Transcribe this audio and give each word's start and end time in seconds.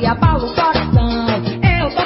e 0.00 0.06
abala 0.06 0.44
o 0.44 0.54
coração. 0.54 1.10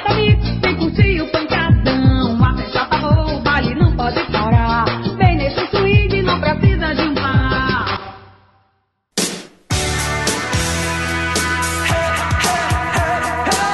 Comigo, 0.06 0.42
vem 0.60 0.76
curtir 0.76 1.20
o 1.20 1.30
pancadão. 1.30 2.44
A 2.44 2.56
festa 2.56 2.84
tá 2.86 2.98
boa, 2.98 3.34
o 3.34 3.40
baile 3.40 3.74
não 3.74 3.96
pode 3.96 4.20
parar. 4.32 4.84
Vem 5.16 5.36
nesse 5.36 5.66
swing, 5.68 6.22
não 6.22 6.40
precisa 6.40 6.94
de 6.94 7.02
um 7.02 7.14
par. 7.14 8.16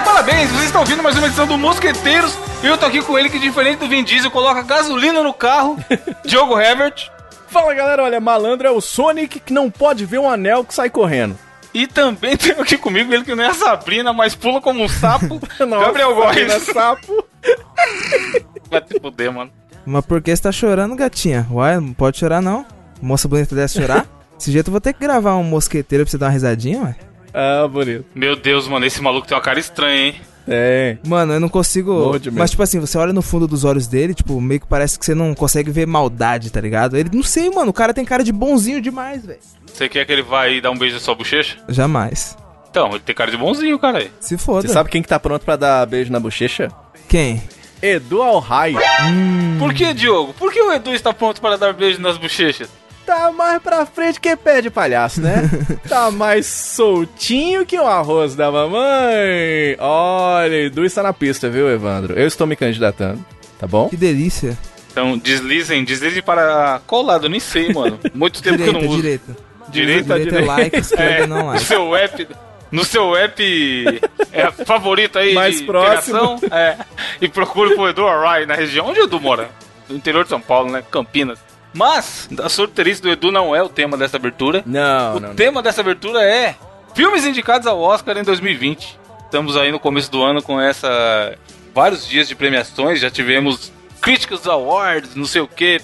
Parabéns, 0.04 0.50
vocês 0.50 0.64
estão 0.64 0.80
ouvindo 0.82 1.02
mais 1.02 1.16
uma 1.16 1.26
edição 1.26 1.46
do 1.46 1.56
Mosqueteiros. 1.56 2.36
E 2.62 2.66
eu 2.66 2.76
tô 2.76 2.86
aqui 2.86 3.00
com 3.02 3.18
ele 3.18 3.30
que, 3.30 3.38
diferente 3.38 3.78
do 3.78 3.88
Vin 3.88 4.04
Diesel, 4.04 4.30
coloca 4.30 4.62
gasolina 4.62 5.22
no 5.22 5.32
carro. 5.32 5.78
Diogo 6.24 6.58
Herbert. 6.58 7.10
Fala 7.48 7.74
galera, 7.74 8.04
olha, 8.04 8.20
malandro 8.20 8.68
é 8.68 8.70
o 8.70 8.80
Sonic 8.80 9.40
que 9.40 9.52
não 9.52 9.70
pode 9.70 10.04
ver 10.04 10.18
um 10.18 10.30
anel 10.30 10.64
que 10.64 10.74
sai 10.74 10.90
correndo. 10.90 11.36
E 11.72 11.86
também 11.86 12.36
tem 12.38 12.52
aqui 12.52 12.76
comigo 12.76 13.12
ele 13.12 13.24
que 13.24 13.34
não 13.34 13.44
é 13.44 13.48
a 13.48 13.54
Sabrina, 13.54 14.12
mas 14.12 14.34
pula 14.34 14.60
como 14.60 14.82
um 14.82 14.88
sapo. 14.88 15.40
Nossa, 15.66 15.86
Gabriel 15.86 16.14
Góes. 16.14 16.62
sapo. 16.64 17.24
Vai 18.70 18.80
te 18.80 19.00
fuder, 19.00 19.32
mano. 19.32 19.50
Mas 19.86 20.04
por 20.04 20.20
que 20.20 20.34
você 20.34 20.42
tá 20.42 20.52
chorando, 20.52 20.94
gatinha? 20.94 21.46
Uai, 21.50 21.76
não 21.76 21.92
pode 21.92 22.18
chorar 22.18 22.42
não. 22.42 22.66
Moça 23.00 23.26
bonita 23.26 23.54
dessa 23.54 23.80
chorar? 23.80 24.06
Desse 24.36 24.52
jeito 24.52 24.68
eu 24.68 24.72
vou 24.72 24.80
ter 24.80 24.94
que 24.94 25.00
gravar 25.00 25.36
um 25.36 25.42
mosqueteiro 25.42 26.04
pra 26.04 26.10
você 26.10 26.16
dar 26.16 26.26
uma 26.26 26.32
risadinha, 26.32 26.82
ué. 26.82 26.96
Ah, 27.34 27.68
bonito. 27.68 28.06
Meu 28.14 28.34
Deus, 28.34 28.66
mano, 28.66 28.86
esse 28.86 29.00
maluco 29.02 29.26
tem 29.26 29.36
uma 29.36 29.42
cara 29.42 29.60
estranha, 29.60 30.06
hein? 30.06 30.14
Tem. 30.46 30.98
Mano, 31.06 31.34
eu 31.34 31.40
não 31.40 31.48
consigo. 31.48 32.18
Mas, 32.32 32.50
tipo 32.50 32.62
assim, 32.62 32.80
você 32.80 32.96
olha 32.96 33.12
no 33.12 33.22
fundo 33.22 33.46
dos 33.46 33.64
olhos 33.64 33.86
dele, 33.86 34.14
tipo, 34.14 34.40
meio 34.40 34.60
que 34.60 34.66
parece 34.66 34.98
que 34.98 35.04
você 35.04 35.14
não 35.14 35.34
consegue 35.34 35.70
ver 35.70 35.86
maldade, 35.86 36.50
tá 36.50 36.60
ligado? 36.60 36.96
Ele, 36.96 37.10
não 37.12 37.22
sei, 37.22 37.50
mano, 37.50 37.70
o 37.70 37.74
cara 37.74 37.92
tem 37.92 38.04
cara 38.04 38.24
de 38.24 38.32
bonzinho 38.32 38.80
demais, 38.80 39.24
velho. 39.24 39.38
Você 39.72 39.88
quer 39.88 40.04
que 40.04 40.12
ele 40.12 40.22
vá 40.22 40.42
aí 40.42 40.60
dar 40.60 40.70
um 40.70 40.78
beijo 40.78 40.94
na 40.94 41.00
sua 41.00 41.14
bochecha? 41.14 41.56
Jamais. 41.68 42.36
Então, 42.70 42.90
ele 42.90 43.00
tem 43.00 43.14
cara 43.14 43.30
de 43.30 43.36
bonzinho, 43.36 43.78
cara. 43.78 44.06
Se 44.20 44.38
foda. 44.38 44.66
Você 44.66 44.72
sabe 44.72 44.90
quem 44.90 45.02
que 45.02 45.08
tá 45.08 45.18
pronto 45.18 45.44
pra 45.44 45.56
dar 45.56 45.86
beijo 45.86 46.12
na 46.12 46.20
bochecha? 46.20 46.68
Quem? 47.08 47.42
Edu 47.82 48.22
Alhai. 48.22 48.74
Por 49.58 49.72
que, 49.74 49.92
Diogo? 49.94 50.34
Por 50.34 50.52
que 50.52 50.60
o 50.60 50.72
Edu 50.72 50.94
está 50.94 51.12
pronto 51.12 51.40
para 51.40 51.56
dar 51.56 51.72
beijo 51.72 52.00
nas 52.00 52.16
bochechas? 52.16 52.68
Tá 53.06 53.32
mais 53.32 53.60
pra 53.60 53.84
frente 53.86 54.20
que 54.20 54.36
pé 54.36 54.60
de 54.60 54.70
palhaço, 54.70 55.20
né? 55.20 55.42
tá 55.88 56.10
mais 56.12 56.46
soltinho 56.46 57.66
que 57.66 57.76
o 57.76 57.86
arroz 57.86 58.36
da 58.36 58.52
mamãe. 58.52 59.76
Olha, 59.78 60.66
Edu 60.66 60.84
está 60.84 61.02
na 61.02 61.12
pista, 61.12 61.48
viu, 61.50 61.68
Evandro? 61.68 62.14
Eu 62.14 62.26
estou 62.28 62.46
me 62.46 62.54
candidatando, 62.54 63.24
tá 63.58 63.66
bom? 63.66 63.88
Que 63.88 63.96
delícia. 63.96 64.56
Então, 64.92 65.16
deslizem, 65.18 65.82
deslizem 65.84 66.22
para 66.22 66.80
qual 66.86 67.02
lado? 67.02 67.26
Eu 67.26 67.30
nem 67.30 67.40
sei, 67.40 67.72
mano. 67.72 67.98
Muito 68.14 68.42
tempo 68.42 68.56
que 68.58 68.62
eu 68.62 68.66
direita, 68.66 68.86
não 68.86 68.88
uso. 68.88 69.02
direita. 69.02 69.36
Direita, 69.70 70.18
Direita 70.18 70.38
é 70.38 70.44
like, 70.44 70.76
esquerda 70.80 71.26
não 71.26 71.38
No 71.38 71.46
like. 71.46 71.64
seu 71.64 71.96
app, 71.96 72.28
no 72.70 72.84
seu 72.84 73.16
app 73.16 74.00
é, 74.32 74.50
favorito 74.64 75.18
aí 75.18 75.34
Mais 75.34 75.58
de 75.58 75.64
próximo. 75.64 76.38
é, 76.50 76.76
e 77.20 77.28
procure 77.28 77.74
por 77.74 77.88
Edu 77.90 78.06
Arrai 78.06 78.46
na 78.46 78.54
região 78.54 78.86
onde 78.88 79.00
o 79.00 79.04
Edu 79.04 79.20
mora. 79.20 79.48
No 79.88 79.96
interior 79.96 80.22
de 80.24 80.30
São 80.30 80.40
Paulo, 80.40 80.70
né? 80.70 80.82
Campinas. 80.90 81.38
Mas, 81.72 82.28
a 82.42 82.48
sorteirice 82.48 83.00
do 83.02 83.08
Edu 83.10 83.30
não 83.32 83.54
é 83.54 83.62
o 83.62 83.68
tema 83.68 83.96
dessa 83.96 84.16
abertura. 84.16 84.62
Não, 84.66 85.16
O 85.16 85.20
não, 85.20 85.28
não. 85.28 85.34
tema 85.34 85.62
dessa 85.62 85.80
abertura 85.80 86.22
é 86.22 86.54
filmes 86.94 87.24
indicados 87.24 87.66
ao 87.66 87.80
Oscar 87.80 88.16
em 88.18 88.22
2020. 88.24 88.98
Estamos 89.24 89.56
aí 89.56 89.70
no 89.70 89.78
começo 89.78 90.10
do 90.10 90.22
ano 90.22 90.42
com 90.42 90.60
essa 90.60 91.36
vários 91.72 92.06
dias 92.06 92.26
de 92.26 92.34
premiações, 92.34 92.98
já 93.00 93.08
tivemos 93.10 93.72
Critics 94.00 94.46
Awards, 94.48 95.14
não 95.14 95.24
sei 95.26 95.40
o 95.40 95.46
que. 95.48 95.80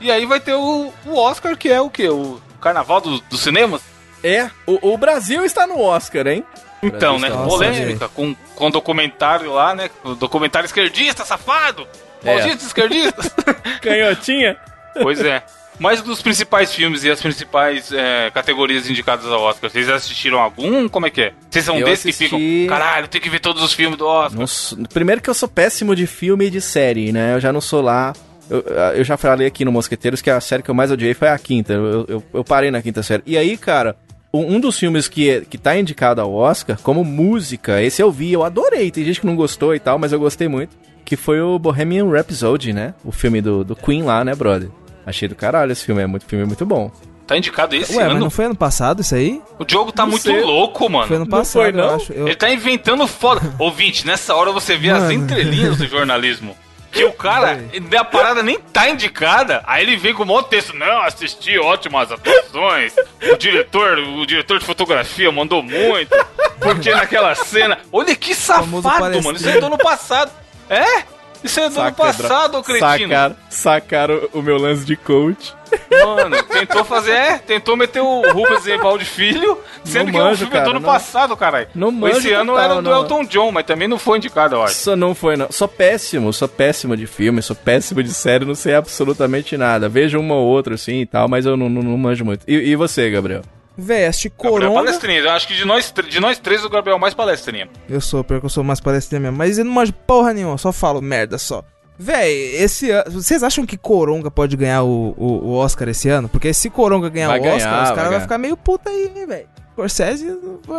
E 0.00 0.10
aí 0.10 0.26
vai 0.26 0.38
ter 0.40 0.54
o, 0.54 0.92
o 1.06 1.16
Oscar, 1.16 1.56
que 1.56 1.68
é 1.70 1.80
o 1.80 1.88
que? 1.88 2.06
O 2.08 2.40
Carnaval 2.62 3.00
do- 3.00 3.20
dos 3.20 3.40
cinemas? 3.40 3.82
É, 4.24 4.48
o, 4.66 4.92
o 4.92 4.96
Brasil 4.96 5.44
está 5.44 5.66
no 5.66 5.80
Oscar, 5.80 6.26
hein? 6.28 6.44
Então, 6.82 7.18
né? 7.18 7.28
Polêmica, 7.30 8.08
com, 8.08 8.34
com 8.56 8.70
documentário 8.70 9.52
lá, 9.52 9.74
né? 9.74 9.90
O 10.04 10.14
documentário 10.14 10.66
esquerdista, 10.66 11.24
safado! 11.24 11.86
É. 12.24 12.34
Malditos 12.36 12.66
esquerdistas! 12.66 13.30
Canhotinha. 13.82 14.56
pois 15.02 15.20
é. 15.20 15.42
Mas 15.78 16.02
dos 16.02 16.20
principais 16.22 16.72
filmes 16.72 17.02
e 17.02 17.10
as 17.10 17.20
principais 17.20 17.90
é, 17.92 18.30
categorias 18.32 18.88
indicadas 18.88 19.26
ao 19.26 19.40
Oscar, 19.42 19.70
vocês 19.70 19.88
assistiram 19.88 20.38
algum? 20.38 20.88
Como 20.88 21.06
é 21.06 21.10
que 21.10 21.22
é? 21.22 21.32
Vocês 21.50 21.64
são 21.64 21.78
Eu 21.78 21.86
desses 21.86 22.14
assisti- 22.14 22.28
que 22.28 22.60
ficam, 22.62 22.78
caralho, 22.78 23.08
tem 23.08 23.20
que 23.20 23.30
ver 23.30 23.40
todos 23.40 23.62
os 23.62 23.72
filmes 23.72 23.98
do 23.98 24.06
Oscar. 24.06 24.38
Nossa, 24.40 24.76
primeiro 24.92 25.20
que 25.22 25.30
eu 25.30 25.34
sou 25.34 25.48
péssimo 25.48 25.96
de 25.96 26.06
filme 26.06 26.46
e 26.46 26.50
de 26.50 26.60
série, 26.60 27.10
né? 27.10 27.34
Eu 27.34 27.40
já 27.40 27.52
não 27.52 27.60
sou 27.60 27.80
lá. 27.80 28.12
Eu, 28.50 28.60
eu 28.96 29.04
já 29.04 29.16
falei 29.16 29.46
aqui 29.46 29.64
no 29.64 29.72
Mosqueteiros 29.72 30.20
que 30.20 30.30
a 30.30 30.40
série 30.40 30.62
que 30.62 30.70
eu 30.70 30.74
mais 30.74 30.90
odiei 30.90 31.14
foi 31.14 31.28
a 31.28 31.38
quinta. 31.38 31.72
Eu, 31.72 32.04
eu, 32.08 32.22
eu 32.34 32.44
parei 32.44 32.70
na 32.70 32.82
quinta 32.82 33.02
série. 33.02 33.22
E 33.26 33.36
aí, 33.38 33.56
cara, 33.56 33.96
um 34.32 34.56
um 34.56 34.60
dos 34.60 34.78
filmes 34.78 35.08
que, 35.08 35.30
é- 35.30 35.40
que 35.42 35.56
tá 35.58 35.76
indicado 35.78 36.20
ao 36.20 36.32
Oscar 36.34 36.78
como 36.82 37.04
música, 37.04 37.80
esse 37.82 38.02
eu 38.02 38.10
vi, 38.10 38.32
eu 38.32 38.42
adorei. 38.44 38.90
Tem 38.90 39.04
gente 39.04 39.20
que 39.20 39.26
não 39.26 39.36
gostou 39.36 39.74
e 39.74 39.78
tal, 39.80 39.98
mas 39.98 40.12
eu 40.12 40.18
gostei 40.18 40.48
muito. 40.48 40.76
Que 41.04 41.16
foi 41.16 41.40
o 41.40 41.58
Bohemian 41.58 42.08
Rhapsody, 42.10 42.72
né? 42.72 42.94
O 43.04 43.12
filme 43.12 43.40
do, 43.40 43.64
do 43.64 43.74
Queen 43.76 44.02
lá, 44.02 44.24
né, 44.24 44.34
brother? 44.34 44.68
Achei 45.04 45.28
do 45.28 45.34
caralho 45.34 45.72
esse 45.72 45.84
filme, 45.84 46.00
é 46.02 46.06
muito 46.06 46.24
filme 46.26 46.44
muito 46.44 46.64
bom. 46.64 46.90
Tá 47.26 47.36
indicado 47.36 47.74
esse 47.74 47.92
Ué, 47.96 48.02
mas 48.04 48.12
ano? 48.12 48.20
não 48.20 48.30
foi 48.30 48.44
ano 48.46 48.54
passado 48.56 49.00
isso 49.00 49.14
aí? 49.14 49.40
O 49.58 49.64
Diogo 49.64 49.92
tá 49.92 50.02
Não 50.04 50.10
muito 50.10 50.22
sei. 50.22 50.40
louco, 50.42 50.88
mano. 50.90 51.06
Foi 51.06 51.16
ano 51.16 51.24
Não 51.24 51.30
passado, 51.30 51.62
foi, 51.62 51.68
eu 51.70 51.72
não? 51.76 51.94
acho. 51.94 52.12
Eu- 52.12 52.26
Ele 52.26 52.36
tá 52.36 52.50
inventando 52.52 53.06
foda. 53.06 53.40
Ouvinte, 53.58 54.06
nessa 54.06 54.34
hora 54.34 54.50
você 54.52 54.76
vê 54.76 54.90
as 54.90 55.02
Mano. 55.04 55.12
entrelinhas 55.12 55.76
do 55.78 55.86
jornalismo. 55.86 56.56
Que 56.92 57.04
o 57.04 57.12
cara, 57.12 57.58
a 57.98 58.04
parada 58.04 58.42
nem 58.42 58.58
tá 58.58 58.90
indicada, 58.90 59.62
aí 59.66 59.82
ele 59.82 59.96
vem 59.96 60.12
com 60.12 60.24
um 60.24 60.26
monte 60.26 60.44
de 60.44 60.50
texto. 60.50 60.76
Não, 60.76 61.00
assisti 61.00 61.58
ótimas 61.58 62.12
atuações. 62.12 62.94
O 63.32 63.36
diretor, 63.38 63.98
o 63.98 64.26
diretor 64.26 64.58
de 64.58 64.64
fotografia 64.66 65.32
mandou 65.32 65.62
muito. 65.62 66.14
Porque 66.60 66.90
naquela 66.90 67.34
cena. 67.34 67.78
Olha 67.90 68.14
que 68.14 68.34
safado, 68.34 69.22
mano. 69.22 69.32
Isso 69.32 69.48
é 69.48 69.58
do 69.58 69.66
ano 69.66 69.78
passado. 69.78 70.30
É? 70.68 71.04
Isso 71.42 71.60
é 71.60 71.68
do 71.68 71.80
ano 71.80 71.92
passado, 71.94 72.58
ô 72.58 72.62
cretino. 72.62 73.08
Sacaram, 73.12 73.36
sacaram 73.50 74.20
o 74.32 74.40
meu 74.42 74.56
lance 74.58 74.84
de 74.84 74.96
coach. 74.96 75.54
Mano, 75.90 76.42
tentou 76.42 76.84
fazer, 76.84 77.12
é, 77.12 77.38
tentou 77.38 77.76
meter 77.78 78.00
o 78.00 78.30
Rubens 78.32 78.66
Evaldo 78.66 79.04
Filho, 79.06 79.58
sendo 79.82 80.06
Não 80.06 80.12
que 80.12 80.18
manjo, 80.18 80.36
filme 80.36 80.52
é 80.56 80.60
do 80.60 80.64
cara, 80.64 80.70
ano 80.70 80.80
não- 80.80 80.92
passado, 80.92 81.36
caralho. 81.36 81.68
não 81.74 81.90
manjo 81.90 82.18
Esse 82.18 82.32
ano 82.32 82.52
total, 82.52 82.64
era 82.72 82.82
do. 82.82 82.90
Elton 82.90 83.24
John, 83.24 83.50
mas 83.52 83.64
também 83.64 83.88
não 83.88 83.98
foi 83.98 84.18
indicado, 84.18 84.54
eu 84.56 84.62
acho. 84.62 84.74
Só 84.74 84.94
não 84.94 85.14
foi, 85.14 85.34
não. 85.36 85.50
Sou 85.50 85.66
péssimo, 85.66 86.30
sou 86.32 86.46
péssimo 86.46 86.94
de 86.96 87.06
filme, 87.06 87.40
sou 87.40 87.56
péssimo 87.56 88.02
de 88.02 88.12
série, 88.12 88.44
não 88.44 88.54
sei 88.54 88.74
absolutamente 88.74 89.56
nada. 89.56 89.88
Vejo 89.88 90.20
uma 90.20 90.34
ou 90.34 90.46
outra, 90.46 90.74
assim 90.74 91.00
e 91.00 91.06
tal, 91.06 91.26
mas 91.26 91.46
eu 91.46 91.56
não, 91.56 91.70
não, 91.70 91.82
não 91.82 91.96
manjo 91.96 92.22
muito. 92.24 92.44
E, 92.46 92.54
e 92.54 92.76
você, 92.76 93.08
Gabriel? 93.10 93.40
Véi, 93.82 94.06
assisti 94.06 94.28
Gabriel 94.28 94.56
é 94.56 94.60
Coronga. 94.60 94.84
palestrinha, 94.84 95.18
eu 95.20 95.30
acho 95.30 95.48
que 95.48 95.54
de 95.54 95.64
nós, 95.64 95.92
de 96.08 96.20
nós 96.20 96.38
três, 96.38 96.64
o 96.64 96.70
Gabriel 96.70 96.94
é 96.94 96.98
o 96.98 97.00
mais 97.00 97.14
palestrinha. 97.14 97.68
Eu 97.88 98.00
sou, 98.00 98.22
pior 98.22 98.38
que 98.38 98.46
eu 98.46 98.50
sou 98.50 98.62
mais 98.62 98.80
palestrinha 98.80 99.20
mesmo. 99.20 99.36
Mas 99.36 99.58
eu 99.58 99.64
não 99.64 99.72
manjo 99.72 99.92
porra 100.06 100.32
nenhuma, 100.32 100.56
só 100.56 100.72
falo 100.72 101.02
merda 101.02 101.36
só. 101.36 101.64
Véi, 101.98 102.56
esse 102.56 102.90
ano. 102.90 103.10
Vocês 103.10 103.42
acham 103.42 103.66
que 103.66 103.76
Coronga 103.76 104.30
pode 104.30 104.56
ganhar 104.56 104.82
o, 104.82 105.14
o, 105.16 105.48
o 105.48 105.54
Oscar 105.54 105.88
esse 105.88 106.08
ano? 106.08 106.28
Porque 106.28 106.52
se 106.54 106.70
Coronga 106.70 107.08
ganhar 107.08 107.28
Vai 107.28 107.40
o 107.40 107.42
ganhar, 107.42 107.56
Oscar, 107.56 107.82
os 107.82 107.88
vai 107.88 107.96
caras 107.96 108.10
vão 108.12 108.20
ficar 108.20 108.38
meio 108.38 108.56
puta 108.56 108.90
aí, 108.90 109.08
velho? 109.26 109.48
Scorsese, 109.88 110.38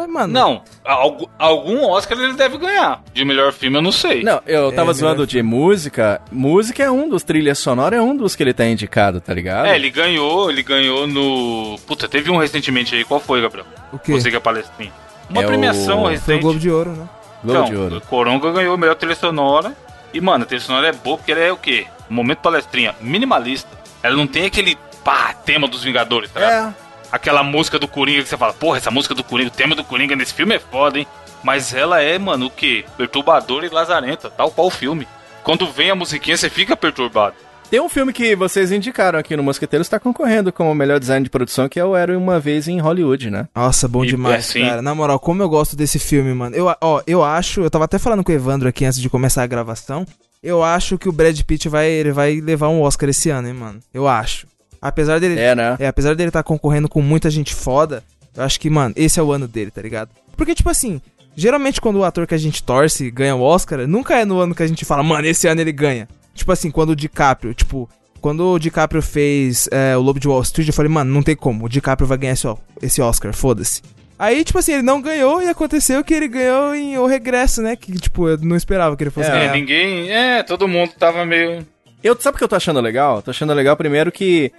mano. 0.10 0.34
Não, 0.34 0.62
algu- 0.84 1.30
algum 1.38 1.84
Oscar 1.90 2.18
ele 2.20 2.34
deve 2.34 2.58
ganhar. 2.58 3.02
De 3.14 3.24
melhor 3.26 3.52
filme 3.52 3.78
eu 3.78 3.82
não 3.82 3.92
sei. 3.92 4.24
Não, 4.24 4.42
eu 4.46 4.72
tava 4.72 4.92
É, 4.92 4.94
zoando 4.94 5.14
melhor 5.16 5.28
de 5.28 5.42
música. 5.44 6.22
Música 6.32 6.84
é 6.84 6.90
um 6.92 7.10
dos, 7.10 7.24
trilha 7.24 7.54
sonora 7.56 7.96
é 7.98 8.02
um 8.02 8.16
dos 8.16 8.36
que 8.36 8.44
ele 8.44 8.54
tá 8.54 8.66
indicado, 8.66 9.20
tá 9.22 9.34
ligado? 9.34 9.66
É, 9.68 9.76
ele 9.76 9.90
ganhou, 9.90 10.50
ele 10.50 10.64
ganhou 10.64 11.08
no. 11.08 11.78
Puta, 11.86 12.08
teve 12.08 12.30
um 12.32 12.38
recentemente 12.38 12.96
aí. 12.96 13.04
Qual 13.04 13.20
foi, 13.20 13.42
Gabriel? 13.42 13.66
O 13.92 14.00
quê? 14.00 14.14
Você 14.14 14.30
que 14.30 14.36
é 14.38 14.40
palestrinha. 14.40 14.92
Uma 15.30 15.44
É 15.44 15.46
premiação 15.48 16.00
o- 16.00 16.02
Foi 16.04 16.08
o 16.08 16.12
recente. 16.12 16.42
Globo 16.42 16.60
de 16.60 16.70
Ouro, 16.70 16.92
né? 16.92 17.10
Globo 17.44 17.64
de 17.66 17.72
Então, 17.72 17.84
Ouro. 17.84 18.02
Coronga 18.02 18.52
ganhou 18.52 18.74
a 18.74 18.78
melhor 18.78 18.96
trilha 18.96 19.16
sonora. 19.16 19.76
E, 20.14 20.22
mano, 20.22 20.44
a 20.44 20.48
trilha 20.48 20.62
sonora 20.62 20.88
é 20.88 20.92
boa 20.94 21.18
porque 21.18 21.32
ela 21.32 21.42
é 21.42 21.52
o 21.52 21.58
quê? 21.58 21.88
Momento 22.10 22.40
palestrinha, 22.40 22.94
minimalista. 23.02 23.70
Ela 24.02 24.16
não 24.16 24.28
tem 24.28 24.46
aquele 24.46 24.78
pá, 25.04 25.34
tema 25.34 25.68
dos 25.68 25.84
Vingadores, 25.84 26.30
tá 26.32 26.40
ligado? 26.40 26.70
É, 26.70 26.83
Aquela 27.14 27.44
música 27.44 27.78
do 27.78 27.88
Coringa 27.88 28.24
que 28.24 28.30
você 28.30 28.36
fala, 28.36 28.54
porra, 28.54 28.78
essa 28.80 28.90
música 28.90 29.14
do 29.14 29.24
Coringa, 29.24 29.50
o 29.50 29.54
tema 29.54 29.76
do 29.76 29.84
Coringa 29.84 30.16
nesse 30.16 30.34
filme 30.34 30.56
é 30.56 30.60
foda, 30.60 30.98
hein? 30.98 31.06
Mas 31.44 31.72
ela 31.72 32.02
é, 32.02 32.18
mano, 32.18 32.48
o 32.48 32.50
quê? 32.50 32.84
Perturbadora 32.98 33.68
e 33.68 33.70
lazarenta, 33.70 34.32
tal 34.32 34.50
qual 34.50 34.66
o 34.66 34.72
filme. 34.72 35.08
Quando 35.44 35.72
vem 35.72 35.92
a 35.92 35.96
musiquinha, 35.96 36.36
você 36.36 36.50
fica 36.50 36.76
perturbado. 36.76 37.36
Tem 37.70 37.80
um 37.80 37.88
filme 37.88 38.12
que 38.14 38.36
vocês 38.36 38.72
indicaram 38.72 39.20
aqui 39.20 39.36
no 39.38 39.44
Mosqueteiros, 39.44 39.88
tá 39.88 40.00
concorrendo 40.00 40.52
como 40.52 40.72
o 40.72 40.76
melhor 40.76 41.00
design 41.00 41.24
de 41.24 41.30
produção, 41.30 41.70
que 41.70 41.80
é 41.80 41.86
o 41.86 41.96
Era 41.96 42.18
Uma 42.18 42.40
Vez 42.40 42.68
em 42.68 42.80
Hollywood, 42.80 43.30
né? 43.30 43.48
Nossa, 43.56 43.88
bom 43.88 44.04
E- 44.04 44.08
demais, 44.08 44.50
é, 44.50 44.52
sim. 44.52 44.62
cara. 44.68 44.82
Na 44.82 44.96
moral, 44.96 45.20
como 45.20 45.44
eu 45.44 45.50
gosto 45.50 45.76
desse 45.76 46.00
filme, 46.00 46.34
mano. 46.34 46.56
Eu, 46.56 46.74
ó, 46.82 47.02
eu 47.06 47.24
acho, 47.24 47.62
eu 47.62 47.70
tava 47.70 47.86
até 47.86 48.00
falando 48.00 48.24
com 48.24 48.32
o 48.32 48.36
Evandro 48.36 48.68
aqui 48.68 48.86
antes 48.86 49.00
de 49.00 49.08
começar 49.08 49.44
a 49.44 49.48
gravação. 49.48 50.04
Eu 50.42 50.64
acho 50.64 50.98
que 50.98 51.08
o 51.08 51.12
Brad 51.12 51.40
Pitt 51.42 51.70
vai, 51.70 51.90
ele 51.90 52.12
vai 52.12 52.42
levar 52.42 52.70
um 52.70 52.82
Oscar 52.82 53.10
esse 53.10 53.30
ano, 53.30 53.48
hein, 53.48 53.54
mano. 53.54 53.80
Eu 53.94 54.08
acho. 54.08 54.46
Apesar 54.88 55.20
dele. 55.20 55.40
É, 55.40 55.56
né? 55.56 55.76
É, 55.80 55.88
apesar 55.88 56.14
dele 56.16 56.30
estar 56.30 56.44
concorrendo 56.44 56.90
com 56.90 57.02
muita 57.02 57.30
gente 57.30 57.56
foda, 57.56 58.04
eu 58.36 58.44
acho 58.44 58.60
que, 58.60 58.70
mano, 58.70 58.94
esse 58.98 59.20
é 59.20 59.24
o 59.24 59.32
ano 59.32 59.48
dele, 59.48 59.72
tá 59.72 59.82
ligado? 59.82 60.10
Porque, 60.36 60.54
tipo 60.54 60.70
assim, 60.70 61.02
geralmente 61.36 61.80
quando 61.80 61.98
o 62.00 62.04
ator 62.04 62.28
que 62.28 62.34
a 62.36 62.38
gente 62.38 62.62
torce 62.64 63.10
ganha 63.10 63.36
o 63.36 63.42
Oscar, 63.42 63.88
nunca 63.88 64.16
é 64.18 64.26
no 64.26 64.40
ano 64.40 64.54
que 64.54 64.64
a 64.64 64.68
gente 64.68 64.84
fala, 64.86 65.02
mano, 65.04 65.26
esse 65.28 65.48
ano 65.48 65.62
ele 65.62 65.72
ganha. 65.72 66.08
Tipo 66.34 66.52
assim, 66.52 66.70
quando 66.72 66.90
o 66.90 66.96
DiCaprio, 66.96 67.54
tipo, 67.54 67.88
quando 68.20 68.46
o 68.54 68.60
DiCaprio 68.60 69.02
fez 69.02 69.70
é, 69.72 69.96
o 69.96 70.02
Lobo 70.02 70.20
de 70.20 70.28
Wall 70.28 70.42
Street, 70.42 70.68
eu 70.68 70.74
falei, 70.74 70.92
mano, 70.92 71.14
não 71.14 71.22
tem 71.24 71.36
como, 71.36 71.66
o 71.66 71.70
DiCaprio 71.70 72.08
vai 72.08 72.18
ganhar 72.18 72.34
esse, 72.34 72.48
ó- 72.48 72.58
esse 72.82 73.02
Oscar, 73.02 73.34
foda-se. 73.34 73.82
Aí, 74.18 74.44
tipo 74.44 74.58
assim, 74.60 74.74
ele 74.74 74.84
não 74.84 75.02
ganhou 75.02 75.42
e 75.42 75.50
aconteceu 75.50 76.04
que 76.04 76.14
ele 76.14 76.28
ganhou 76.28 76.74
em 76.76 76.98
O 76.98 77.06
Regresso, 77.06 77.62
né? 77.62 77.76
Que, 77.76 77.92
tipo, 77.94 78.30
eu 78.30 78.38
não 78.38 78.56
esperava 78.56 78.96
que 78.96 79.04
ele 79.04 79.10
fosse 79.12 79.30
É. 79.30 79.34
É, 79.34 79.40
ganhar. 79.40 79.54
ninguém. 79.54 80.10
É, 80.12 80.44
todo 80.44 80.68
mundo 80.68 80.92
tava 80.98 81.26
meio. 81.26 81.66
Eu, 82.02 82.16
sabe 82.20 82.36
o 82.36 82.38
que 82.38 82.44
eu 82.44 82.48
tô 82.48 82.56
achando 82.56 82.80
legal? 82.80 83.22
Tô 83.22 83.32
achando 83.32 83.54
legal, 83.54 83.76
primeiro, 83.76 84.12
que 84.12 84.52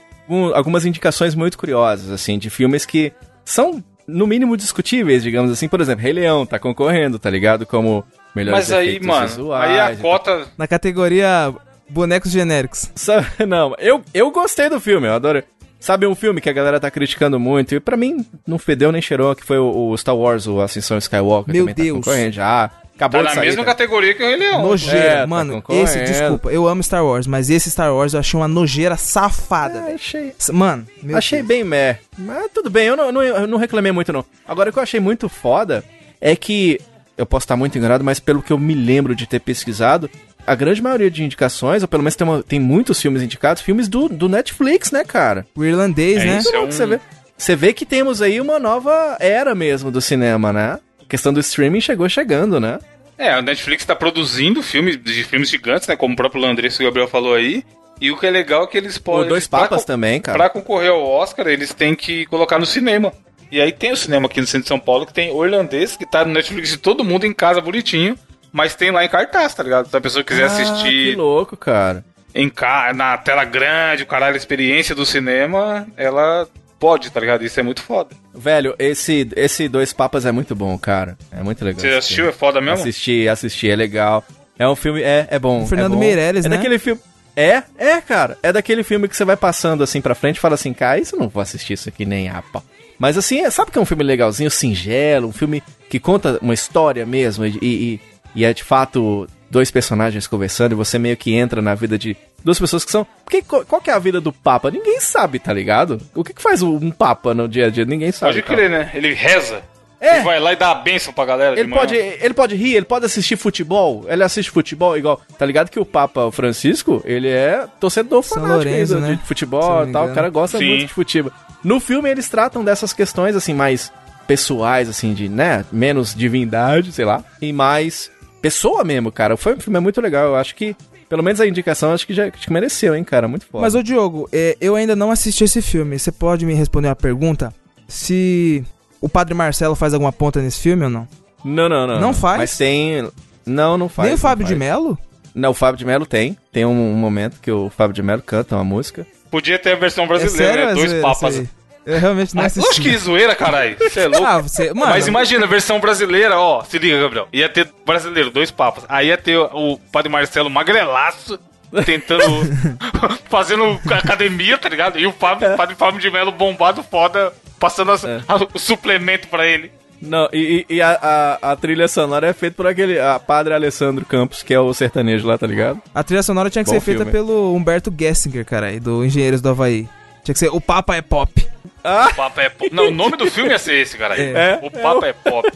algumas 0.54 0.84
indicações 0.84 1.34
muito 1.34 1.58
curiosas, 1.58 2.10
assim, 2.10 2.38
de 2.38 2.50
filmes 2.50 2.84
que 2.86 3.12
são, 3.44 3.82
no 4.06 4.26
mínimo, 4.26 4.56
discutíveis, 4.56 5.22
digamos 5.22 5.50
assim. 5.50 5.68
Por 5.68 5.80
exemplo, 5.80 6.02
Rei 6.02 6.12
Leão 6.12 6.46
tá 6.46 6.58
concorrendo, 6.58 7.18
tá 7.18 7.30
ligado? 7.30 7.66
Como 7.66 8.04
melhores 8.34 8.68
Mas 8.68 8.72
aí, 8.72 9.00
mano, 9.00 9.26
visuais 9.26 9.70
aí 9.70 9.92
a 9.92 9.96
cota. 9.96 10.46
Na 10.56 10.66
categoria 10.66 11.54
bonecos 11.88 12.30
genéricos. 12.30 12.90
Sabe, 12.94 13.26
não, 13.46 13.74
eu, 13.78 14.02
eu 14.12 14.30
gostei 14.30 14.68
do 14.68 14.80
filme, 14.80 15.06
eu 15.06 15.14
adoro. 15.14 15.42
Sabe 15.78 16.06
um 16.06 16.14
filme 16.14 16.40
que 16.40 16.48
a 16.48 16.52
galera 16.52 16.80
tá 16.80 16.90
criticando 16.90 17.38
muito, 17.38 17.74
e 17.74 17.80
pra 17.80 17.94
mim 17.94 18.24
não 18.46 18.58
fedeu 18.58 18.90
nem 18.90 19.02
cheirou, 19.02 19.34
que 19.36 19.44
foi 19.44 19.58
o, 19.58 19.90
o 19.90 19.98
Star 19.98 20.16
Wars, 20.16 20.46
o 20.46 20.62
Ascensão 20.62 20.96
Skywalker. 20.96 21.52
Meu 21.52 21.66
também 21.66 21.74
Deus. 21.74 21.98
Tá 21.98 22.04
concorrendo 22.04 22.32
já. 22.32 22.70
Acabou 22.96 23.22
Tá 23.22 23.28
de 23.30 23.34
na 23.34 23.40
sair. 23.40 23.46
mesma 23.48 23.64
tá? 23.64 23.70
categoria 23.72 24.14
que 24.14 24.22
o 24.22 24.26
Rei 24.26 24.36
Leão. 24.36 24.62
Nojeira. 24.62 24.98
É, 24.98 25.20
tá 25.22 25.26
mano, 25.26 25.54
concorrendo. 25.54 25.84
esse, 25.84 26.00
desculpa, 26.04 26.50
eu 26.50 26.68
amo 26.68 26.82
Star 26.82 27.04
Wars, 27.04 27.26
mas 27.26 27.50
esse 27.50 27.70
Star 27.70 27.92
Wars 27.92 28.14
eu 28.14 28.20
achei 28.20 28.38
uma 28.38 28.46
nojeira 28.46 28.96
safada, 28.96 29.90
É, 29.90 29.94
achei, 29.94 30.32
Mano, 30.52 30.86
meu 31.02 31.16
achei 31.18 31.38
Deus. 31.40 31.48
bem 31.48 31.64
meh. 31.64 31.98
Mas 32.16 32.46
tudo 32.54 32.70
bem, 32.70 32.86
eu 32.86 32.96
não, 32.96 33.10
não, 33.10 33.22
eu 33.22 33.46
não 33.48 33.58
reclamei 33.58 33.90
muito 33.90 34.12
não. 34.12 34.24
Agora, 34.46 34.70
o 34.70 34.72
que 34.72 34.78
eu 34.78 34.82
achei 34.82 35.00
muito 35.00 35.28
foda 35.28 35.82
é 36.20 36.36
que, 36.36 36.80
eu 37.18 37.26
posso 37.26 37.44
estar 37.44 37.56
muito 37.56 37.76
enganado, 37.76 38.04
mas 38.04 38.20
pelo 38.20 38.40
que 38.42 38.52
eu 38.52 38.58
me 38.58 38.74
lembro 38.74 39.14
de 39.14 39.26
ter 39.26 39.40
pesquisado, 39.40 40.08
a 40.46 40.54
grande 40.54 40.80
maioria 40.82 41.10
de 41.10 41.24
indicações, 41.24 41.82
ou 41.82 41.88
pelo 41.88 42.02
menos 42.02 42.14
tem, 42.14 42.26
uma- 42.26 42.42
tem 42.44 42.60
muitos 42.60 43.00
filmes 43.00 43.22
indicados, 43.22 43.60
filmes 43.62 43.88
do, 43.88 44.08
do 44.08 44.28
Netflix, 44.28 44.92
né, 44.92 45.02
cara? 45.04 45.44
O 45.56 45.64
irlandês, 45.64 46.22
É 46.22 46.26
né? 46.26 46.38
isso. 46.38 46.52
Louco, 46.52 46.68
um- 46.68 46.70
você, 46.70 46.86
vê, 46.86 47.00
você 47.36 47.56
vê 47.56 47.72
que 47.72 47.84
temos 47.86 48.22
aí 48.22 48.40
uma 48.40 48.58
nova 48.60 49.16
era 49.18 49.52
mesmo 49.54 49.90
do 49.90 50.00
cinema, 50.00 50.52
né? 50.52 50.78
A 51.14 51.16
questão 51.16 51.32
do 51.32 51.38
streaming 51.38 51.80
chegou 51.80 52.08
chegando, 52.08 52.58
né? 52.58 52.76
É, 53.16 53.30
a 53.30 53.40
Netflix 53.40 53.84
tá 53.84 53.94
produzindo 53.94 54.60
filmes 54.64 55.00
de 55.00 55.22
filmes 55.22 55.48
gigantes, 55.48 55.86
né? 55.86 55.94
Como 55.94 56.12
o 56.14 56.16
próprio 56.16 56.42
Landresse 56.42 56.82
e 56.82 56.84
o 56.84 56.88
Gabriel 56.88 57.06
falou 57.06 57.34
aí. 57.34 57.62
E 58.00 58.10
o 58.10 58.16
que 58.18 58.26
é 58.26 58.30
legal 58.30 58.64
é 58.64 58.66
que 58.66 58.76
eles 58.76 58.98
podem. 58.98 59.28
Dois 59.28 59.46
Papas 59.46 59.84
também, 59.84 60.20
cara. 60.20 60.36
Pra 60.36 60.48
concorrer 60.50 60.90
ao 60.90 61.00
Oscar, 61.08 61.46
eles 61.46 61.72
têm 61.72 61.94
que 61.94 62.26
colocar 62.26 62.58
no 62.58 62.66
cinema. 62.66 63.12
E 63.52 63.60
aí 63.60 63.70
tem 63.70 63.92
o 63.92 63.96
cinema 63.96 64.26
aqui 64.26 64.40
no 64.40 64.46
centro 64.48 64.62
de 64.62 64.68
São 64.68 64.80
Paulo, 64.80 65.06
que 65.06 65.14
tem 65.14 65.30
o 65.30 65.44
irlandês, 65.44 65.96
que 65.96 66.04
tá 66.04 66.24
no 66.24 66.32
Netflix 66.32 66.70
de 66.70 66.78
todo 66.78 67.04
mundo 67.04 67.24
em 67.24 67.32
casa 67.32 67.60
bonitinho, 67.60 68.18
mas 68.52 68.74
tem 68.74 68.90
lá 68.90 69.04
em 69.04 69.08
cartaz, 69.08 69.54
tá 69.54 69.62
ligado? 69.62 69.88
Se 69.88 69.96
a 69.96 70.00
pessoa 70.00 70.24
quiser 70.24 70.46
Ah, 70.46 70.48
que 70.56 70.62
assistir 70.62 71.16
louco, 71.16 71.56
cara. 71.56 72.04
em 72.34 72.48
ca... 72.48 72.92
na 72.92 73.16
tela 73.18 73.44
grande, 73.44 74.02
o 74.02 74.06
caralho, 74.06 74.34
a 74.34 74.36
experiência 74.36 74.96
do 74.96 75.06
cinema, 75.06 75.86
ela 75.96 76.48
pode, 76.84 77.10
tá 77.10 77.18
ligado? 77.18 77.42
Isso 77.42 77.58
é 77.58 77.62
muito 77.62 77.80
foda. 77.80 78.10
Velho, 78.34 78.74
esse, 78.78 79.26
esse 79.36 79.68
Dois 79.70 79.94
Papas 79.94 80.26
é 80.26 80.32
muito 80.32 80.54
bom, 80.54 80.76
cara. 80.76 81.16
É 81.32 81.42
muito 81.42 81.64
legal. 81.64 81.80
Você 81.80 81.88
assistiu? 81.88 82.16
filme. 82.16 82.30
É 82.30 82.32
foda 82.34 82.60
mesmo? 82.60 82.74
Assisti, 82.74 83.26
assisti, 83.26 83.70
é 83.70 83.74
legal. 83.74 84.22
É 84.58 84.68
um 84.68 84.76
filme, 84.76 85.00
é, 85.00 85.26
é 85.30 85.38
bom. 85.38 85.62
O 85.62 85.66
Fernando 85.66 85.92
é 85.92 85.94
bom. 85.94 86.00
Meirelles, 86.00 86.44
é 86.44 86.48
né? 86.50 86.56
daquele 86.58 86.78
filme. 86.78 87.00
É, 87.34 87.62
é, 87.78 88.02
cara. 88.02 88.36
É 88.42 88.52
daquele 88.52 88.82
filme 88.82 89.08
que 89.08 89.16
você 89.16 89.24
vai 89.24 89.34
passando 89.34 89.82
assim 89.82 90.02
pra 90.02 90.14
frente 90.14 90.36
e 90.36 90.40
fala 90.40 90.56
assim, 90.56 90.74
cara, 90.74 91.00
isso 91.00 91.16
eu 91.16 91.20
não 91.20 91.28
vou 91.30 91.40
assistir 91.40 91.72
isso 91.72 91.88
aqui 91.88 92.04
nem 92.04 92.28
a 92.28 92.42
pau. 92.42 92.62
Mas 92.98 93.16
assim, 93.16 93.40
é- 93.40 93.50
sabe 93.50 93.70
que 93.70 93.78
é 93.78 93.80
um 93.80 93.86
filme 93.86 94.04
legalzinho, 94.04 94.50
singelo, 94.50 95.28
um 95.28 95.32
filme 95.32 95.62
que 95.88 95.98
conta 95.98 96.38
uma 96.42 96.52
história 96.52 97.06
mesmo 97.06 97.46
e, 97.46 97.58
e, 97.62 98.00
e 98.36 98.44
é 98.44 98.52
de 98.52 98.62
fato 98.62 99.26
dois 99.50 99.70
personagens 99.70 100.26
conversando 100.26 100.72
e 100.72 100.74
você 100.74 100.98
meio 100.98 101.16
que 101.16 101.32
entra 101.32 101.62
na 101.62 101.74
vida 101.74 101.96
de 101.96 102.14
duas 102.44 102.58
pessoas 102.58 102.84
que 102.84 102.90
são. 102.92 103.06
Porque 103.24 103.42
qual, 103.42 103.80
que 103.80 103.90
é 103.90 103.94
a 103.94 103.98
vida 103.98 104.20
do 104.20 104.32
Papa? 104.32 104.70
Ninguém 104.70 105.00
sabe, 105.00 105.38
tá 105.38 105.52
ligado? 105.52 106.00
O 106.14 106.22
que, 106.22 106.34
que 106.34 106.42
faz 106.42 106.62
um 106.62 106.90
Papa 106.90 107.34
no 107.34 107.48
dia 107.48 107.66
a 107.66 107.70
dia? 107.70 107.84
Ninguém 107.84 108.12
sabe. 108.12 108.34
Pode 108.34 108.42
crer, 108.42 108.70
né? 108.70 108.90
Ele 108.94 109.14
reza. 109.14 109.62
É. 110.00 110.16
Ele 110.16 110.24
vai 110.24 110.38
lá 110.38 110.52
e 110.52 110.56
dá 110.56 110.70
a 110.70 110.74
benção 110.74 111.14
pra 111.14 111.24
galera 111.24 111.54
de 111.54 111.62
Ele 111.62 111.68
manhã. 111.68 111.80
pode, 111.80 111.96
ele 111.96 112.34
pode 112.34 112.54
rir, 112.54 112.74
ele 112.74 112.84
pode 112.84 113.06
assistir 113.06 113.36
futebol. 113.36 114.04
Ele 114.06 114.22
assiste 114.22 114.50
futebol 114.50 114.96
igual. 114.98 115.20
Tá 115.38 115.46
ligado 115.46 115.70
que 115.70 115.80
o 115.80 115.84
Papa 115.86 116.30
Francisco, 116.30 117.02
ele 117.06 117.28
é 117.28 117.66
torcedor 117.80 118.22
São 118.22 118.42
fanático 118.42 118.68
Lourenço, 118.68 118.94
ainda 118.96 119.06
né? 119.08 119.14
de 119.14 119.26
futebol 119.26 119.88
e 119.88 119.92
tal. 119.92 120.08
O 120.08 120.14
cara 120.14 120.28
gosta 120.28 120.58
Sim. 120.58 120.68
muito 120.68 120.86
de 120.88 120.92
futebol. 120.92 121.32
No 121.62 121.80
filme 121.80 122.10
eles 122.10 122.28
tratam 122.28 122.62
dessas 122.62 122.92
questões 122.92 123.34
assim 123.34 123.54
mais 123.54 123.90
pessoais, 124.26 124.88
assim, 124.88 125.14
de, 125.14 125.28
né? 125.28 125.64
Menos 125.72 126.14
divindade, 126.14 126.92
sei 126.92 127.04
lá. 127.06 127.24
E 127.40 127.52
mais 127.52 128.10
pessoa 128.42 128.84
mesmo, 128.84 129.10
cara. 129.10 129.36
Foi 129.38 129.54
um 129.54 129.60
filme 129.60 129.80
muito 129.80 130.00
legal. 130.02 130.26
Eu 130.26 130.36
acho 130.36 130.54
que, 130.54 130.76
pelo 131.14 131.22
menos 131.22 131.40
a 131.40 131.46
indicação, 131.46 131.92
acho 131.92 132.04
que 132.08 132.12
já 132.12 132.26
acho 132.26 132.44
que 132.44 132.52
mereceu, 132.52 132.92
hein, 132.92 133.04
cara. 133.04 133.28
Muito 133.28 133.46
foda. 133.46 133.62
Mas, 133.62 133.76
ô 133.76 133.82
Diogo, 133.84 134.28
é, 134.32 134.56
eu 134.60 134.74
ainda 134.74 134.96
não 134.96 135.12
assisti 135.12 135.44
esse 135.44 135.62
filme. 135.62 135.96
Você 135.96 136.10
pode 136.10 136.44
me 136.44 136.54
responder 136.54 136.88
uma 136.88 136.96
pergunta? 136.96 137.54
Se 137.86 138.64
o 139.00 139.08
Padre 139.08 139.32
Marcelo 139.32 139.76
faz 139.76 139.94
alguma 139.94 140.12
ponta 140.12 140.42
nesse 140.42 140.58
filme 140.58 140.82
ou 140.82 140.90
não? 140.90 141.06
Não, 141.44 141.68
não, 141.68 141.86
não. 141.86 142.00
Não 142.00 142.12
faz? 142.12 142.38
Mas 142.38 142.58
tem. 142.58 143.08
Não, 143.46 143.78
não 143.78 143.88
faz. 143.88 144.06
Nem 144.08 144.16
o 144.16 144.18
Fábio 144.18 144.44
de. 144.44 144.56
Mello? 144.56 144.98
Não, 145.32 145.50
o 145.50 145.54
Fábio 145.54 145.78
de 145.78 145.84
Mello 145.84 146.04
tem. 146.04 146.36
Tem 146.50 146.64
um, 146.64 146.70
um 146.72 146.96
momento 146.96 147.38
que 147.40 147.52
o 147.52 147.70
Fábio 147.70 147.94
de 147.94 148.02
Mello 148.02 148.20
canta 148.22 148.56
uma 148.56 148.64
música. 148.64 149.06
Podia 149.30 149.56
ter 149.56 149.74
a 149.74 149.76
versão 149.76 150.02
É 150.04 150.08
brasileira, 150.08 150.52
sério? 150.52 150.66
né? 150.66 150.72
é 150.72 150.74
Dois 150.74 151.00
papas. 151.00 151.42
Eu 151.86 151.98
realmente 151.98 152.34
não 152.34 152.42
Ah, 152.42 152.46
assisti. 152.46 152.70
Acho 152.70 152.80
que 152.82 152.96
zoeira, 152.96 153.34
caralho. 153.34 153.76
Você 153.78 154.00
é 154.00 154.08
louco. 154.08 154.24
Ah, 154.26 154.40
você... 154.40 154.72
Mano, 154.72 154.90
Mas 154.92 155.06
imagina, 155.06 155.44
a 155.44 155.48
versão 155.48 155.78
brasileira, 155.80 156.38
ó, 156.38 156.62
se 156.64 156.78
liga, 156.78 157.00
Gabriel. 157.00 157.28
Ia 157.32 157.48
ter 157.48 157.68
brasileiro, 157.84 158.30
dois 158.30 158.50
papas. 158.50 158.84
Aí 158.88 159.08
ia 159.08 159.18
ter 159.18 159.36
o 159.38 159.78
Padre 159.92 160.10
Marcelo 160.10 160.48
magrelaço, 160.48 161.38
tentando. 161.84 162.24
fazendo 163.28 163.78
academia, 163.90 164.56
tá 164.58 164.68
ligado? 164.68 164.98
E 164.98 165.06
o 165.06 165.12
Fábio, 165.12 165.56
Padre 165.56 165.74
Fábio 165.74 166.00
de 166.00 166.10
Melo 166.10 166.32
bombado 166.32 166.82
foda, 166.82 167.32
passando 167.58 167.92
as- 167.92 168.04
É. 168.04 168.20
a- 168.26 168.36
o 168.52 168.58
suplemento 168.58 169.28
pra 169.28 169.46
ele. 169.46 169.70
Não, 170.00 170.28
e, 170.32 170.66
e- 170.68 170.82
a, 170.82 171.38
a- 171.42 171.52
a 171.52 171.56
trilha 171.56 171.88
sonora 171.88 172.28
é 172.28 172.32
feita 172.32 172.56
por 172.56 172.66
aquele 172.66 172.98
a 173.00 173.18
Padre 173.18 173.54
Alessandro 173.54 174.04
Campos, 174.04 174.42
que 174.42 174.52
é 174.52 174.60
o 174.60 174.72
sertanejo 174.74 175.26
lá, 175.26 175.38
tá 175.38 175.46
ligado? 175.46 175.80
a 175.94 176.02
trilha 176.02 176.22
sonora 176.22 176.50
tinha 176.50 176.62
que 176.64 176.70
Bom 176.70 176.74
ser 176.76 176.80
feita 176.80 177.04
filme. 177.04 177.12
pelo 177.12 177.54
Humberto 177.54 177.92
Gessinger, 177.96 178.44
cara, 178.44 178.78
do 178.80 179.04
Engenheiros 179.04 179.40
do 179.40 179.48
Havaí. 179.48 179.88
Tinha 180.22 180.32
que 180.34 180.38
ser 180.38 180.48
O 180.48 180.60
Papa 180.60 180.94
é 180.96 181.02
Pop. 181.02 181.32
O 181.64 182.14
Papa 182.14 182.42
é 182.42 182.48
pop. 182.48 182.70
Não, 182.74 182.88
o 182.88 182.90
nome 182.90 183.16
do 183.16 183.30
filme 183.30 183.50
ia 183.50 183.58
ser 183.58 183.74
esse, 183.74 183.96
cara. 183.98 184.20
É. 184.20 184.58
O 184.62 184.70
Papa 184.70 185.06
é 185.06 185.12
pop. 185.12 185.50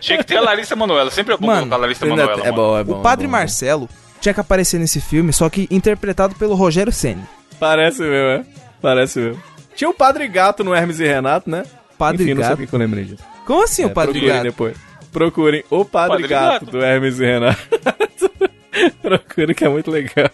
Tinha 0.00 0.18
que 0.18 0.24
ter 0.24 0.36
a 0.36 0.40
Larissa 0.40 0.74
Manoela. 0.76 1.10
Sempre 1.10 1.34
é 1.34 1.36
bom 1.36 1.46
Mano, 1.46 1.60
colocar 1.60 1.76
a 1.76 1.78
Larissa 1.78 2.04
Ainda- 2.06 2.16
Manoela. 2.26 2.40
é 2.42 2.44
mano. 2.50 2.56
bom, 2.56 2.78
é 2.78 2.84
bom. 2.84 2.98
o 2.98 3.02
Padre 3.02 3.24
é 3.24 3.28
bom. 3.28 3.32
Marcelo 3.32 3.88
tinha 4.20 4.32
que 4.34 4.40
aparecer 4.40 4.78
nesse 4.80 5.00
filme, 5.00 5.32
só 5.32 5.48
que 5.50 5.68
interpretado 5.70 6.34
pelo 6.36 6.54
Rogério 6.54 6.92
Ceni. 6.92 7.22
Parece 7.60 8.00
mesmo, 8.02 8.14
é. 8.28 8.44
Parece 8.80 9.18
mesmo. 9.18 9.42
Tinha 9.74 9.90
o 9.90 9.94
Padre 9.94 10.26
Gato 10.28 10.64
no 10.64 10.74
Hermes 10.74 10.98
e 11.00 11.04
Renato, 11.06 11.50
né? 11.50 11.62
Padre 11.98 12.24
Enfim, 12.24 12.34
não 12.34 12.42
sei 12.42 12.50
Gato? 12.50 12.58
por 12.58 12.66
que 12.66 12.74
eu 12.74 12.78
lembrei 12.78 13.04
disso. 13.04 13.24
Como 13.46 13.62
assim 13.62 13.84
o 13.84 13.88
É, 13.88 13.90
Padre 13.90 14.12
procurem 14.12 14.34
Gato? 14.34 14.42
depois. 14.44 14.76
Procurem 15.12 15.64
o 15.70 15.84
Padre, 15.84 16.10
Padre 16.12 16.28
Gato, 16.28 16.52
Gato. 16.66 16.70
do 16.72 16.82
Hermes 16.84 17.18
e 17.20 17.24
Renato. 17.24 17.58
Procurem 19.02 19.54
que 19.54 19.64
é 19.64 19.68
muito 19.68 19.90
legal. 19.90 20.30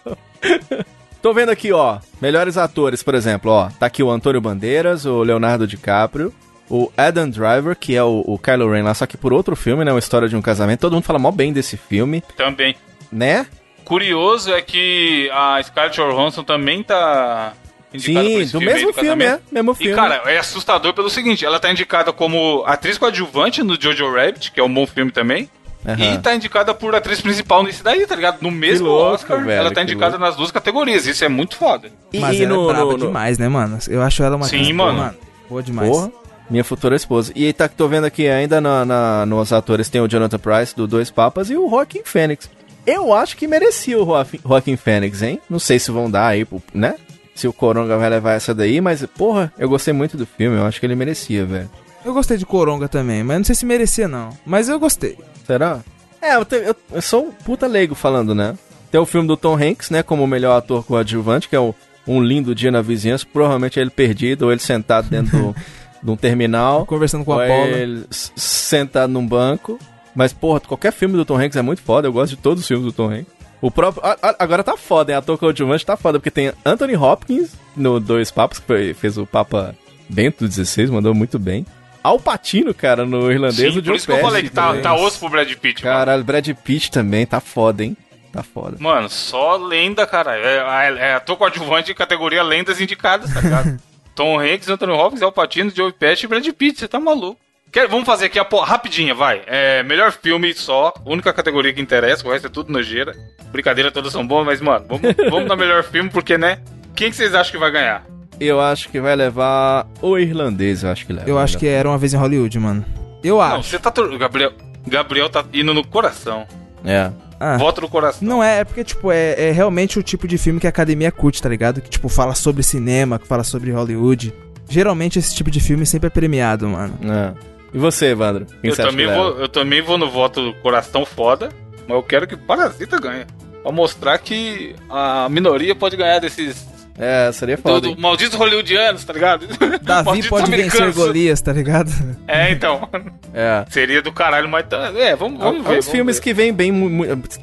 Tô 1.23 1.33
vendo 1.33 1.51
aqui, 1.51 1.71
ó, 1.71 1.99
melhores 2.21 2.57
atores, 2.57 3.01
por 3.01 3.15
exemplo, 3.15 3.49
ó, 3.49 3.69
tá 3.79 3.85
aqui 3.85 4.03
o 4.03 4.11
Antônio 4.11 4.41
Bandeiras, 4.41 5.05
o 5.05 5.23
Leonardo 5.23 5.65
DiCaprio, 5.65 6.33
o 6.69 6.91
Adam 6.97 7.29
Driver, 7.29 7.77
que 7.77 7.95
é 7.95 8.03
o, 8.03 8.25
o 8.27 8.37
Kylo 8.37 8.69
Ren 8.69 8.83
lá, 8.83 8.93
só 8.93 9.05
que 9.05 9.15
por 9.15 9.31
outro 9.31 9.55
filme, 9.55 9.85
né, 9.85 9.93
uma 9.93 9.99
história 9.99 10.27
de 10.27 10.35
um 10.35 10.41
casamento. 10.41 10.81
Todo 10.81 10.91
mundo 10.91 11.05
fala 11.05 11.17
mó 11.17 11.31
bem 11.31 11.53
desse 11.53 11.77
filme, 11.77 12.21
Também. 12.35 12.75
né? 13.09 13.47
Curioso 13.85 14.51
é 14.51 14.61
que 14.61 15.29
a 15.31 15.63
Scarlett 15.63 15.95
Johansson 15.95 16.43
também 16.43 16.83
tá 16.83 17.53
indicada 17.93 18.25
por 18.25 18.29
Sim, 18.29 18.41
esse 18.41 18.51
do 18.51 18.59
filme 18.59 18.73
mesmo 18.73 18.91
do 18.91 18.99
filme, 18.99 19.23
é, 19.23 19.39
mesmo 19.49 19.73
filme. 19.75 19.93
E, 19.93 19.95
cara, 19.95 20.29
é 20.29 20.37
assustador 20.37 20.93
pelo 20.93 21.09
seguinte, 21.09 21.45
ela 21.45 21.57
tá 21.57 21.71
indicada 21.71 22.11
como 22.11 22.65
atriz 22.65 22.97
coadjuvante 22.97 23.63
no 23.63 23.79
Jojo 23.79 24.11
Rabbit, 24.11 24.51
que 24.51 24.59
é 24.59 24.63
um 24.63 24.73
bom 24.73 24.85
filme 24.85 25.09
também, 25.09 25.49
Aham. 25.85 26.13
e 26.13 26.17
tá 26.19 26.33
indicada 26.35 26.73
por 26.73 26.95
atriz 26.95 27.19
principal 27.21 27.61
nesse 27.63 27.83
daí, 27.83 28.05
tá 28.07 28.15
ligado? 28.15 28.37
No 28.41 28.49
mesmo 28.49 28.87
louco, 28.87 29.13
Oscar, 29.15 29.39
velho, 29.43 29.51
ela 29.51 29.69
tá 29.69 29.75
que 29.75 29.91
indicada 29.91 30.11
louco. 30.11 30.25
nas 30.25 30.35
duas 30.35 30.51
categorias, 30.51 31.05
isso 31.05 31.23
é 31.25 31.27
muito 31.29 31.55
foda. 31.57 31.89
E, 32.13 32.19
Mas 32.19 32.37
e 32.39 32.43
ela 32.43 32.55
no, 32.55 32.63
é 32.69 32.73
braba 32.73 32.85
no- 32.91 32.97
no- 32.97 33.05
demais, 33.07 33.37
né, 33.37 33.49
mano? 33.49 33.77
Eu 33.87 34.01
acho 34.01 34.23
ela 34.23 34.35
uma 34.37 34.45
Sim, 34.45 34.61
atriz 34.61 34.75
mano. 34.75 34.97
boa, 34.97 35.15
Boa 35.49 35.63
demais. 35.63 35.89
Porra, 35.89 36.11
minha 36.49 36.63
futura 36.63 36.95
esposa. 36.95 37.31
E 37.35 37.51
tá, 37.51 37.67
tô 37.67 37.87
vendo 37.87 38.05
aqui 38.05 38.27
ainda 38.27 38.61
na, 38.61 38.85
na- 38.85 39.25
nos 39.25 39.51
atores 39.51 39.89
tem 39.89 39.99
o 40.01 40.07
Jonathan 40.07 40.39
Price 40.39 40.75
do 40.75 40.87
Dois 40.87 41.11
Papas 41.11 41.49
e 41.49 41.55
o 41.57 41.69
Joaquin 41.69 42.01
Phoenix. 42.05 42.49
Eu 42.85 43.13
acho 43.13 43.35
que 43.37 43.47
merecia 43.47 43.97
o 44.01 44.05
Joaquin 44.45 44.75
Phoenix, 44.77 45.21
hein? 45.21 45.39
Não 45.49 45.59
sei 45.59 45.79
se 45.79 45.89
vão 45.91 46.09
dar 46.11 46.27
aí, 46.27 46.45
né? 46.73 46.95
Se 47.35 47.47
o 47.47 47.53
Coronga 47.53 47.97
vai 47.97 48.09
levar 48.09 48.33
essa 48.33 48.53
daí, 48.53 48.79
mas, 48.79 49.05
porra, 49.17 49.51
eu 49.57 49.67
gostei 49.67 49.93
muito 49.93 50.15
do 50.15 50.25
filme, 50.25 50.57
eu 50.57 50.65
acho 50.65 50.79
que 50.79 50.85
ele 50.85 50.95
merecia, 50.95 51.45
velho. 51.45 51.69
Eu 52.05 52.13
gostei 52.13 52.37
de 52.37 52.45
Coronga 52.45 52.87
também, 52.87 53.23
mas 53.23 53.37
não 53.37 53.43
sei 53.45 53.55
se 53.55 53.65
merecia, 53.65 54.07
não. 54.07 54.29
Mas 54.45 54.67
eu 54.69 54.79
gostei. 54.79 55.17
Será? 55.45 55.79
É, 56.21 56.35
eu, 56.35 56.45
te- 56.45 56.55
eu- 56.55 56.75
eu 56.91 57.01
sou 57.01 57.27
um 57.27 57.31
puta 57.31 57.67
leigo 57.67 57.95
falando, 57.95 58.33
né? 58.35 58.55
Tem 58.91 58.99
o 58.99 59.05
filme 59.05 59.27
do 59.27 59.35
Tom 59.37 59.55
Hanks, 59.55 59.89
né? 59.89 60.03
Como 60.03 60.23
o 60.23 60.27
melhor 60.27 60.57
ator 60.57 60.83
coadjuvante, 60.85 61.47
que 61.49 61.55
é 61.55 61.59
o- 61.59 61.73
um 62.07 62.21
lindo 62.21 62.53
dia 62.53 62.71
na 62.71 62.81
vizinhança. 62.81 63.25
Provavelmente 63.31 63.79
ele 63.79 63.89
perdido, 63.89 64.43
ou 64.45 64.51
ele 64.51 64.59
sentado 64.61 65.09
dentro 65.09 65.37
do- 65.37 65.55
de 66.03 66.11
um 66.11 66.15
terminal. 66.15 66.85
Conversando 66.85 67.23
com 67.25 67.33
a 67.33 67.47
bola. 67.47 67.49
ele 67.67 68.05
sentado 68.09 69.11
num 69.11 69.25
banco. 69.25 69.79
Mas, 70.15 70.31
porra, 70.31 70.59
qualquer 70.59 70.91
filme 70.91 71.15
do 71.15 71.25
Tom 71.25 71.37
Hanks 71.39 71.55
é 71.57 71.61
muito 71.61 71.81
foda. 71.81 72.07
Eu 72.07 72.13
gosto 72.13 72.35
de 72.35 72.41
todos 72.41 72.61
os 72.61 72.67
filmes 72.67 72.85
do 72.85 72.91
Tom 72.91 73.09
Hanks. 73.09 73.33
O 73.61 73.71
próprio. 73.71 74.05
a- 74.05 74.17
a- 74.21 74.35
agora 74.39 74.63
tá 74.63 74.75
foda, 74.77 75.11
hein? 75.13 75.17
Ator 75.17 75.37
coadjuvante 75.37 75.85
tá 75.85 75.95
foda, 75.97 76.19
porque 76.19 76.29
tem 76.29 76.51
Anthony 76.65 76.95
Hopkins 76.97 77.51
no 77.75 77.99
Dois 77.99 78.29
Papas, 78.29 78.59
que 78.59 78.67
foi- 78.67 78.93
fez 78.93 79.17
o 79.17 79.25
Papa 79.25 79.73
Bento 80.09 80.45
XVI, 80.51 80.87
mandou 80.91 81.13
muito 81.15 81.39
bem. 81.39 81.65
Al 82.03 82.19
Pacino, 82.19 82.73
cara, 82.73 83.05
no 83.05 83.31
irlandês. 83.31 83.55
Sim, 83.73 83.79
o 83.79 83.81
por 83.81 83.85
Joe 83.85 83.95
isso 83.95 84.05
que 84.07 84.11
eu 84.11 84.19
falei 84.19 84.43
que 84.43 84.49
tá, 84.49 84.75
tá 84.81 84.93
osso 84.95 85.19
pro 85.19 85.29
Brad 85.29 85.51
Pitt. 85.55 85.83
mano. 85.83 85.97
Caralho, 85.97 86.23
Brad 86.23 86.47
Pitt 86.63 86.91
também 86.91 87.25
tá 87.25 87.39
foda, 87.39 87.83
hein? 87.83 87.95
Tá 88.31 88.43
foda. 88.43 88.75
Mano, 88.79 89.09
só 89.09 89.55
lenda, 89.57 90.05
cara. 90.07 90.35
É, 90.37 90.57
é, 90.57 90.97
é 91.09 91.13
ator 91.13 91.37
coadjuvante 91.37 91.87
de 91.87 91.93
categoria 91.93 92.43
lendas 92.43 92.81
indicadas, 92.81 93.33
tá 93.33 93.39
ligado? 93.41 93.79
Tom 94.15 94.39
Hanks, 94.39 94.69
Anthony 94.69 94.91
Hopkins, 94.91 95.21
Al 95.21 95.31
Pacino, 95.31 95.71
Joe 95.73 95.91
Pesci 95.93 96.25
e 96.25 96.27
Brad 96.27 96.45
Pitt. 96.49 96.79
Você 96.79 96.87
tá 96.87 96.99
maluco. 96.99 97.39
Quer- 97.71 97.87
vamos 97.87 98.05
fazer 98.05 98.25
aqui 98.25 98.37
a 98.37 98.45
po- 98.45 98.59
rapidinha, 98.59 99.15
vai. 99.15 99.41
É, 99.47 99.81
melhor 99.83 100.11
filme 100.11 100.53
só, 100.53 100.93
única 101.05 101.31
categoria 101.33 101.73
que 101.73 101.81
interessa, 101.81 102.27
o 102.27 102.31
resto 102.31 102.45
é 102.47 102.49
tudo 102.49 102.71
nojeira. 102.71 103.15
Brincadeira, 103.51 103.91
todas 103.91 104.11
são 104.11 104.25
boas, 104.25 104.45
mas, 104.45 104.61
mano, 104.61 104.85
vamos, 104.87 105.15
vamos 105.31 105.47
dar 105.49 105.55
melhor 105.55 105.83
filme, 105.83 106.09
porque, 106.09 106.37
né? 106.37 106.59
Quem 106.95 107.09
que 107.09 107.15
vocês 107.15 107.33
acham 107.33 107.51
que 107.51 107.57
vai 107.57 107.71
ganhar? 107.71 108.03
Eu 108.45 108.59
acho 108.61 108.89
que 108.89 108.99
vai 108.99 109.15
levar 109.15 109.87
o 110.01 110.17
irlandês, 110.17 110.83
eu 110.83 110.89
acho 110.89 111.05
que 111.05 111.13
leva. 111.13 111.29
Eu 111.29 111.37
acho 111.39 111.57
que 111.57 111.67
era 111.67 111.87
uma 111.89 111.97
vez 111.97 112.13
em 112.13 112.17
Hollywood, 112.17 112.59
mano. 112.59 112.85
Eu 113.23 113.35
Não, 113.37 113.41
acho. 113.41 113.69
você 113.69 113.79
tá. 113.79 113.89
tor- 113.91 114.17
Gabriel, 114.17 114.51
Gabriel 114.87 115.29
tá 115.29 115.43
indo 115.53 115.73
no 115.73 115.85
coração. 115.85 116.45
É. 116.83 117.09
Ah. 117.39 117.57
Voto 117.57 117.81
no 117.81 117.89
coração. 117.89 118.27
Não 118.27 118.43
é, 118.43 118.59
é 118.59 118.63
porque, 118.63 118.83
tipo, 118.83 119.11
é, 119.11 119.49
é 119.49 119.51
realmente 119.51 119.99
o 119.99 120.03
tipo 120.03 120.27
de 120.27 120.37
filme 120.37 120.59
que 120.59 120.67
a 120.67 120.69
academia 120.69 121.11
curte, 121.11 121.41
tá 121.41 121.49
ligado? 121.49 121.81
Que, 121.81 121.89
tipo, 121.89 122.07
fala 122.09 122.35
sobre 122.35 122.63
cinema, 122.63 123.17
que 123.19 123.27
fala 123.27 123.43
sobre 123.43 123.71
Hollywood. 123.71 124.33
Geralmente 124.69 125.19
esse 125.19 125.35
tipo 125.35 125.51
de 125.51 125.59
filme 125.59 125.85
sempre 125.85 126.07
é 126.07 126.09
premiado, 126.09 126.67
mano. 126.69 126.93
é. 127.03 127.33
E 127.73 127.77
você, 127.79 128.07
Evandro? 128.11 128.45
Quem 128.45 128.69
Eu 128.69 128.75
você 128.75 128.81
acha 128.83 128.91
também, 128.91 129.05
que 129.07 129.11
leva? 129.11 129.31
vou, 129.31 129.39
eu 129.41 129.49
também 129.49 129.81
vou 129.81 129.97
no 129.97 130.07
voto 130.09 130.41
do 130.43 130.53
coração 130.61 131.05
foda, 131.05 131.49
mas 131.87 131.97
eu 131.97 132.03
quero 132.03 132.27
que 132.27 132.37
Parasita 132.37 132.99
ganhe. 132.99 133.25
Pra 133.63 133.71
mostrar 133.71 134.17
que 134.19 134.75
a 134.89 135.27
minoria 135.29 135.73
pode 135.73 135.97
ganhar 135.97 136.19
desses. 136.19 136.67
É, 136.97 137.31
seria 137.31 137.55
Do, 137.57 137.61
foda. 137.63 137.81
do 137.81 137.87
hein? 137.89 137.95
malditos 137.97 138.37
hollywoodianos, 138.37 139.03
tá 139.03 139.11
ligado? 139.13 139.47
Davi 139.81 140.05
Malditos 140.05 140.29
pode 140.29 140.51
vencer. 140.51 140.93
Golias, 140.93 141.41
tá 141.41 141.51
ligado? 141.51 141.91
É, 142.27 142.51
então. 142.51 142.87
É. 143.35 143.65
Seria 143.71 143.99
do 143.99 144.11
caralho, 144.11 144.47
mas. 144.47 144.63
tá- 144.67 144.93
É, 144.95 145.15
vamos, 145.15 145.39
vamos 145.39 145.63
ver. 145.63 145.67
Há 145.67 145.71
vamos 145.71 145.89
filmes 145.89 146.17
ver. 146.17 146.21
que 146.21 146.33
vêm 146.35 146.53
bem. 146.53 146.71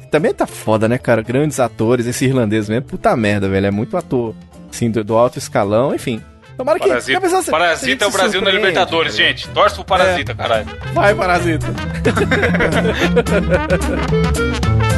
Também 0.09 0.33
tá 0.33 0.47
foda, 0.47 0.87
né, 0.87 0.97
cara? 0.97 1.21
Grandes 1.21 1.59
atores, 1.59 2.07
esse 2.07 2.23
irlandês 2.23 2.69
mesmo. 2.69 2.85
Puta 2.85 3.13
merda, 3.17 3.49
velho. 3.49 3.67
É 3.67 3.71
muito 3.71 3.97
ator, 3.97 4.33
assim, 4.71 4.89
do, 4.89 5.03
do 5.03 5.17
alto 5.17 5.37
escalão, 5.37 5.93
enfim. 5.93 6.21
Tomara 6.55 6.79
que. 6.79 6.87
Parasita, 6.87 7.11
que 7.11 7.17
a 7.17 7.21
pessoa 7.21 7.41
se- 7.41 7.49
se 7.49 7.53
a 7.53 7.59
Parasita 7.59 8.05
é 8.05 8.07
o 8.07 8.11
Brasil 8.11 8.41
na 8.41 8.51
Libertadores, 8.51 9.17
ligado? 9.17 9.37
gente. 9.37 9.49
Torce 9.49 9.75
pro 9.75 9.83
Parasita, 9.83 10.33
caralho. 10.33 10.65
Vai, 10.93 11.13
Parasita. 11.13 11.67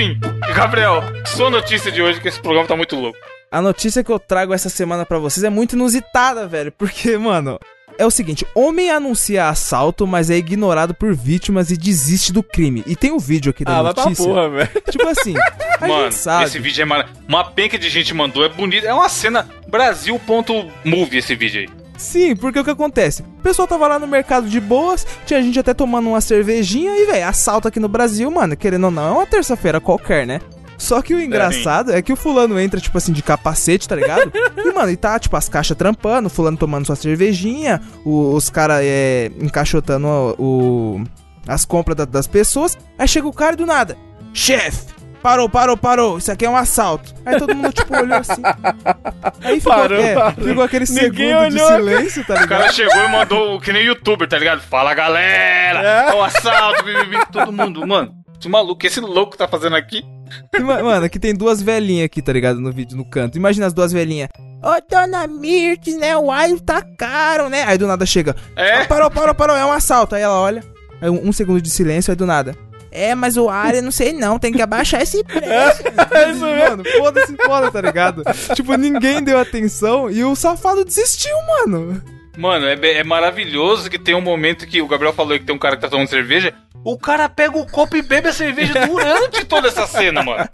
Enfim, 0.00 0.18
Gabriel, 0.54 1.02
sua 1.26 1.50
notícia 1.50 1.92
de 1.92 2.00
hoje 2.00 2.18
que 2.22 2.28
esse 2.28 2.40
programa 2.40 2.66
tá 2.66 2.74
muito 2.74 2.96
louco. 2.96 3.18
A 3.52 3.60
notícia 3.60 4.02
que 4.02 4.10
eu 4.10 4.18
trago 4.18 4.54
essa 4.54 4.70
semana 4.70 5.04
pra 5.04 5.18
vocês 5.18 5.44
é 5.44 5.50
muito 5.50 5.74
inusitada, 5.76 6.46
velho. 6.48 6.72
Porque, 6.72 7.18
mano, 7.18 7.60
é 7.98 8.06
o 8.06 8.10
seguinte: 8.10 8.46
homem 8.54 8.90
anuncia 8.90 9.48
assalto, 9.50 10.06
mas 10.06 10.30
é 10.30 10.36
ignorado 10.38 10.94
por 10.94 11.14
vítimas 11.14 11.70
e 11.70 11.76
desiste 11.76 12.32
do 12.32 12.42
crime. 12.42 12.82
E 12.86 12.96
tem 12.96 13.12
o 13.12 13.18
vídeo 13.18 13.50
aqui 13.50 13.62
da 13.62 13.78
Ah, 13.78 13.82
notícia. 13.82 14.24
porra, 14.24 14.48
velho. 14.48 14.70
Tipo 14.90 15.06
assim, 15.08 15.34
a 15.78 15.86
Mano, 15.86 16.04
gente 16.04 16.14
sabe. 16.14 16.44
esse 16.46 16.58
vídeo 16.58 16.80
é 16.80 16.84
maravilhoso. 16.86 17.20
Uma 17.28 17.44
penca 17.50 17.78
de 17.78 17.90
gente 17.90 18.14
mandou, 18.14 18.42
é 18.42 18.48
bonito. 18.48 18.86
É 18.86 18.94
uma 18.94 19.08
cena 19.10 19.46
Brasil.movie 19.68 21.18
esse 21.18 21.34
vídeo 21.34 21.60
aí. 21.60 21.79
Sim, 22.00 22.34
porque 22.34 22.58
o 22.58 22.64
que 22.64 22.70
acontece? 22.70 23.22
O 23.22 23.42
pessoal 23.42 23.68
tava 23.68 23.86
lá 23.86 23.98
no 23.98 24.06
mercado 24.06 24.48
de 24.48 24.58
boas, 24.58 25.06
tinha 25.26 25.42
gente 25.42 25.58
até 25.58 25.74
tomando 25.74 26.08
uma 26.08 26.20
cervejinha 26.20 26.96
e, 26.96 27.04
velho, 27.06 27.26
assalto 27.28 27.68
aqui 27.68 27.78
no 27.78 27.88
Brasil, 27.88 28.30
mano, 28.30 28.56
querendo 28.56 28.84
ou 28.84 28.90
não, 28.90 29.06
é 29.08 29.10
uma 29.12 29.26
terça-feira 29.26 29.80
qualquer, 29.80 30.26
né? 30.26 30.40
Só 30.78 31.02
que 31.02 31.12
o 31.14 31.20
engraçado 31.20 31.92
é 31.92 32.00
que 32.00 32.10
o 32.10 32.16
fulano 32.16 32.58
entra, 32.58 32.80
tipo 32.80 32.96
assim, 32.96 33.12
de 33.12 33.22
capacete, 33.22 33.86
tá 33.86 33.94
ligado? 33.94 34.32
E, 34.56 34.72
mano, 34.72 34.90
e 34.90 34.96
tá, 34.96 35.18
tipo, 35.18 35.36
as 35.36 35.46
caixas 35.46 35.76
trampando, 35.76 36.28
o 36.28 36.30
fulano 36.30 36.56
tomando 36.56 36.86
sua 36.86 36.96
cervejinha, 36.96 37.82
o- 38.02 38.32
os 38.34 38.48
caras 38.48 38.78
é, 38.82 39.30
encaixotando 39.38 40.06
o, 40.38 40.42
o- 41.00 41.04
as 41.46 41.66
compras 41.66 41.96
da- 41.98 42.04
das 42.06 42.26
pessoas. 42.26 42.78
Aí 42.98 43.06
chega 43.06 43.28
o 43.28 43.32
cara 43.32 43.52
e 43.52 43.56
do 43.58 43.66
nada, 43.66 43.94
chefe, 44.32 44.89
parou, 45.22 45.48
parou, 45.48 45.76
parou, 45.76 46.18
isso 46.18 46.30
aqui 46.32 46.44
é 46.44 46.50
um 46.50 46.56
assalto. 46.56 47.14
Aí 47.24 47.38
todo 47.38 47.54
mundo, 47.54 47.72
tipo, 47.72 47.96
olhou 47.96 48.18
assim. 48.18 48.42
Aí 49.42 49.60
ficou, 49.60 49.72
Parou, 49.74 50.00
é, 50.00 50.14
parou. 50.14 50.44
ficou 50.46 50.62
aquele 50.64 50.84
Ninguém 50.88 51.00
segundo 51.30 51.50
de 51.50 51.60
olhou. 51.62 51.68
silêncio, 51.68 52.24
tá 52.26 52.34
O 52.34 52.38
ligado? 52.40 52.58
cara 52.60 52.72
chegou 52.72 53.02
e 53.04 53.08
mandou 53.08 53.60
que 53.60 53.72
nem 53.72 53.84
youtuber, 53.84 54.28
tá 54.28 54.38
ligado? 54.38 54.60
Fala 54.60 54.94
galera! 54.94 55.80
É. 56.08 56.10
É 56.10 56.14
o 56.14 56.22
assalto, 56.22 56.84
todo 57.32 57.52
mundo. 57.52 57.86
Mano, 57.86 58.12
esse 58.38 58.48
maluco, 58.48 58.86
esse 58.86 59.00
louco 59.00 59.36
tá 59.36 59.46
fazendo 59.46 59.76
aqui. 59.76 60.02
Ma- 60.60 60.82
Mano, 60.82 61.04
aqui 61.06 61.18
tem 61.18 61.34
duas 61.34 61.60
velhinhas 61.60 62.06
aqui, 62.06 62.22
tá 62.22 62.32
ligado? 62.32 62.60
No 62.60 62.72
vídeo, 62.72 62.96
no 62.96 63.04
canto. 63.04 63.36
Imagina 63.36 63.66
as 63.66 63.72
duas 63.72 63.92
velhinhas. 63.92 64.28
Ô, 64.62 64.70
dona 64.90 65.26
Mirtes, 65.26 65.96
né? 65.98 66.16
O 66.16 66.30
alho 66.30 66.60
tá 66.60 66.82
caro, 66.96 67.48
né? 67.48 67.64
Aí 67.66 67.76
do 67.78 67.86
nada 67.86 68.04
chega. 68.06 68.36
É. 68.54 68.82
"Ah, 68.82 68.84
parou, 68.84 69.10
parou, 69.10 69.34
parou, 69.34 69.56
é 69.56 69.64
um 69.64 69.72
assalto. 69.72 70.14
Aí 70.14 70.22
ela 70.22 70.38
olha. 70.38 70.62
Aí 71.00 71.08
um, 71.10 71.28
um 71.28 71.32
segundo 71.32 71.60
de 71.62 71.70
silêncio, 71.70 72.10
aí 72.12 72.16
do 72.16 72.26
nada. 72.26 72.54
É, 72.90 73.14
mas 73.14 73.36
o 73.36 73.48
eu 73.72 73.82
não 73.82 73.90
sei 73.90 74.12
não, 74.12 74.38
tem 74.38 74.52
que 74.52 74.60
abaixar 74.62 75.02
esse 75.02 75.22
preço. 75.24 75.82
É 76.12 76.30
isso 76.30 76.40
mesmo. 76.40 76.68
mano, 76.70 76.84
foda-se, 76.98 77.36
foda, 77.36 77.70
tá 77.70 77.80
ligado? 77.80 78.22
tipo, 78.54 78.74
ninguém 78.76 79.22
deu 79.22 79.38
atenção 79.38 80.10
e 80.10 80.24
o 80.24 80.34
safado 80.34 80.84
desistiu, 80.84 81.34
mano. 81.46 82.02
Mano, 82.36 82.66
é, 82.66 82.74
é 82.98 83.04
maravilhoso 83.04 83.90
que 83.90 83.98
tem 83.98 84.14
um 84.14 84.20
momento 84.20 84.66
que 84.66 84.80
o 84.80 84.86
Gabriel 84.86 85.12
falou 85.12 85.38
que 85.38 85.44
tem 85.44 85.54
um 85.54 85.58
cara 85.58 85.76
que 85.76 85.82
tá 85.82 85.88
tomando 85.88 86.08
cerveja. 86.08 86.54
O 86.82 86.96
cara 86.96 87.28
pega 87.28 87.58
o 87.58 87.66
copo 87.66 87.96
e 87.96 88.02
bebe 88.02 88.28
a 88.28 88.32
cerveja 88.32 88.86
durante 88.86 89.44
toda 89.44 89.68
essa 89.68 89.86
cena, 89.86 90.22
mano. 90.22 90.48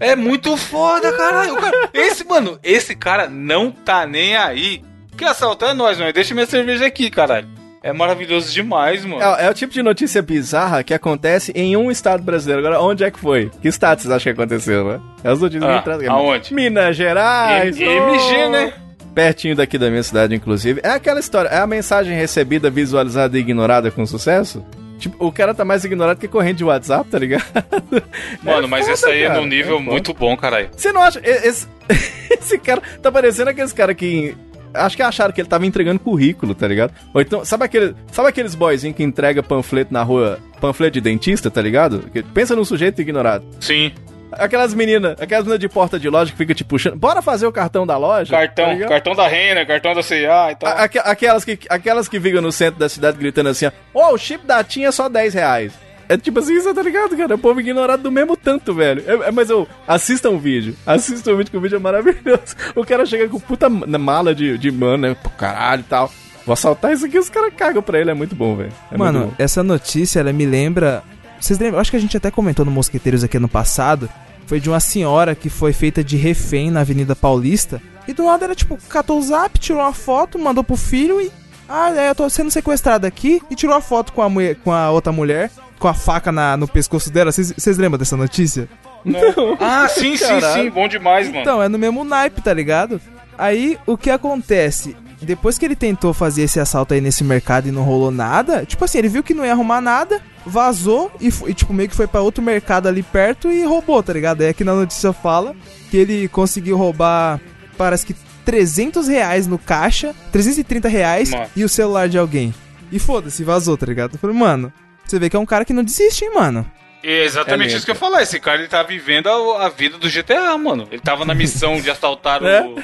É 0.00 0.16
muito 0.16 0.56
foda, 0.56 1.12
caralho. 1.12 1.56
Cara- 1.56 1.90
esse, 1.92 2.24
mano, 2.24 2.58
esse 2.62 2.94
cara 2.96 3.28
não 3.28 3.70
tá 3.70 4.06
nem 4.06 4.36
aí. 4.36 4.82
Quer 5.16 5.28
assaltar 5.28 5.74
nós, 5.74 5.98
mano? 5.98 6.12
Deixa 6.12 6.32
minha 6.32 6.46
cerveja 6.46 6.86
aqui, 6.86 7.10
caralho. 7.10 7.48
É 7.88 7.92
maravilhoso 7.92 8.52
demais, 8.52 9.04
mano. 9.04 9.22
É, 9.22 9.46
é 9.46 9.50
o 9.50 9.54
tipo 9.54 9.72
de 9.72 9.82
notícia 9.82 10.20
bizarra 10.22 10.82
que 10.82 10.92
acontece 10.92 11.52
em 11.54 11.76
um 11.76 11.90
estado 11.90 12.22
brasileiro. 12.22 12.66
Agora, 12.66 12.82
onde 12.82 13.04
é 13.04 13.10
que 13.10 13.18
foi? 13.18 13.50
Que 13.62 13.68
estado 13.68 14.00
vocês 14.00 14.10
acham 14.12 14.34
que 14.34 14.40
aconteceu, 14.40 14.84
né? 14.88 15.00
É 15.22 15.30
as 15.30 15.40
notícias 15.40 15.70
Ah, 15.70 15.78
que 15.78 15.84
trazem. 15.84 16.08
aonde? 16.08 16.52
Minas 16.52 16.96
Gerais. 16.96 17.78
M- 17.78 17.84
MG, 17.88 18.48
né? 18.48 18.72
Pertinho 19.14 19.56
daqui 19.56 19.78
da 19.78 19.88
minha 19.88 20.02
cidade, 20.02 20.34
inclusive. 20.34 20.80
É 20.82 20.90
aquela 20.90 21.20
história. 21.20 21.48
É 21.48 21.58
a 21.58 21.66
mensagem 21.66 22.16
recebida, 22.16 22.68
visualizada 22.68 23.36
e 23.38 23.40
ignorada 23.40 23.90
com 23.90 24.04
sucesso? 24.04 24.64
Tipo, 24.98 25.26
o 25.26 25.30
cara 25.30 25.52
tá 25.54 25.64
mais 25.64 25.84
ignorado 25.84 26.18
que 26.18 26.26
corrente 26.26 26.56
de 26.58 26.64
WhatsApp, 26.64 27.08
tá 27.10 27.18
ligado? 27.18 27.44
Mano, 28.42 28.66
É 28.66 28.66
mas 28.66 28.80
foda, 28.80 28.92
essa 28.92 29.08
aí 29.08 29.22
é 29.22 29.28
cara, 29.28 29.40
num 29.40 29.46
nível 29.46 29.76
é 29.76 29.80
muito 29.80 30.12
bom, 30.14 30.34
caralho. 30.36 30.70
Você 30.74 30.90
não 30.90 31.02
acha. 31.02 31.20
Esse, 31.22 31.66
esse 32.30 32.58
cara 32.58 32.80
tá 33.02 33.12
parecendo 33.12 33.50
aqueles 33.50 33.72
cara 33.72 33.94
que. 33.94 34.34
Acho 34.76 34.96
que 34.96 35.02
acharam 35.02 35.32
que 35.32 35.40
ele 35.40 35.48
tava 35.48 35.66
entregando 35.66 35.98
currículo, 36.00 36.54
tá 36.54 36.66
ligado? 36.68 36.92
Ou 37.14 37.20
então, 37.20 37.44
sabe, 37.44 37.64
aquele, 37.64 37.94
sabe 38.12 38.28
aqueles 38.28 38.54
boyzinhos 38.54 38.96
que 38.96 39.02
entrega 39.02 39.42
panfleto 39.42 39.92
na 39.92 40.02
rua, 40.02 40.38
panfleto 40.60 40.94
de 40.94 41.00
dentista, 41.00 41.50
tá 41.50 41.60
ligado? 41.60 42.04
Pensa 42.34 42.54
num 42.56 42.64
sujeito 42.64 43.00
ignorado. 43.00 43.44
Sim. 43.60 43.92
Aquelas 44.32 44.74
meninas, 44.74 45.12
aquelas 45.20 45.44
meninas 45.44 45.60
de 45.60 45.68
porta 45.68 45.98
de 46.00 46.08
loja 46.10 46.30
que 46.32 46.36
fica 46.36 46.52
te 46.52 46.64
puxando. 46.64 46.96
Bora 46.96 47.22
fazer 47.22 47.46
o 47.46 47.52
cartão 47.52 47.86
da 47.86 47.96
loja? 47.96 48.32
tá 48.32 48.38
Cartão, 48.46 48.72
ligado? 48.72 48.88
cartão 48.88 49.14
da 49.14 49.28
Renner, 49.28 49.66
cartão 49.66 49.94
da 49.94 50.02
CIA 50.02 50.50
e 50.52 50.56
tal. 50.56 50.68
A- 50.68 50.82
aque- 50.82 50.98
aquelas, 50.98 51.44
que, 51.44 51.58
aquelas 51.70 52.08
que 52.08 52.20
ficam 52.20 52.42
no 52.42 52.50
centro 52.52 52.78
da 52.80 52.88
cidade 52.88 53.16
gritando 53.16 53.48
assim, 53.48 53.66
ó, 53.66 53.70
ó, 53.94 54.12
o 54.12 54.18
chip 54.18 54.44
da 54.44 54.62
TIM 54.64 54.84
é 54.84 54.90
só 54.90 55.08
10 55.08 55.32
reais. 55.32 55.72
É 56.08 56.16
tipo 56.16 56.38
assim, 56.38 56.60
você 56.60 56.72
tá 56.72 56.82
ligado, 56.82 57.16
cara? 57.16 57.32
É 57.32 57.34
o 57.34 57.38
povo 57.38 57.60
ignorado 57.60 58.02
do 58.04 58.12
mesmo 58.12 58.36
tanto, 58.36 58.72
velho. 58.74 59.02
É, 59.06 59.28
é- 59.28 59.32
mas 59.32 59.50
eu, 59.50 59.66
assistam 59.88 60.30
o 60.30 60.38
vídeo. 60.38 60.76
Assistam 60.86 61.32
o 61.32 61.36
vídeo, 61.36 61.50
que 61.50 61.56
o 61.56 61.60
vídeo 61.60 61.76
é 61.76 61.80
maravilhoso. 61.80 62.54
O 62.76 62.84
cara 62.84 63.04
chega 63.04 63.28
com 63.28 63.40
puta 63.40 63.68
ma- 63.68 63.98
mala 63.98 64.34
de, 64.34 64.56
de 64.56 64.70
mano, 64.70 65.08
né? 65.08 65.16
Pô, 65.20 65.28
caralho 65.30 65.80
e 65.80 65.84
tal. 65.84 66.10
Vou 66.44 66.52
assaltar 66.52 66.92
isso 66.92 67.04
aqui, 67.06 67.18
os 67.18 67.28
caras 67.28 67.52
cagam 67.56 67.82
pra 67.82 67.98
ele. 68.00 68.10
É 68.10 68.14
muito 68.14 68.36
bom, 68.36 68.54
velho. 68.54 68.72
É 68.92 68.96
Mano, 68.96 69.26
bom. 69.26 69.32
essa 69.36 69.64
notícia, 69.64 70.20
ela 70.20 70.32
me 70.32 70.46
lembra. 70.46 71.02
Vocês 71.40 71.58
lembram? 71.58 71.80
Acho 71.80 71.90
que 71.90 71.96
a 71.96 72.00
gente 72.00 72.16
até 72.16 72.30
comentou 72.30 72.64
no 72.64 72.70
Mosqueteiros 72.70 73.24
aqui 73.24 73.38
no 73.40 73.48
passado. 73.48 74.08
Foi 74.46 74.60
de 74.60 74.68
uma 74.70 74.78
senhora 74.78 75.34
que 75.34 75.50
foi 75.50 75.72
feita 75.72 76.04
de 76.04 76.16
refém 76.16 76.70
na 76.70 76.82
Avenida 76.82 77.16
Paulista. 77.16 77.82
E 78.06 78.12
do 78.12 78.24
nada 78.26 78.44
ela, 78.44 78.54
tipo, 78.54 78.78
catou 78.88 79.18
o 79.18 79.22
zap, 79.22 79.58
tirou 79.58 79.82
uma 79.82 79.92
foto, 79.92 80.38
mandou 80.38 80.62
pro 80.62 80.76
filho 80.76 81.20
e. 81.20 81.32
Ah, 81.68 81.90
é, 81.96 82.10
eu 82.10 82.14
tô 82.14 82.30
sendo 82.30 82.48
sequestrada 82.48 83.08
aqui. 83.08 83.42
E 83.50 83.56
tirou 83.56 83.74
a 83.74 83.80
foto 83.80 84.12
com 84.12 84.22
a, 84.22 84.28
mulher, 84.28 84.54
com 84.62 84.70
a 84.72 84.88
outra 84.92 85.10
mulher, 85.12 85.50
com 85.78 85.88
a 85.88 85.94
faca 85.94 86.30
na, 86.32 86.56
no 86.56 86.66
pescoço 86.68 87.10
dela. 87.10 87.32
Vocês 87.32 87.76
lembram 87.78 87.98
dessa 87.98 88.16
notícia? 88.16 88.68
Ah, 89.60 89.86
sim, 89.88 90.16
sim, 90.16 90.24
Caralho. 90.24 90.64
sim. 90.64 90.70
Bom 90.70 90.88
demais, 90.88 91.28
mano. 91.28 91.38
Então, 91.40 91.62
é 91.62 91.68
no 91.68 91.78
mesmo 91.78 92.02
naipe, 92.02 92.42
tá 92.42 92.52
ligado? 92.52 93.00
Aí, 93.38 93.78
o 93.86 93.96
que 93.96 94.10
acontece? 94.10 94.96
Depois 95.22 95.56
que 95.56 95.64
ele 95.64 95.76
tentou 95.76 96.12
fazer 96.12 96.42
esse 96.42 96.58
assalto 96.58 96.92
aí 96.92 97.00
nesse 97.00 97.22
mercado 97.22 97.68
e 97.68 97.70
não 97.72 97.82
rolou 97.82 98.10
nada, 98.10 98.66
tipo 98.66 98.84
assim, 98.84 98.98
ele 98.98 99.08
viu 99.08 99.22
que 99.22 99.32
não 99.32 99.44
ia 99.44 99.52
arrumar 99.52 99.80
nada, 99.80 100.20
vazou 100.44 101.10
e, 101.20 101.28
e, 101.46 101.54
tipo, 101.54 101.72
meio 101.72 101.88
que 101.88 101.94
foi 101.94 102.06
pra 102.06 102.20
outro 102.20 102.42
mercado 102.42 102.88
ali 102.88 103.02
perto 103.02 103.50
e 103.50 103.64
roubou, 103.64 104.02
tá 104.02 104.12
ligado? 104.12 104.42
Aí 104.42 104.48
aqui 104.48 104.64
na 104.64 104.74
notícia 104.74 105.12
fala 105.12 105.54
que 105.90 105.96
ele 105.96 106.28
conseguiu 106.28 106.76
roubar, 106.76 107.40
parece 107.78 108.04
que 108.04 108.14
300 108.44 109.08
reais 109.08 109.46
no 109.46 109.58
caixa, 109.58 110.14
330 110.32 110.88
reais 110.88 111.30
Mano. 111.30 111.46
e 111.56 111.64
o 111.64 111.68
celular 111.68 112.08
de 112.08 112.18
alguém. 112.18 112.52
E 112.92 112.98
foda-se, 112.98 113.42
vazou, 113.42 113.76
tá 113.76 113.86
ligado? 113.86 114.14
Eu 114.14 114.18
falei, 114.18 114.36
mano, 114.36 114.72
você 115.10 115.18
vê 115.18 115.30
que 115.30 115.36
é 115.36 115.38
um 115.38 115.46
cara 115.46 115.64
que 115.64 115.72
não 115.72 115.82
desiste, 115.84 116.24
hein, 116.24 116.32
mano? 116.34 116.70
É 117.02 117.22
exatamente 117.24 117.72
É 117.74 117.76
isso 117.76 117.84
que 117.84 117.90
eu 117.92 117.94
falar. 117.96 118.22
Esse 118.22 118.40
cara 118.40 118.58
ele 118.58 118.68
tá 118.68 118.82
vivendo 118.82 119.28
a, 119.28 119.66
a 119.66 119.68
vida 119.68 119.96
do 119.98 120.08
GTA, 120.10 120.56
mano. 120.58 120.88
Ele 120.90 121.00
tava 121.00 121.24
na 121.24 121.34
missão 121.34 121.80
de 121.80 121.88
assaltar 121.90 122.40
o. 122.42 122.74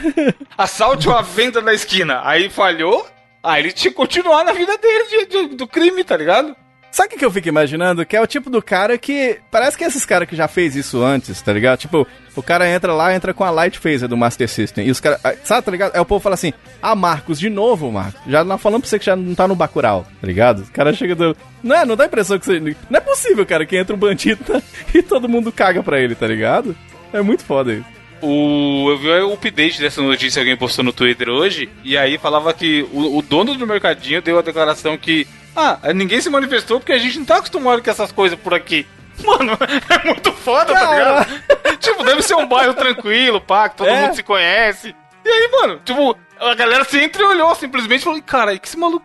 Assalte 0.57 1.09
ou 1.09 1.15
a 1.17 1.23
venda 1.23 1.61
na 1.61 1.73
esquina. 1.75 2.21
Aí 2.25 2.49
falhou. 2.49 3.07
Aí 3.43 3.61
ele 3.63 3.73
tinha 3.73 3.91
que 3.91 3.97
continuar 3.97 4.45
na 4.45 4.53
vida 4.53 4.79
dele 4.79 5.05
de- 5.07 5.27
de- 5.49 5.57
do 5.57 5.67
crime, 5.67 6.05
tá 6.05 6.17
ligado? 6.17 6.55
Sabe 6.93 7.15
o 7.15 7.19
que 7.19 7.25
eu 7.25 7.31
fico 7.31 7.49
imaginando? 7.49 8.05
Que 8.05 8.15
é 8.15 8.21
o 8.21 8.27
tipo 8.27 8.51
do 8.51 8.61
cara 8.61 8.99
que. 8.99 9.39
Parece 9.51 9.79
que 9.79 9.83
é 9.83 9.87
esses 9.87 10.05
caras 10.05 10.29
que 10.29 10.37
já 10.37 10.47
fez 10.47 10.77
isso 10.77 11.03
antes, 11.03 11.41
tá 11.41 11.51
ligado? 11.51 11.79
Tipo, 11.79 12.07
o 12.37 12.43
cara 12.43 12.69
entra 12.69 12.93
lá, 12.93 13.15
entra 13.15 13.33
com 13.33 13.43
a 13.43 13.51
Light 13.51 13.79
Phaser 13.79 14.07
do 14.07 14.17
Master 14.17 14.47
System. 14.47 14.87
E 14.87 14.91
os 14.91 15.01
caras. 15.01 15.19
ah, 15.25 15.33
Sabe, 15.43 15.65
tá 15.65 15.71
ligado? 15.71 15.95
Aí 15.95 16.01
o 16.03 16.05
povo 16.05 16.23
fala 16.23 16.35
assim: 16.35 16.53
Ah, 16.83 16.95
Marcos, 16.95 17.41
de 17.41 17.49
novo, 17.49 17.91
Marcos. 17.91 18.21
Já 18.27 18.45
não 18.45 18.59
falando 18.59 18.83
pra 18.83 18.91
você 18.91 18.99
que 18.99 19.07
já 19.07 19.17
não 19.17 19.35
tá 19.35 19.49
no 19.49 19.57
Bacurau, 19.57 20.07
tá 20.21 20.27
ligado? 20.27 20.65
O 20.65 20.71
cara 20.71 20.93
chega 20.93 21.15
do. 21.15 21.35
Não 21.63 21.75
é? 21.75 21.87
Não 21.87 21.97
dá 21.97 22.05
impressão 22.05 22.39
que 22.39 22.45
você. 22.45 22.61
Não 22.61 22.99
é 22.99 23.01
possível, 23.01 23.47
cara, 23.47 23.65
que 23.65 23.75
entra 23.75 23.97
um 23.97 23.99
bandido 23.99 24.63
e 24.95 25.03
todo 25.03 25.31
mundo 25.31 25.51
caga 25.51 25.83
pra 25.83 25.99
ele, 25.99 26.15
tá 26.15 26.27
ligado? 26.27 26.77
É 27.11 27.23
muito 27.23 27.43
foda 27.43 27.73
isso. 27.73 28.02
O, 28.23 28.89
eu 28.91 28.99
vi 28.99 29.09
o 29.09 29.33
update 29.35 29.81
dessa 29.81 30.01
notícia 30.01 30.35
que 30.35 30.49
alguém 30.49 30.57
postou 30.57 30.85
no 30.85 30.93
Twitter 30.93 31.29
hoje, 31.29 31.69
e 31.83 31.99
aí 31.99 32.17
falava 32.19 32.55
que 32.55 32.87
o, 32.93 33.19
o 33.19 33.23
dono 33.23 33.55
do 33.57 33.67
mercadinho 33.67 34.23
deu 34.23 34.39
a 34.39 34.43
declaração 34.43 34.97
que 34.97 35.27
ah, 35.57 35.79
ninguém 35.93 36.21
se 36.21 36.31
manifestou 36.31 36.79
porque 36.79 36.93
a 36.93 36.99
gente 36.99 37.19
não 37.19 37.27
tá 37.27 37.37
acostumado 37.39 37.83
com 37.83 37.91
essas 37.91 38.13
coisas 38.13 38.39
por 38.39 38.55
aqui. 38.55 38.87
Mano, 39.25 39.53
é 39.91 40.07
muito 40.07 40.33
foda, 40.33 40.73
tá 40.73 40.91
ligado? 40.93 41.43
tipo, 41.79 42.03
deve 42.05 42.23
ser 42.23 42.35
um 42.35 42.47
bairro 42.47 42.75
tranquilo, 42.75 43.41
pá, 43.41 43.69
que 43.69 43.77
todo 43.77 43.89
É. 43.89 44.03
mundo 44.03 44.15
se 44.15 44.23
conhece. 44.23 44.95
E 45.25 45.29
aí, 45.29 45.49
mano, 45.53 45.81
tipo, 45.85 46.17
a 46.41 46.55
galera 46.55 46.83
se 46.85 46.99
entreolhou 47.01 47.55
simplesmente 47.55 48.01
e 48.01 48.05
falou, 48.05 48.23
cara, 48.23 48.59
que 48.59 48.67
esse 48.67 48.77
maluco. 48.77 49.05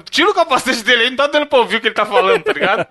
Tira 0.00 0.30
o 0.30 0.34
capacete 0.34 0.82
dele 0.82 1.04
aí, 1.04 1.10
não 1.10 1.16
tá 1.16 1.26
dando 1.26 1.46
pra 1.46 1.58
ouvir 1.58 1.76
o 1.76 1.80
que 1.80 1.88
ele 1.88 1.94
tá 1.94 2.04
falando, 2.06 2.42
tá 2.42 2.52
ligado? 2.52 2.86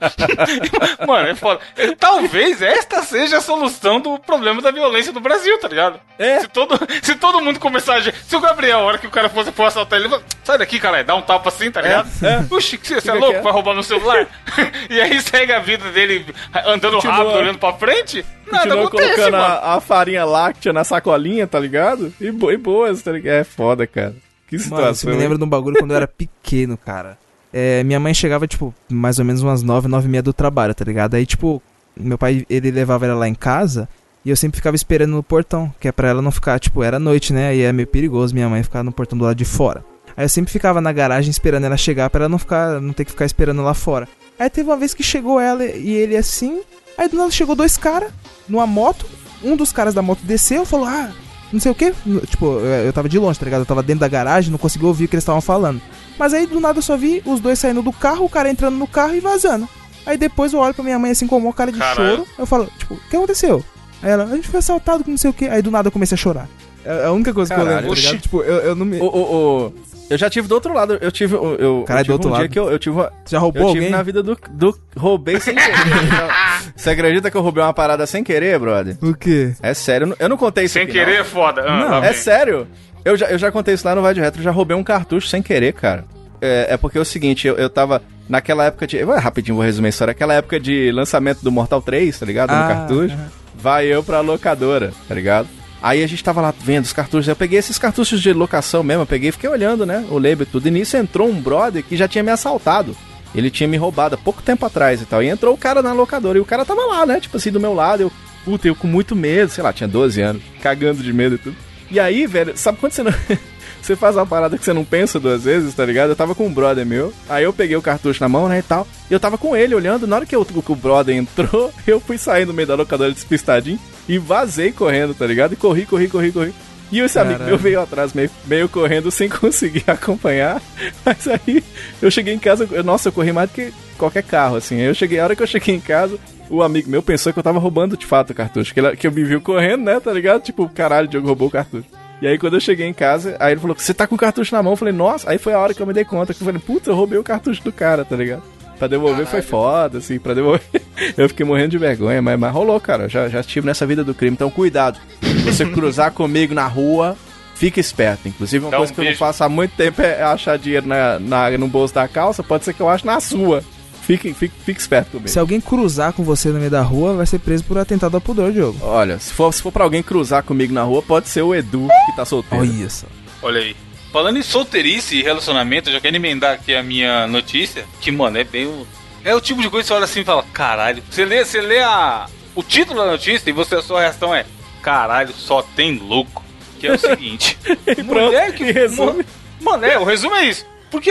Mano, 1.07 1.27
é 1.29 1.35
foda. 1.35 1.59
Talvez 1.99 2.61
esta 2.61 3.01
seja 3.03 3.37
a 3.37 3.41
solução 3.41 3.99
do 3.99 4.17
problema 4.19 4.61
da 4.61 4.71
violência 4.71 5.11
no 5.11 5.19
Brasil, 5.19 5.57
tá 5.59 5.67
ligado? 5.67 5.99
É. 6.17 6.39
Se 6.41 6.47
todo, 6.47 6.79
se 7.01 7.15
todo 7.15 7.41
mundo 7.41 7.59
começar 7.59 7.97
a. 7.97 8.01
Se 8.01 8.35
o 8.35 8.39
Gabriel, 8.39 8.79
a 8.79 8.83
hora 8.83 8.97
que 8.97 9.07
o 9.07 9.11
cara 9.11 9.29
fosse 9.29 9.51
for 9.51 9.65
assaltar 9.65 9.99
ele, 9.99 10.09
sai 10.43 10.57
daqui, 10.57 10.79
cara, 10.79 11.03
dá 11.03 11.15
um 11.15 11.21
tapa 11.21 11.49
assim, 11.49 11.71
tá 11.71 11.81
ligado? 11.81 12.09
é. 12.23 12.43
Puxa, 12.43 12.77
que 12.77 12.87
você, 12.87 13.01
você 13.01 13.11
é 13.11 13.13
louco? 13.13 13.41
Vai 13.41 13.51
roubar 13.53 13.73
meu 13.73 13.83
celular? 13.83 14.27
e 14.89 14.99
aí 15.01 15.19
segue 15.21 15.51
a 15.53 15.59
vida 15.59 15.89
dele 15.91 16.25
andando 16.65 16.93
Continua- 16.95 17.15
rápido, 17.17 17.37
olhando 17.37 17.59
pra 17.59 17.73
frente? 17.73 18.25
Nada 18.51 18.63
Continua 18.75 18.87
acontece, 18.87 19.09
colocando 19.15 19.31
mano. 19.37 19.43
a, 19.45 19.75
a 19.75 19.81
farinha 19.81 20.25
láctea 20.25 20.73
na 20.73 20.83
sacolinha, 20.83 21.47
tá 21.47 21.59
ligado? 21.59 22.13
E, 22.19 22.31
bo 22.31 22.51
e 22.51 22.57
boas, 22.57 23.01
tá 23.01 23.11
ligado? 23.11 23.33
É 23.35 23.43
foda, 23.43 23.87
cara. 23.87 24.13
Que 24.57 24.59
situação. 24.59 24.83
Mano, 24.83 24.91
isso 24.93 25.09
me 25.09 25.15
lembra 25.15 25.37
de 25.37 25.43
um 25.43 25.49
bagulho 25.49 25.77
quando 25.79 25.91
eu 25.91 25.97
era 25.97 26.07
pequeno, 26.07 26.77
cara. 26.77 27.17
É, 27.51 27.83
minha 27.83 27.99
mãe 27.99 28.13
chegava, 28.13 28.47
tipo, 28.47 28.73
mais 28.89 29.17
ou 29.17 29.25
menos 29.25 29.41
umas 29.41 29.63
nove, 29.63 29.87
nove 29.87 30.07
e 30.07 30.09
meia 30.09 30.21
do 30.21 30.33
trabalho, 30.33 30.75
tá 30.75 30.85
ligado? 30.85 31.15
Aí, 31.15 31.25
tipo, 31.25 31.61
meu 31.95 32.17
pai, 32.17 32.45
ele 32.49 32.69
levava 32.69 33.05
ela 33.05 33.15
lá 33.15 33.27
em 33.27 33.33
casa 33.33 33.89
e 34.23 34.29
eu 34.29 34.35
sempre 34.35 34.57
ficava 34.57 34.75
esperando 34.75 35.11
no 35.11 35.23
portão, 35.23 35.73
que 35.79 35.87
é 35.87 35.91
pra 35.91 36.07
ela 36.07 36.21
não 36.21 36.31
ficar, 36.31 36.59
tipo, 36.59 36.83
era 36.83 36.99
noite, 36.99 37.33
né? 37.33 37.47
Aí 37.49 37.61
é 37.61 37.73
meio 37.73 37.87
perigoso 37.87 38.33
minha 38.33 38.47
mãe 38.47 38.61
ficar 38.63 38.83
no 38.83 38.91
portão 38.91 39.17
do 39.17 39.25
lado 39.25 39.35
de 39.35 39.45
fora. 39.45 39.83
Aí 40.15 40.25
eu 40.25 40.29
sempre 40.29 40.51
ficava 40.51 40.79
na 40.79 40.91
garagem 40.91 41.31
esperando 41.31 41.63
ela 41.65 41.77
chegar 41.77 42.09
pra 42.09 42.21
ela 42.21 42.29
não 42.29 42.37
ficar, 42.37 42.79
não 42.79 42.93
ter 42.93 43.05
que 43.05 43.11
ficar 43.11 43.25
esperando 43.25 43.63
lá 43.63 43.73
fora. 43.73 44.07
Aí 44.37 44.49
teve 44.49 44.69
uma 44.69 44.77
vez 44.77 44.93
que 44.93 45.01
chegou 45.03 45.39
ela 45.39 45.65
e 45.65 45.91
ele 45.91 46.15
assim, 46.15 46.61
aí 46.95 47.09
do 47.09 47.17
nada 47.17 47.31
chegou 47.31 47.55
dois 47.55 47.75
caras 47.75 48.11
numa 48.47 48.67
moto, 48.67 49.05
um 49.43 49.55
dos 49.55 49.71
caras 49.71 49.93
da 49.93 50.01
moto 50.01 50.19
desceu 50.23 50.63
e 50.63 50.65
falou: 50.65 50.85
"Ah, 50.85 51.11
não 51.53 51.59
sei 51.59 51.71
o 51.71 51.75
que. 51.75 51.93
Tipo, 52.27 52.59
eu 52.59 52.91
tava 52.91 53.07
de 53.07 53.17
longe, 53.19 53.39
tá 53.39 53.45
ligado? 53.45 53.61
Eu 53.61 53.65
tava 53.65 53.81
dentro 53.83 54.01
da 54.01 54.07
garagem, 54.07 54.51
não 54.51 54.57
conseguia 54.57 54.87
ouvir 54.87 55.05
o 55.05 55.07
que 55.07 55.15
eles 55.15 55.23
estavam 55.23 55.39
falando. 55.41 55.79
Mas 56.17 56.33
aí 56.33 56.45
do 56.45 56.59
nada 56.59 56.79
eu 56.79 56.83
só 56.83 56.97
vi 56.97 57.21
os 57.25 57.39
dois 57.39 57.59
saindo 57.59 57.81
do 57.81 57.93
carro, 57.93 58.25
o 58.25 58.29
cara 58.29 58.49
entrando 58.49 58.75
no 58.75 58.87
carro 58.87 59.15
e 59.15 59.19
vazando. 59.19 59.69
Aí 60.05 60.17
depois 60.17 60.51
eu 60.51 60.59
olho 60.59 60.73
pra 60.73 60.83
minha 60.83 60.99
mãe 60.99 61.11
assim 61.11 61.27
com 61.27 61.37
uma 61.37 61.53
cara 61.53 61.71
de 61.71 61.79
Caralho. 61.79 62.17
choro. 62.17 62.27
Eu 62.37 62.45
falo, 62.45 62.67
tipo, 62.77 62.95
o 62.95 62.99
que 63.09 63.15
aconteceu? 63.15 63.63
Aí 64.01 64.11
ela, 64.11 64.25
a 64.25 64.35
gente 64.35 64.49
foi 64.49 64.59
assaltado 64.59 65.03
com 65.03 65.11
não 65.11 65.17
sei 65.17 65.29
o 65.29 65.33
que. 65.33 65.47
Aí 65.47 65.61
do 65.61 65.71
nada 65.71 65.87
eu 65.87 65.91
comecei 65.91 66.15
a 66.15 66.17
chorar. 66.17 66.49
É 66.85 67.05
a 67.05 67.11
única 67.11 67.33
coisa 67.33 67.53
que 67.53 67.59
eu 67.59 67.65
Caralho. 67.65 67.81
lembro, 67.87 67.95
tá 67.95 68.01
ligado? 68.01 68.13
Oxi. 68.15 68.21
Tipo, 68.23 68.41
eu, 68.43 68.55
eu 68.57 68.75
não 68.75 68.85
me. 68.85 68.99
O, 68.99 69.05
o, 69.05 69.67
o- 69.67 69.73
eu 70.09 70.17
já 70.17 70.29
tive 70.29 70.47
do 70.47 70.53
outro 70.55 70.73
lado. 70.73 70.97
Eu 71.01 71.11
tive. 71.11 71.33
Eu, 71.35 71.55
eu, 71.55 71.83
Caralho, 71.87 72.01
eu 72.01 72.05
tive 72.05 72.07
do 72.07 72.13
outro 72.13 72.29
um 72.29 72.31
lado. 72.33 72.41
dia 72.41 72.49
que 72.49 72.59
eu, 72.59 72.69
eu 72.71 72.77
tive 72.79 72.95
uma. 72.97 73.11
Já 73.27 73.39
roubou 73.39 73.61
Eu 73.61 73.67
tive 73.69 73.79
alguém? 73.85 73.91
na 73.97 74.03
vida 74.03 74.21
do, 74.21 74.37
do. 74.51 74.77
Roubei 74.97 75.39
sem 75.39 75.55
querer. 75.55 75.73
Você 76.75 76.89
acredita 76.89 77.31
que 77.31 77.37
eu 77.37 77.41
roubei 77.41 77.63
uma 77.63 77.73
parada 77.73 78.05
sem 78.05 78.23
querer, 78.23 78.59
brother? 78.59 78.97
O 79.01 79.13
quê? 79.15 79.53
É 79.61 79.73
sério, 79.73 80.05
eu 80.19 80.27
não, 80.27 80.29
não 80.29 80.37
contei 80.37 80.65
isso 80.65 80.73
Sem 80.73 80.83
aqui, 80.83 80.91
querer 80.91 81.21
é 81.21 81.23
foda. 81.23 81.61
Ah, 81.65 81.79
Não. 81.79 81.89
Não. 81.89 82.03
É 82.03 82.13
sério. 82.13 82.67
Eu 83.05 83.17
já, 83.17 83.27
eu 83.27 83.37
já 83.37 83.51
contei 83.51 83.73
isso 83.73 83.85
lá 83.87 83.95
no 83.95 84.01
Vai 84.01 84.13
de 84.13 84.19
Retro. 84.21 84.39
Eu 84.39 84.43
já 84.45 84.51
roubei 84.51 84.75
um 84.77 84.83
cartucho 84.83 85.27
sem 85.27 85.41
querer, 85.41 85.73
cara. 85.73 86.05
É, 86.41 86.67
é 86.73 86.77
porque 86.77 86.97
é 86.97 87.01
o 87.01 87.05
seguinte, 87.05 87.47
eu, 87.47 87.55
eu 87.55 87.69
tava 87.69 88.01
naquela 88.27 88.65
época 88.65 88.85
de. 88.85 89.03
Vai, 89.03 89.19
rapidinho, 89.19 89.55
vou 89.55 89.63
resumir 89.65 89.87
a 89.87 89.89
história. 89.89 90.11
Aquela 90.11 90.33
época 90.33 90.59
de 90.59 90.91
lançamento 90.91 91.41
do 91.41 91.51
Mortal 91.51 91.81
3, 91.81 92.19
tá 92.19 92.25
ligado? 92.25 92.49
No 92.51 92.55
Ah, 92.57 92.67
cartucho. 92.67 93.17
Vai 93.55 93.85
eu 93.87 94.03
pra 94.03 94.19
locadora, 94.19 94.91
tá 95.07 95.15
ligado? 95.15 95.47
Aí 95.83 96.01
a 96.01 96.07
gente 96.07 96.23
tava 96.23 96.39
lá 96.39 96.53
vendo 96.57 96.85
os 96.85 96.93
cartuchos. 96.93 97.27
Eu 97.27 97.35
peguei 97.35 97.59
esses 97.59 97.77
cartuchos 97.77 98.21
de 98.21 98.31
locação 98.31 98.81
mesmo. 98.83 99.01
Eu 99.01 99.05
peguei 99.05 99.27
e 99.27 99.31
fiquei 99.33 99.49
olhando, 99.49 99.85
né? 99.85 100.05
O 100.09 100.17
label 100.17 100.47
tudo. 100.49 100.65
E 100.65 100.71
nisso 100.71 100.95
entrou 100.95 101.27
um 101.27 101.41
brother 101.41 101.83
que 101.83 101.97
já 101.97 102.07
tinha 102.07 102.23
me 102.23 102.31
assaltado. 102.31 102.95
Ele 103.35 103.51
tinha 103.51 103.67
me 103.67 103.75
roubado 103.75 104.15
há 104.15 104.17
pouco 104.17 104.41
tempo 104.41 104.65
atrás 104.65 105.01
e 105.01 105.05
tal. 105.05 105.21
E 105.21 105.27
entrou 105.27 105.53
o 105.53 105.57
cara 105.57 105.81
na 105.81 105.91
locadora. 105.91 106.37
E 106.37 106.41
o 106.41 106.45
cara 106.45 106.63
tava 106.63 106.85
lá, 106.85 107.05
né? 107.05 107.19
Tipo 107.19 107.35
assim, 107.35 107.51
do 107.51 107.59
meu 107.59 107.73
lado. 107.73 108.01
Eu, 108.01 108.11
puta, 108.45 108.65
eu 108.65 108.75
com 108.75 108.87
muito 108.87 109.13
medo. 109.13 109.51
Sei 109.51 109.61
lá, 109.61 109.73
tinha 109.73 109.89
12 109.89 110.21
anos. 110.21 110.41
Cagando 110.61 111.03
de 111.03 111.11
medo 111.11 111.35
e 111.35 111.37
tudo. 111.37 111.57
E 111.91 111.99
aí, 111.99 112.25
velho, 112.25 112.53
sabe 112.55 112.77
quando 112.77 112.93
você 112.93 113.03
não. 113.03 113.13
Você 113.81 113.97
faz 113.97 114.15
uma 114.15 114.25
parada 114.25 114.57
que 114.57 114.63
você 114.63 114.71
não 114.71 114.85
pensa 114.85 115.19
duas 115.19 115.43
vezes, 115.43 115.75
tá 115.75 115.85
ligado? 115.85 116.11
Eu 116.11 116.15
tava 116.15 116.33
com 116.33 116.47
um 116.47 116.53
brother 116.53 116.85
meu, 116.85 117.13
aí 117.27 117.43
eu 117.43 117.51
peguei 117.51 117.75
o 117.75 117.81
cartucho 117.81 118.23
na 118.23 118.29
mão, 118.29 118.47
né, 118.47 118.59
e 118.59 118.61
tal. 118.61 118.87
E 119.11 119.13
eu 119.13 119.19
tava 119.19 119.37
com 119.37 119.57
ele 119.57 119.75
olhando, 119.75 120.07
na 120.07 120.15
hora 120.15 120.25
que, 120.25 120.33
eu, 120.33 120.45
que 120.45 120.71
o 120.71 120.75
brother 120.75 121.13
entrou, 121.13 121.69
eu 121.85 121.99
fui 121.99 122.17
sair 122.17 122.45
no 122.45 122.53
meio 122.53 122.65
da 122.65 122.75
locadora 122.75 123.11
despistadinho 123.11 123.77
e 124.07 124.17
vazei 124.17 124.71
correndo, 124.71 125.13
tá 125.13 125.25
ligado? 125.25 125.53
E 125.53 125.55
corri, 125.55 125.85
corri, 125.85 126.07
corri, 126.07 126.31
corri. 126.31 126.53
E 126.91 126.99
esse 126.99 127.17
amigo 127.17 127.39
Caralho. 127.39 127.49
meu 127.55 127.57
veio 127.57 127.81
atrás, 127.81 128.13
meio, 128.13 128.29
meio 128.45 128.69
correndo 128.69 129.09
sem 129.09 129.27
conseguir 129.29 129.83
acompanhar. 129.87 130.61
Mas 131.03 131.27
aí 131.27 131.63
eu 132.01 132.11
cheguei 132.11 132.33
em 132.33 132.39
casa, 132.39 132.67
eu- 132.71 132.83
nossa, 132.83 133.07
eu 133.09 133.13
corri 133.13 133.31
mais 133.31 133.49
do 133.49 133.53
que 133.53 133.73
qualquer 133.97 134.21
carro, 134.23 134.57
assim. 134.57 134.75
Aí 134.79 134.85
eu 134.85 134.93
cheguei, 134.93 135.19
a 135.19 135.23
hora 135.23 135.35
que 135.35 135.41
eu 135.41 135.47
cheguei 135.47 135.73
em 135.73 135.79
casa, 135.79 136.19
o 136.49 136.61
amigo 136.61 136.89
meu 136.89 137.01
pensou 137.01 137.33
que 137.33 137.39
eu 137.39 137.43
tava 137.43 137.57
roubando 137.57 137.97
de 137.97 138.05
fato 138.05 138.29
o 138.29 138.35
cartucho. 138.35 138.73
Que, 138.73 138.79
ele- 138.79 138.95
que 138.95 139.07
eu 139.07 139.11
me 139.11 139.23
viu 139.23 139.41
correndo, 139.41 139.83
né, 139.83 139.99
tá 139.99 140.13
ligado? 140.13 140.41
Tipo, 140.43 140.69
caralho, 140.69 141.07
o 141.07 141.09
Diogo 141.09 141.27
roubou 141.27 141.47
o 141.47 141.51
cartucho. 141.51 141.85
E 142.21 142.27
aí 142.27 142.37
quando 142.37 142.53
eu 142.53 142.59
cheguei 142.61 142.85
em 142.87 142.93
casa, 142.93 143.35
aí 143.39 143.53
ele 143.53 143.59
falou, 143.61 143.75
você 143.77 143.93
tá 143.93 144.05
com 144.05 144.13
o 144.15 144.17
cartucho 144.17 144.53
na 144.55 144.61
mão? 144.61 144.73
Eu 144.73 144.77
falei, 144.77 144.93
nossa, 144.93 145.29
aí 145.31 145.37
foi 145.39 145.51
a 145.53 145.59
hora 145.59 145.73
que 145.73 145.81
eu 145.81 145.87
me 145.87 145.93
dei 145.93 146.05
conta, 146.05 146.33
que 146.33 146.41
eu 146.41 146.45
falei, 146.45 146.61
puta, 146.61 146.91
eu 146.91 146.95
roubei 146.95 147.17
o 147.17 147.23
cartucho 147.23 147.63
do 147.63 147.71
cara, 147.71 148.05
tá 148.05 148.15
ligado? 148.15 148.43
Pra 148.83 148.87
devolver 148.89 149.25
foi 149.25 149.41
foda, 149.41 149.99
assim, 149.99 150.19
pra 150.19 150.33
devolver. 150.33 150.61
Eu 151.15 151.29
fiquei 151.29 151.45
morrendo 151.45 151.69
de 151.69 151.77
vergonha, 151.77 152.21
mas, 152.21 152.37
mas 152.37 152.51
rolou, 152.53 152.77
cara. 152.81 153.07
Já, 153.07 153.29
já 153.29 153.39
estive 153.39 153.65
nessa 153.65 153.85
vida 153.85 154.03
do 154.03 154.13
crime, 154.13 154.33
então 154.33 154.49
cuidado. 154.49 154.99
Você 155.45 155.63
cruzar 155.71 156.11
comigo 156.11 156.53
na 156.53 156.67
rua, 156.67 157.15
fica 157.55 157.79
esperto. 157.79 158.27
Inclusive, 158.27 158.65
uma 158.65 158.71
Dá 158.71 158.77
um 158.77 158.79
coisa 158.81 158.93
que 158.93 158.99
eu 158.99 159.05
não 159.05 159.15
faço 159.15 159.41
há 159.41 159.47
muito 159.47 159.71
tempo 159.77 160.01
é 160.01 160.21
achar 160.21 160.57
dinheiro 160.57 160.85
na, 160.85 161.17
na- 161.17 161.57
no 161.57 161.67
bolso 161.69 161.93
da 161.95 162.05
calça, 162.09 162.43
pode 162.43 162.65
ser 162.65 162.73
que 162.73 162.81
eu 162.81 162.89
ache 162.89 163.05
na 163.05 163.21
sua. 163.21 163.63
Fique, 164.01 164.33
fique, 164.33 164.53
fique 164.65 164.81
esperto 164.81 165.11
comigo. 165.11 165.29
Se 165.29 165.39
alguém 165.39 165.61
cruzar 165.61 166.11
com 166.11 166.23
você 166.25 166.49
no 166.49 166.59
meio 166.59 166.69
da 166.69 166.81
rua, 166.81 167.13
vai 167.13 167.25
ser 167.25 167.39
preso 167.39 167.63
por 167.63 167.77
atentado 167.77 168.15
ao 168.15 168.21
pudor, 168.21 168.51
Diogo. 168.51 168.77
Olha, 168.81 169.17
se 169.17 169.31
for, 169.31 169.53
se 169.53 169.61
for 169.61 169.71
pra 169.71 169.85
alguém 169.85 170.03
cruzar 170.03 170.43
comigo 170.43 170.73
na 170.73 170.83
rua, 170.83 171.01
pode 171.01 171.29
ser 171.29 171.41
o 171.41 171.55
Edu 171.55 171.87
que 172.05 172.15
tá 172.17 172.25
solteiro. 172.25 172.65
Olha 172.65 172.89
só. 172.89 173.07
Olha 173.41 173.61
aí. 173.61 173.73
Falando 174.13 174.37
em 174.37 174.43
solteirice 174.43 175.15
e 175.15 175.23
relacionamento, 175.23 175.89
eu 175.89 175.93
já 175.93 175.99
quero 175.99 176.15
emendar 176.15 176.53
aqui 176.53 176.75
a 176.75 176.83
minha 176.83 177.25
notícia, 177.25 177.83
que, 177.99 178.11
mano, 178.11 178.37
é 178.37 178.43
bem 178.43 178.67
o... 178.67 178.87
É 179.25 179.33
o 179.33 179.41
tipo 179.41 179.59
de 179.59 179.71
coisa 179.71 179.83
que 179.83 179.87
você 179.87 179.93
olha 179.95 180.05
assim 180.05 180.19
e 180.19 180.23
fala, 180.23 180.45
caralho. 180.53 181.01
Você 181.09 181.25
lê, 181.25 181.43
você 181.43 181.59
lê 181.59 181.79
a... 181.79 182.27
o 182.53 182.61
título 182.61 182.99
da 182.99 183.07
notícia 183.07 183.49
e 183.49 183.53
você, 183.53 183.73
a 183.73 183.81
sua 183.81 184.01
reação 184.01 184.35
é, 184.35 184.45
caralho, 184.83 185.33
só 185.33 185.63
tem 185.63 185.97
louco. 185.97 186.43
Que 186.79 186.85
é 186.85 186.91
o 186.91 186.99
seguinte. 186.99 187.57
pronto, 188.07 188.35
e 188.61 188.71
resume. 188.71 189.25
Mano, 189.59 189.83
é, 189.83 189.97
o 189.97 190.03
resumo 190.03 190.35
é 190.35 190.45
isso. 190.45 190.63
Porque, 190.91 191.09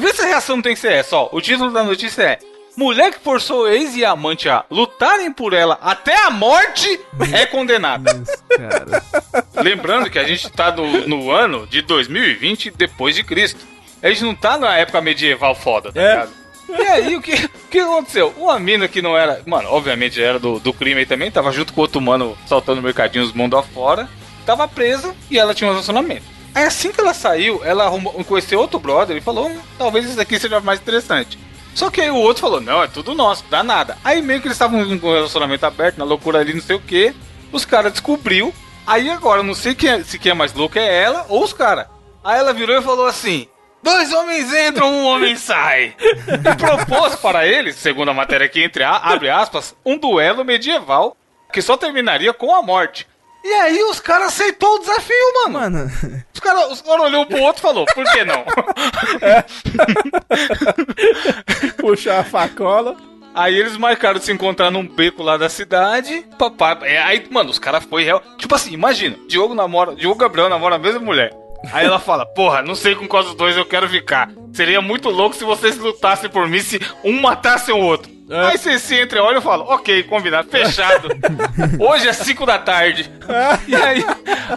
vê 0.00 0.14
se 0.14 0.22
a 0.22 0.26
reação 0.28 0.56
não 0.56 0.62
tem 0.62 0.72
que 0.72 0.80
ser 0.80 0.92
essa, 0.92 1.16
ó. 1.16 1.28
O 1.32 1.42
título 1.42 1.70
da 1.70 1.84
notícia 1.84 2.22
é... 2.22 2.38
Mulher 2.80 3.10
que 3.12 3.18
forçou 3.20 3.68
ex 3.68 3.94
e 3.94 4.06
amante 4.06 4.48
a 4.48 4.64
lutarem 4.70 5.30
por 5.30 5.52
ela 5.52 5.78
até 5.82 6.16
a 6.24 6.30
morte 6.30 6.98
é 7.30 7.44
condenada. 7.44 8.24
Lembrando 9.54 10.08
que 10.08 10.18
a 10.18 10.24
gente 10.24 10.48
tá 10.50 10.72
no, 10.72 11.06
no 11.06 11.30
ano 11.30 11.66
de 11.66 11.82
2020 11.82 12.70
depois 12.70 13.14
de 13.14 13.22
Cristo. 13.22 13.60
A 14.02 14.08
gente 14.08 14.24
não 14.24 14.34
tá 14.34 14.56
na 14.56 14.78
época 14.78 14.98
medieval 15.02 15.54
foda, 15.54 15.92
tá 15.92 16.00
É. 16.00 16.08
ligado? 16.10 16.32
E 16.70 16.82
aí, 16.86 17.16
o 17.16 17.20
que, 17.20 17.34
o 17.34 17.68
que 17.70 17.80
aconteceu? 17.80 18.32
Uma 18.38 18.58
mina 18.58 18.88
que 18.88 19.02
não 19.02 19.14
era. 19.14 19.42
Mano, 19.44 19.68
obviamente 19.70 20.22
era 20.22 20.38
do, 20.38 20.58
do 20.58 20.72
crime 20.72 21.00
aí 21.00 21.06
também, 21.06 21.30
tava 21.30 21.52
junto 21.52 21.74
com 21.74 21.82
outro 21.82 22.00
mano 22.00 22.34
saltando 22.46 22.80
mercadinhos 22.80 23.34
mundo 23.34 23.58
afora. 23.58 24.08
Tava 24.46 24.66
presa 24.66 25.14
e 25.30 25.38
ela 25.38 25.52
tinha 25.52 25.68
um 25.68 25.72
relacionamento. 25.74 26.24
Aí 26.54 26.64
assim 26.64 26.90
que 26.92 27.00
ela 27.00 27.12
saiu, 27.12 27.60
ela 27.62 27.84
arrumou, 27.84 28.12
conheceu 28.24 28.58
outro 28.58 28.78
brother 28.80 29.18
e 29.18 29.20
falou: 29.20 29.48
"Hum, 29.48 29.58
talvez 29.76 30.06
isso 30.08 30.18
aqui 30.20 30.38
seja 30.38 30.60
mais 30.60 30.80
interessante. 30.80 31.38
Só 31.74 31.90
que 31.90 32.00
aí 32.00 32.10
o 32.10 32.16
outro 32.16 32.40
falou: 32.42 32.60
não, 32.60 32.82
é 32.82 32.86
tudo 32.88 33.14
nosso, 33.14 33.44
dá 33.50 33.62
nada. 33.62 33.96
Aí 34.04 34.20
meio 34.20 34.40
que 34.40 34.46
eles 34.48 34.56
estavam 34.56 34.84
com 34.98 35.08
um 35.08 35.14
relacionamento 35.14 35.64
aberto, 35.66 35.98
na 35.98 36.04
loucura 36.04 36.38
ali, 36.40 36.52
não 36.54 36.60
sei 36.62 36.76
o 36.76 36.80
que. 36.80 37.14
Os 37.52 37.64
caras 37.64 37.92
descobriu. 37.92 38.52
Aí 38.86 39.08
agora, 39.10 39.42
não 39.42 39.54
sei 39.54 39.74
quem 39.74 39.90
é- 39.90 40.02
se 40.02 40.18
quem 40.18 40.32
é 40.32 40.34
mais 40.34 40.52
louco 40.52 40.78
é 40.78 41.02
ela 41.02 41.26
ou 41.28 41.44
os 41.44 41.52
caras. 41.52 41.86
Aí 42.24 42.38
ela 42.38 42.52
virou 42.52 42.76
e 42.76 42.82
falou 42.82 43.06
assim: 43.06 43.46
Dois 43.82 44.12
homens 44.12 44.52
entram, 44.52 44.92
um 44.92 45.06
homem 45.06 45.36
sai. 45.38 45.94
E 46.28 46.56
propôs 46.56 47.14
para 47.16 47.46
eles, 47.46 47.76
segundo 47.76 48.10
a 48.10 48.14
matéria 48.14 48.44
aqui, 48.46 48.62
entre 48.62 48.82
a, 48.82 48.96
abre 48.96 49.30
aspas, 49.30 49.74
um 49.86 49.96
duelo 49.96 50.44
medieval 50.44 51.16
que 51.52 51.62
só 51.62 51.76
terminaria 51.76 52.32
com 52.32 52.54
a 52.54 52.62
morte. 52.62 53.06
E 53.42 53.52
aí 53.52 53.82
os 53.84 54.00
caras 54.00 54.28
aceitou 54.28 54.74
o 54.74 54.78
desafio, 54.80 55.34
mano. 55.34 55.60
Mano, 55.60 55.90
Os 56.32 56.40
caras 56.40 56.72
os 56.72 56.82
cara 56.82 57.02
olhou 57.02 57.22
um 57.22 57.26
pro 57.26 57.40
outro 57.40 57.60
e 57.60 57.62
falou, 57.62 57.86
por 57.86 58.04
que 58.12 58.24
não? 58.24 58.44
Puxar 61.78 62.20
a 62.20 62.24
facola. 62.24 62.96
Aí 63.34 63.56
eles 63.56 63.76
marcaram 63.76 64.18
de 64.18 64.24
se 64.24 64.32
encontrar 64.32 64.70
num 64.70 64.86
beco 64.86 65.22
lá 65.22 65.36
da 65.36 65.48
cidade. 65.48 66.26
Papá, 66.38 66.78
é, 66.82 66.98
aí, 66.98 67.24
mano, 67.30 67.50
os 67.50 67.58
caras 67.58 67.84
foi 67.84 68.02
real. 68.02 68.22
Tipo 68.36 68.54
assim, 68.54 68.72
imagina, 68.72 69.16
Diogo 69.28 69.54
namora, 69.54 69.94
Diogo 69.94 70.18
Gabriel 70.18 70.48
namora 70.48 70.76
a 70.76 70.78
mesma 70.78 71.00
mulher. 71.00 71.32
Aí 71.72 71.86
ela 71.86 71.98
fala, 71.98 72.26
porra, 72.26 72.62
não 72.62 72.74
sei 72.74 72.94
com 72.94 73.06
qual 73.06 73.22
dos 73.22 73.34
dois 73.34 73.56
eu 73.56 73.66
quero 73.66 73.88
ficar. 73.88 74.30
Seria 74.52 74.80
muito 74.80 75.10
louco 75.10 75.36
se 75.36 75.44
vocês 75.44 75.76
lutassem 75.76 76.30
por 76.30 76.48
mim 76.48 76.60
se 76.60 76.80
um 77.04 77.20
matasse 77.20 77.70
o 77.70 77.78
outro. 77.78 78.10
É. 78.30 78.46
Aí 78.46 78.58
você 78.58 78.78
se 78.78 79.00
entreolha 79.02 79.38
e 79.38 79.42
fala, 79.42 79.64
ok, 79.64 80.04
combinado, 80.04 80.48
fechado. 80.48 81.08
Hoje 81.80 82.08
é 82.08 82.12
5 82.12 82.46
da 82.46 82.58
tarde. 82.58 83.10
e 83.66 83.74
aí, 83.74 84.04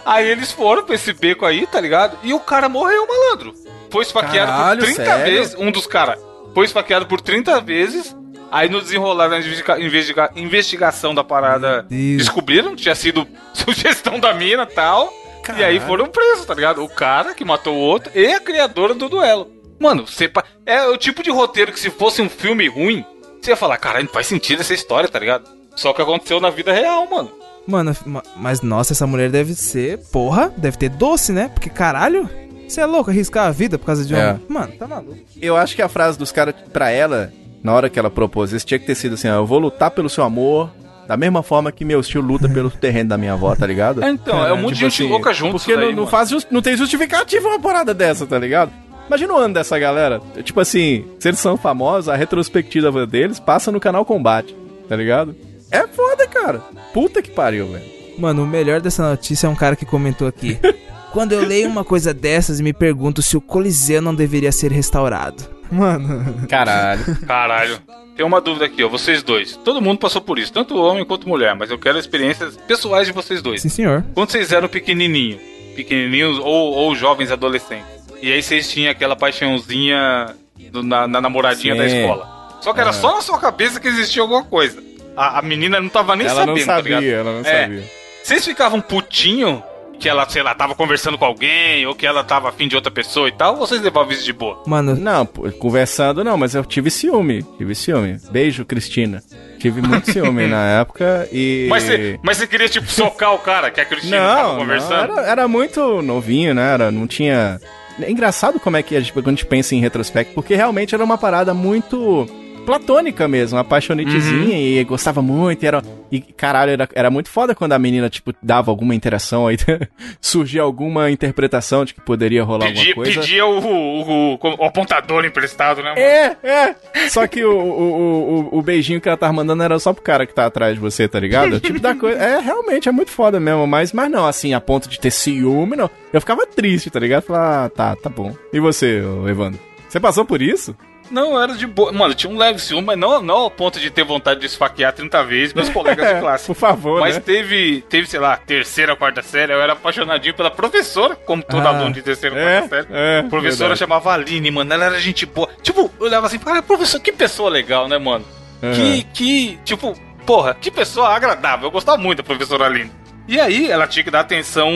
aí 0.06 0.26
eles 0.28 0.52
foram 0.52 0.84
pra 0.84 0.94
esse 0.94 1.12
beco 1.12 1.44
aí, 1.44 1.66
tá 1.66 1.80
ligado? 1.80 2.16
E 2.22 2.32
o 2.32 2.38
cara 2.40 2.68
morreu, 2.68 3.06
malandro. 3.06 3.52
Foi 3.90 4.02
esfaqueado 4.02 4.50
Caralho, 4.52 4.78
por 4.80 4.86
30 4.94 5.04
sério? 5.04 5.24
vezes. 5.24 5.54
Um 5.56 5.70
dos 5.70 5.86
caras 5.86 6.18
foi 6.54 6.64
esfaqueado 6.66 7.06
por 7.06 7.20
30 7.20 7.60
vezes. 7.60 8.14
Aí 8.50 8.68
no 8.68 8.80
desenrolar 8.80 9.26
da 9.26 9.38
investiga- 9.38 9.80
investiga- 9.80 10.30
investigação 10.36 11.12
da 11.12 11.24
parada, 11.24 11.84
descobriram 11.90 12.76
que 12.76 12.82
tinha 12.82 12.94
sido 12.94 13.26
sugestão 13.52 14.20
da 14.20 14.32
mina 14.32 14.62
e 14.62 14.74
tal. 14.74 15.12
E 15.48 15.50
aí 15.62 15.78
Caralho. 15.78 15.80
foram 15.80 16.06
presos, 16.06 16.46
tá 16.46 16.54
ligado? 16.54 16.82
O 16.84 16.88
cara 16.88 17.34
que 17.34 17.44
matou 17.44 17.74
o 17.74 17.78
outro 17.80 18.12
e 18.14 18.32
a 18.32 18.38
criadora 18.40 18.94
do 18.94 19.08
duelo. 19.08 19.50
Mano, 19.80 20.06
você 20.06 20.30
é 20.64 20.84
o 20.86 20.96
tipo 20.96 21.22
de 21.22 21.30
roteiro 21.30 21.72
que 21.72 21.80
se 21.80 21.90
fosse 21.90 22.22
um 22.22 22.28
filme 22.30 22.68
ruim, 22.68 23.04
você 23.44 23.50
ia 23.50 23.56
falar, 23.56 23.76
caralho, 23.78 24.06
não 24.06 24.12
faz 24.12 24.26
sentido 24.26 24.60
essa 24.60 24.74
história, 24.74 25.08
tá 25.08 25.18
ligado? 25.18 25.44
Só 25.76 25.92
que 25.92 26.00
aconteceu 26.02 26.40
na 26.40 26.50
vida 26.50 26.72
real, 26.72 27.08
mano. 27.10 27.30
mano, 27.66 27.96
ma- 28.06 28.22
mas 28.36 28.60
nossa, 28.62 28.92
essa 28.92 29.06
mulher 29.06 29.30
deve 29.30 29.54
ser, 29.54 29.98
porra, 30.12 30.52
deve 30.56 30.76
ter 30.76 30.88
doce, 30.88 31.32
né? 31.32 31.48
Porque 31.52 31.68
caralho, 31.70 32.28
você 32.68 32.80
é 32.80 32.86
louco 32.86 33.10
arriscar 33.10 33.46
a 33.46 33.50
vida 33.50 33.78
por 33.78 33.86
causa 33.86 34.04
de 34.04 34.14
É. 34.14 34.34
um. 34.34 34.52
Mano, 34.52 34.72
tá 34.78 34.86
maluco. 34.86 35.16
Eu 35.40 35.56
acho 35.56 35.74
que 35.74 35.82
a 35.82 35.88
frase 35.88 36.18
dos 36.18 36.30
caras 36.32 36.54
pra 36.72 36.90
ela, 36.90 37.32
na 37.62 37.72
hora 37.72 37.88
que 37.90 37.98
ela 37.98 38.10
propôs 38.10 38.52
isso, 38.52 38.64
tinha 38.66 38.78
que 38.78 38.86
ter 38.86 38.94
sido 38.94 39.14
assim: 39.14 39.28
ó, 39.28 39.34
eu 39.36 39.46
vou 39.46 39.58
lutar 39.58 39.90
pelo 39.90 40.08
seu 40.08 40.22
amor. 40.24 40.70
Da 41.06 41.18
mesma 41.18 41.42
forma 41.42 41.70
que 41.70 41.84
meu 41.84 42.02
tio 42.02 42.22
luta 42.22 42.48
pelo 42.48 42.70
terreno 42.72 43.10
da 43.10 43.18
minha 43.18 43.34
avó, 43.34 43.54
tá 43.54 43.66
ligado? 43.66 44.02
É, 44.02 44.08
então, 44.08 44.42
é 44.46 44.54
um 44.54 44.62
monte 44.62 44.72
de 44.74 44.80
gente 44.88 45.02
louca 45.02 45.34
junto 45.34 45.58
Porque 45.58 45.76
daí, 45.76 45.94
não, 45.94 46.04
não 46.04 46.06
faz 46.06 46.30
just- 46.30 46.48
não 46.50 46.62
tem 46.62 46.74
justificativa 46.78 47.46
uma 47.46 47.60
parada 47.60 47.92
dessa, 47.92 48.24
tá 48.26 48.38
ligado? 48.38 48.72
Imagina 49.06 49.34
o 49.34 49.36
ano 49.36 49.54
dessa 49.54 49.78
galera. 49.78 50.20
Tipo 50.42 50.60
assim, 50.60 51.04
se 51.18 51.28
eles 51.28 51.40
são 51.40 51.56
famosos, 51.56 52.08
a 52.08 52.16
retrospectiva 52.16 53.06
deles 53.06 53.38
passa 53.38 53.70
no 53.70 53.80
canal 53.80 54.04
Combate, 54.04 54.56
tá 54.88 54.96
ligado? 54.96 55.34
É 55.70 55.86
foda, 55.86 56.26
cara. 56.26 56.58
Puta 56.92 57.20
que 57.20 57.30
pariu, 57.30 57.66
velho. 57.66 57.84
Mano, 58.18 58.44
o 58.44 58.46
melhor 58.46 58.80
dessa 58.80 59.08
notícia 59.10 59.46
é 59.46 59.50
um 59.50 59.56
cara 59.56 59.74
que 59.76 59.84
comentou 59.84 60.26
aqui. 60.28 60.58
Quando 61.12 61.32
eu 61.32 61.44
leio 61.46 61.68
uma 61.68 61.84
coisa 61.84 62.12
dessas, 62.12 62.60
me 62.60 62.72
pergunto 62.72 63.22
se 63.22 63.36
o 63.36 63.40
Coliseu 63.40 64.00
não 64.02 64.14
deveria 64.14 64.50
ser 64.50 64.72
restaurado. 64.72 65.44
Mano, 65.70 66.46
Caralho. 66.48 67.04
Caralho. 67.26 67.78
Tem 68.16 68.24
uma 68.24 68.40
dúvida 68.40 68.64
aqui, 68.66 68.82
ó. 68.84 68.88
Vocês 68.88 69.22
dois. 69.22 69.56
Todo 69.64 69.80
mundo 69.80 69.98
passou 69.98 70.20
por 70.20 70.38
isso, 70.38 70.52
tanto 70.52 70.76
homem 70.76 71.04
quanto 71.04 71.28
mulher, 71.28 71.54
mas 71.54 71.70
eu 71.70 71.78
quero 71.78 71.98
experiências 71.98 72.56
pessoais 72.68 73.06
de 73.06 73.12
vocês 73.12 73.42
dois. 73.42 73.62
sim 73.62 73.68
senhor. 73.68 74.04
Quando 74.14 74.30
vocês 74.30 74.52
eram 74.52 74.68
pequenininhos, 74.68 75.40
pequenininhos 75.74 76.38
ou, 76.38 76.72
ou 76.72 76.94
jovens 76.94 77.30
adolescentes, 77.32 77.86
e 78.28 78.32
aí 78.32 78.42
vocês 78.42 78.70
tinham 78.70 78.90
aquela 78.90 79.14
paixãozinha 79.16 80.34
do- 80.70 80.82
na, 80.82 81.06
na 81.08 81.20
namoradinha 81.20 81.74
Sim. 81.74 81.78
da 81.80 81.86
escola. 81.86 82.58
Só 82.60 82.72
que 82.72 82.80
era 82.80 82.92
só 82.92 83.14
na 83.16 83.20
sua 83.20 83.38
cabeça 83.38 83.78
que 83.78 83.88
existia 83.88 84.22
alguma 84.22 84.42
coisa. 84.44 84.82
A, 85.16 85.38
a 85.38 85.42
menina 85.42 85.80
não 85.80 85.88
tava 85.88 86.16
nem 86.16 86.26
ela 86.26 86.46
não 86.46 86.56
sabendo, 86.56 86.66
tá 86.66 86.80
ligado? 86.80 87.00
sabia, 87.02 87.16
ela 87.16 87.32
não 87.32 87.40
É. 87.40 87.62
sabia. 87.62 87.84
Vocês 88.22 88.44
ficavam 88.44 88.80
putinho 88.80 89.62
que 90.00 90.08
ela, 90.08 90.28
sei 90.28 90.42
lá, 90.42 90.54
tava 90.54 90.74
conversando 90.74 91.16
com 91.16 91.24
alguém, 91.24 91.86
ou 91.86 91.94
que 91.94 92.04
ela 92.06 92.24
tava 92.24 92.48
afim 92.48 92.66
de 92.66 92.74
outra 92.74 92.90
pessoa 92.90 93.28
e 93.28 93.32
tal, 93.32 93.52
ou 93.52 93.58
vocês 93.66 93.80
levavam 93.80 94.10
isso 94.12 94.24
de 94.24 94.32
boa? 94.32 94.60
Mano, 94.66 94.96
Não, 94.96 95.24
conversando 95.24 96.24
não, 96.24 96.36
mas 96.36 96.54
eu 96.54 96.64
tive 96.64 96.90
ciúme. 96.90 97.42
Tive 97.56 97.74
ciúme. 97.74 98.18
Beijo, 98.30 98.64
Cristina. 98.64 99.22
Tive 99.60 99.80
muito 99.80 100.10
ciúme 100.10 100.46
na 100.48 100.80
época 100.80 101.28
e. 101.30 101.66
Mas 101.70 101.84
você 101.84 102.18
mas 102.22 102.36
você 102.38 102.46
queria, 102.46 102.68
tipo, 102.68 102.90
socar 102.90 103.34
o 103.34 103.38
cara 103.38 103.70
que 103.70 103.80
a 103.80 103.84
Cristina 103.84 104.16
tava 104.18 104.42
Não, 104.42 104.48
não 104.54 104.58
conversando? 104.60 105.12
era, 105.18 105.26
era 105.30 105.48
muito 105.48 106.02
novinho, 106.02 106.54
né? 106.54 106.72
Era, 106.74 106.90
não 106.90 107.06
tinha. 107.06 107.60
É 108.00 108.10
engraçado 108.10 108.58
como 108.58 108.76
é 108.76 108.82
que 108.82 108.96
a 108.96 109.00
gente, 109.00 109.12
quando 109.12 109.28
a 109.28 109.30
gente 109.30 109.46
pensa 109.46 109.74
em 109.74 109.80
retrospecto, 109.80 110.34
porque 110.34 110.54
realmente 110.54 110.94
era 110.94 111.04
uma 111.04 111.18
parada 111.18 111.54
muito 111.54 112.26
platônica 112.64 113.26
mesmo, 113.28 113.58
apaixonitezinha 113.58 114.56
e 114.58 114.82
gostava 114.84 115.20
muito, 115.22 115.62
e 115.62 115.66
era. 115.66 115.82
E 116.10 116.20
caralho, 116.20 116.70
era, 116.72 116.88
era 116.94 117.10
muito 117.10 117.28
foda 117.28 117.54
quando 117.54 117.72
a 117.72 117.78
menina, 117.78 118.08
tipo, 118.08 118.32
dava 118.42 118.70
alguma 118.70 118.94
interação 118.94 119.46
aí, 119.46 119.56
surgia 120.20 120.62
alguma 120.62 121.10
interpretação 121.10 121.84
de 121.84 121.92
que 121.94 122.00
poderia 122.00 122.44
rolar 122.44 122.66
Pedia, 122.66 122.80
alguma 122.90 122.94
coisa. 123.04 123.20
pedia 123.20 123.46
o, 123.46 123.58
o, 123.58 124.34
o- 124.34 124.38
o 124.60 124.64
apontador 124.64 125.24
emprestado, 125.24 125.82
né? 125.82 125.88
mano? 125.90 125.98
É, 126.00 126.36
é. 126.42 127.08
Só 127.08 127.26
que 127.26 127.44
o, 127.44 127.50
o, 127.52 128.48
o, 128.52 128.58
o 128.58 128.62
beijinho 128.62 129.00
que 129.00 129.08
ela 129.08 129.16
tava 129.18 129.32
mandando 129.32 129.62
era 129.62 129.78
só 129.78 129.92
pro 129.92 130.02
cara 130.02 130.26
que 130.26 130.34
tá 130.34 130.46
atrás 130.46 130.74
de 130.74 130.80
você, 130.80 131.08
tá 131.08 131.18
ligado? 131.18 131.54
O 131.56 131.60
tipo 131.60 131.80
da 131.80 131.94
coisa. 131.94 132.18
É, 132.18 132.38
realmente, 132.38 132.88
é 132.88 132.92
muito 132.92 133.10
foda 133.10 133.40
mesmo. 133.40 133.66
Mas, 133.66 133.92
mas 133.92 134.10
não, 134.10 134.26
assim, 134.26 134.54
a 134.54 134.60
ponto 134.60 134.88
de 134.88 135.00
ter 135.00 135.10
ciúme, 135.10 135.76
não. 135.76 135.90
Eu 136.12 136.20
ficava 136.20 136.46
triste, 136.46 136.90
tá 136.90 137.00
ligado? 137.00 137.22
Falar, 137.24 137.64
ah, 137.64 137.68
tá, 137.68 137.96
tá 137.96 138.08
bom. 138.08 138.32
E 138.52 138.60
você, 138.60 139.02
Evandro? 139.28 139.58
Você 139.88 139.98
passou 139.98 140.24
por 140.24 140.40
isso? 140.42 140.76
Não, 141.10 141.40
era 141.40 141.54
de 141.54 141.66
boa. 141.66 141.92
Mano, 141.92 142.14
tinha 142.14 142.32
um 142.32 142.36
leve 142.38 142.58
ciúme, 142.58 142.86
mas 142.86 142.98
não, 142.98 143.20
não 143.22 143.34
ao 143.36 143.50
ponto 143.50 143.78
de 143.78 143.90
ter 143.90 144.04
vontade 144.04 144.40
de 144.40 144.46
esfaquear 144.46 144.92
30 144.92 145.22
vezes 145.24 145.54
meus 145.54 145.68
colegas 145.70 146.14
de 146.14 146.20
classe. 146.20 146.46
por 146.46 146.54
favor, 146.56 147.00
Mas 147.00 147.14
né? 147.16 147.20
teve, 147.20 147.82
teve, 147.88 148.06
sei 148.08 148.18
lá, 148.20 148.36
terceira, 148.36 148.96
quarta 148.96 149.22
série, 149.22 149.52
eu 149.52 149.60
era 149.60 149.74
apaixonadinho 149.74 150.34
pela 150.34 150.50
professora, 150.50 151.14
como 151.14 151.42
todo 151.42 151.66
Ah, 151.66 151.70
aluno 151.70 151.92
de 151.92 152.02
terceira, 152.02 152.36
é, 152.38 152.60
quarta 152.60 152.76
série. 152.76 152.88
é, 152.90 153.18
a 153.20 153.22
professora 153.24 153.68
verdade. 153.68 153.78
chamava 153.80 154.12
Aline, 154.12 154.50
mano, 154.50 154.72
ela 154.72 154.86
era 154.86 154.98
gente 155.00 155.26
boa. 155.26 155.48
Tipo, 155.62 155.90
eu 156.00 156.06
olhava 156.06 156.26
assim, 156.26 156.38
cara, 156.38 156.62
professor, 156.62 156.98
que 157.00 157.12
pessoa 157.12 157.50
legal, 157.50 157.86
né, 157.86 157.98
mano? 157.98 158.24
Uhum. 158.62 158.72
Que, 158.72 159.02
que, 159.12 159.58
tipo, 159.64 159.94
porra, 160.24 160.54
que 160.58 160.70
pessoa 160.70 161.08
agradável. 161.14 161.66
Eu 161.66 161.70
gostava 161.70 161.98
muito 161.98 162.18
da 162.18 162.24
professora 162.24 162.64
Aline. 162.64 162.90
E 163.28 163.38
aí, 163.38 163.70
ela 163.70 163.86
tinha 163.86 164.02
que 164.02 164.10
dar 164.10 164.20
atenção 164.20 164.70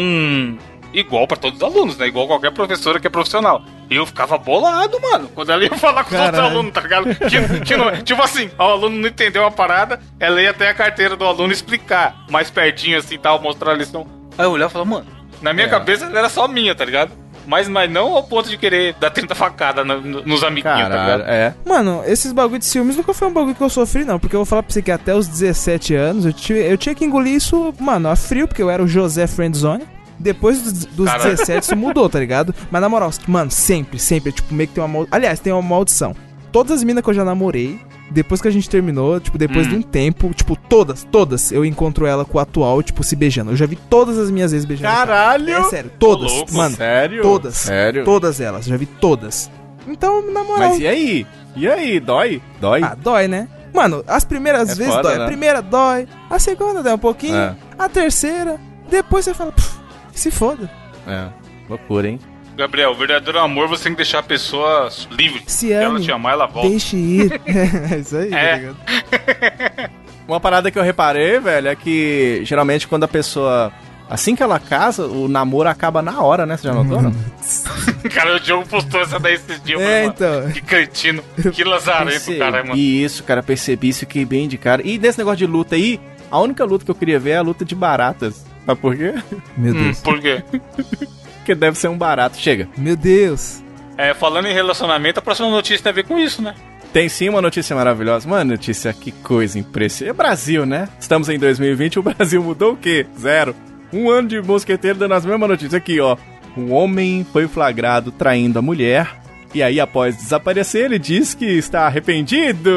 igual 0.92 1.26
pra 1.26 1.36
todos 1.36 1.58
os 1.58 1.62
alunos, 1.62 1.96
né? 1.96 2.06
Igual 2.06 2.26
qualquer 2.26 2.50
professora 2.52 2.98
que 3.00 3.06
é 3.06 3.10
profissional. 3.10 3.62
E 3.90 3.96
eu 3.96 4.04
ficava 4.04 4.36
bolado, 4.36 5.00
mano, 5.00 5.28
quando 5.34 5.50
ela 5.50 5.64
ia 5.64 5.70
falar 5.78 6.04
com 6.04 6.14
os 6.14 6.20
outros 6.20 6.30
Caralho. 6.38 6.52
alunos, 6.54 6.72
tá 6.72 6.80
ligado? 6.82 7.04
Que, 7.14 7.60
que 7.64 7.76
não- 7.76 7.90
tipo 8.02 8.22
assim, 8.22 8.50
o 8.58 8.62
aluno 8.62 8.96
não 8.98 9.08
entendeu 9.08 9.44
a 9.46 9.50
parada, 9.50 9.98
ela 10.20 10.40
ia 10.42 10.50
até 10.50 10.68
a 10.68 10.74
carteira 10.74 11.16
do 11.16 11.24
aluno 11.24 11.52
explicar 11.52 12.16
mais 12.30 12.50
pertinho 12.50 12.98
assim 12.98 13.18
tal, 13.18 13.40
mostrar 13.40 13.72
a 13.72 13.74
lição. 13.74 14.06
Aí 14.36 14.44
eu 14.44 14.50
olhava 14.50 14.70
e 14.70 14.72
falava, 14.74 14.90
mano, 14.90 15.06
na 15.40 15.52
minha 15.52 15.66
É. 15.66 15.70
cabeça 15.70 16.04
ela 16.04 16.18
era 16.18 16.28
só 16.28 16.46
minha, 16.46 16.74
tá 16.74 16.84
ligado? 16.84 17.12
Mas, 17.46 17.66
mas 17.66 17.90
não 17.90 18.12
ao 18.14 18.22
ponto 18.22 18.46
de 18.50 18.58
querer 18.58 18.92
dar 19.00 19.08
30 19.08 19.34
facadas 19.34 19.86
no- 19.86 20.02
no- 20.02 20.22
nos 20.22 20.44
amiguinhos, 20.44 20.76
tá 20.80 20.88
Caralho, 20.88 21.12
ligado? 21.22 21.30
é. 21.30 21.54
Mano, 21.64 22.02
esses 22.04 22.30
bagulho 22.30 22.58
de 22.58 22.66
ciúmes 22.66 22.94
nunca 22.94 23.14
foi 23.14 23.26
um 23.26 23.32
bagulho 23.32 23.54
que 23.54 23.62
eu 23.62 23.70
sofri, 23.70 24.04
não. 24.04 24.18
Porque 24.18 24.36
eu 24.36 24.40
vou 24.40 24.44
falar 24.44 24.62
pra 24.62 24.70
você 24.70 24.82
que 24.82 24.90
até 24.90 25.14
os 25.14 25.26
17 25.26 25.94
anos 25.94 26.26
eu, 26.26 26.32
tive, 26.34 26.60
eu 26.70 26.76
tinha 26.76 26.94
que 26.94 27.06
engolir 27.06 27.32
isso, 27.32 27.74
mano, 27.80 28.10
a 28.10 28.16
frio, 28.16 28.46
porque 28.46 28.62
eu 28.62 28.68
era 28.68 28.82
o 28.82 28.86
José 28.86 29.26
Friendzone. 29.26 29.84
Depois 30.18 30.60
dos, 30.62 30.84
dos 30.86 31.06
Caralho. 31.06 31.30
17 31.30 31.62
isso 31.64 31.76
mudou, 31.76 32.08
tá 32.08 32.18
ligado? 32.18 32.54
Mas 32.70 32.80
na 32.80 32.88
moral, 32.88 33.10
mano, 33.26 33.50
sempre, 33.50 33.98
sempre, 33.98 34.32
tipo, 34.32 34.52
meio 34.52 34.68
que 34.68 34.74
tem 34.74 34.82
uma 34.82 34.88
maldição. 34.88 35.16
Aliás, 35.16 35.38
tem 35.40 35.52
uma 35.52 35.62
maldição. 35.62 36.14
Todas 36.50 36.72
as 36.72 36.84
minas 36.84 37.04
que 37.04 37.10
eu 37.10 37.14
já 37.14 37.24
namorei, 37.24 37.78
depois 38.10 38.40
que 38.40 38.48
a 38.48 38.50
gente 38.50 38.68
terminou, 38.68 39.20
tipo, 39.20 39.36
depois 39.38 39.66
Hum. 39.66 39.70
de 39.70 39.76
um 39.76 39.82
tempo, 39.82 40.30
tipo, 40.34 40.56
todas, 40.56 41.04
todas, 41.04 41.52
eu 41.52 41.64
encontro 41.64 42.06
ela 42.06 42.24
com 42.24 42.38
o 42.38 42.40
atual, 42.40 42.82
tipo, 42.82 43.04
se 43.04 43.14
beijando. 43.14 43.52
Eu 43.52 43.56
já 43.56 43.66
vi 43.66 43.76
todas 43.76 44.18
as 44.18 44.30
minhas 44.30 44.50
vezes 44.50 44.64
beijando. 44.66 44.92
Caralho! 44.92 45.50
É 45.52 45.62
sério, 45.64 45.90
todas, 45.98 46.32
louco, 46.32 46.54
mano. 46.54 46.74
Sério? 46.76 47.22
Todas. 47.22 47.54
Sério? 47.56 48.04
Todas 48.04 48.40
elas, 48.40 48.64
já 48.64 48.76
vi 48.76 48.86
todas. 48.86 49.50
Então, 49.86 50.20
na 50.32 50.42
moral. 50.42 50.70
Mas 50.70 50.80
e 50.80 50.86
aí? 50.86 51.26
E 51.54 51.68
aí? 51.68 52.00
Dói? 52.00 52.42
Dói? 52.60 52.82
Ah, 52.82 52.94
dói, 53.00 53.28
né? 53.28 53.46
Mano, 53.74 54.02
as 54.08 54.24
primeiras 54.24 54.70
É 54.70 54.74
vezes 54.74 54.92
foda, 54.92 55.08
dói. 55.10 55.18
né? 55.18 55.24
A 55.24 55.26
primeira 55.26 55.62
dói, 55.62 56.08
a 56.30 56.38
segunda 56.38 56.82
dói 56.82 56.94
um 56.94 56.98
pouquinho, 56.98 57.36
É. 57.36 57.54
a 57.78 57.88
terceira, 57.88 58.58
depois 58.90 59.24
você 59.24 59.34
fala, 59.34 59.52
"Pff, 59.52 59.78
se 60.18 60.30
foda. 60.30 60.70
É. 61.06 61.26
Loucura, 61.68 62.08
hein? 62.08 62.18
Gabriel, 62.56 62.90
o 62.90 62.94
verdadeiro 62.94 63.38
amor 63.38 63.68
você 63.68 63.84
tem 63.84 63.92
que 63.92 63.98
deixar 63.98 64.18
a 64.18 64.22
pessoa 64.22 64.88
livre. 65.10 65.42
Se 65.46 65.72
ela 65.72 65.94
ame, 65.96 66.04
te 66.04 66.10
amar, 66.10 66.32
ela 66.32 66.46
volta. 66.46 66.68
deixe 66.68 66.96
ir. 66.96 67.40
é 67.46 67.98
isso 67.98 68.16
aí, 68.16 68.32
É. 68.34 68.50
tá 68.50 68.56
ligado? 68.56 69.90
Uma 70.26 70.40
parada 70.40 70.70
que 70.70 70.78
eu 70.78 70.82
reparei, 70.82 71.38
velho, 71.40 71.68
é 71.68 71.76
que 71.76 72.40
geralmente 72.44 72.86
quando 72.88 73.04
a 73.04 73.08
pessoa. 73.08 73.72
Assim 74.10 74.34
que 74.34 74.42
ela 74.42 74.58
casa, 74.58 75.06
o 75.06 75.28
namoro 75.28 75.68
acaba 75.68 76.00
na 76.00 76.22
hora, 76.22 76.46
né? 76.46 76.56
Você 76.56 76.66
já 76.66 76.72
notou? 76.72 77.00
não? 77.02 77.12
Cara, 78.10 78.36
o 78.36 78.40
Diogo 78.40 78.66
postou 78.66 79.02
essa 79.02 79.18
daí 79.20 79.34
esses 79.34 79.62
dias. 79.62 79.78
É, 79.80 80.00
mano. 80.06 80.14
então. 80.16 80.50
Que 80.52 80.62
cretino. 80.62 81.22
Que 81.52 81.62
lazarento, 81.62 82.10
Percebi 82.12 82.38
cara, 82.38 82.64
mano. 82.64 82.74
isso, 82.76 83.22
cara, 83.22 83.42
percebi 83.42 83.90
isso, 83.90 84.00
fiquei 84.00 84.24
bem 84.24 84.48
de 84.48 84.56
cara. 84.56 84.80
E 84.82 84.98
nesse 84.98 85.18
negócio 85.18 85.36
de 85.36 85.46
luta 85.46 85.74
aí, 85.76 86.00
a 86.30 86.40
única 86.40 86.64
luta 86.64 86.86
que 86.86 86.90
eu 86.90 86.94
queria 86.94 87.18
ver 87.20 87.30
é 87.32 87.36
a 87.36 87.42
luta 87.42 87.66
de 87.66 87.74
baratas. 87.74 88.46
Sabe 88.68 88.80
por 88.82 88.94
quê? 88.94 89.14
Meu 89.56 89.72
Hum, 89.74 89.82
Deus. 89.84 90.00
por 90.00 90.20
quê? 90.20 90.42
Porque 91.38 91.54
deve 91.54 91.78
ser 91.78 91.88
um 91.88 91.96
barato. 91.96 92.36
Chega. 92.36 92.68
Meu 92.76 92.94
Deus. 92.94 93.62
É, 93.96 94.12
falando 94.12 94.46
em 94.46 94.52
relacionamento, 94.52 95.18
a 95.18 95.22
próxima 95.22 95.48
notícia 95.48 95.82
tem 95.82 95.90
a 95.90 95.94
ver 95.94 96.04
com 96.04 96.18
isso, 96.18 96.42
né? 96.42 96.54
Tem 96.92 97.08
sim 97.08 97.30
uma 97.30 97.40
notícia 97.40 97.74
maravilhosa. 97.74 98.28
Mano, 98.28 98.50
notícia, 98.50 98.92
que 98.92 99.10
coisa 99.10 99.58
impressionante. 99.58 100.10
É 100.10 100.12
Brasil, 100.12 100.66
né? 100.66 100.86
Estamos 101.00 101.30
em 101.30 101.38
2020, 101.38 101.98
o 101.98 102.02
Brasil 102.02 102.42
mudou 102.42 102.74
o 102.74 102.76
quê? 102.76 103.06
Zero. 103.18 103.54
Um 103.90 104.10
ano 104.10 104.28
de 104.28 104.42
mosqueteiro 104.42 104.98
dando 104.98 105.14
as 105.14 105.24
mesmas 105.24 105.48
notícias. 105.48 105.72
Aqui, 105.74 105.98
ó. 106.00 106.18
Um 106.54 106.70
homem 106.74 107.26
foi 107.32 107.48
flagrado 107.48 108.12
traindo 108.12 108.58
a 108.58 108.62
mulher. 108.62 109.16
E 109.54 109.62
aí, 109.62 109.80
após 109.80 110.14
desaparecer, 110.16 110.84
ele 110.84 110.98
diz 110.98 111.32
que 111.34 111.46
está 111.46 111.86
arrependido. 111.86 112.70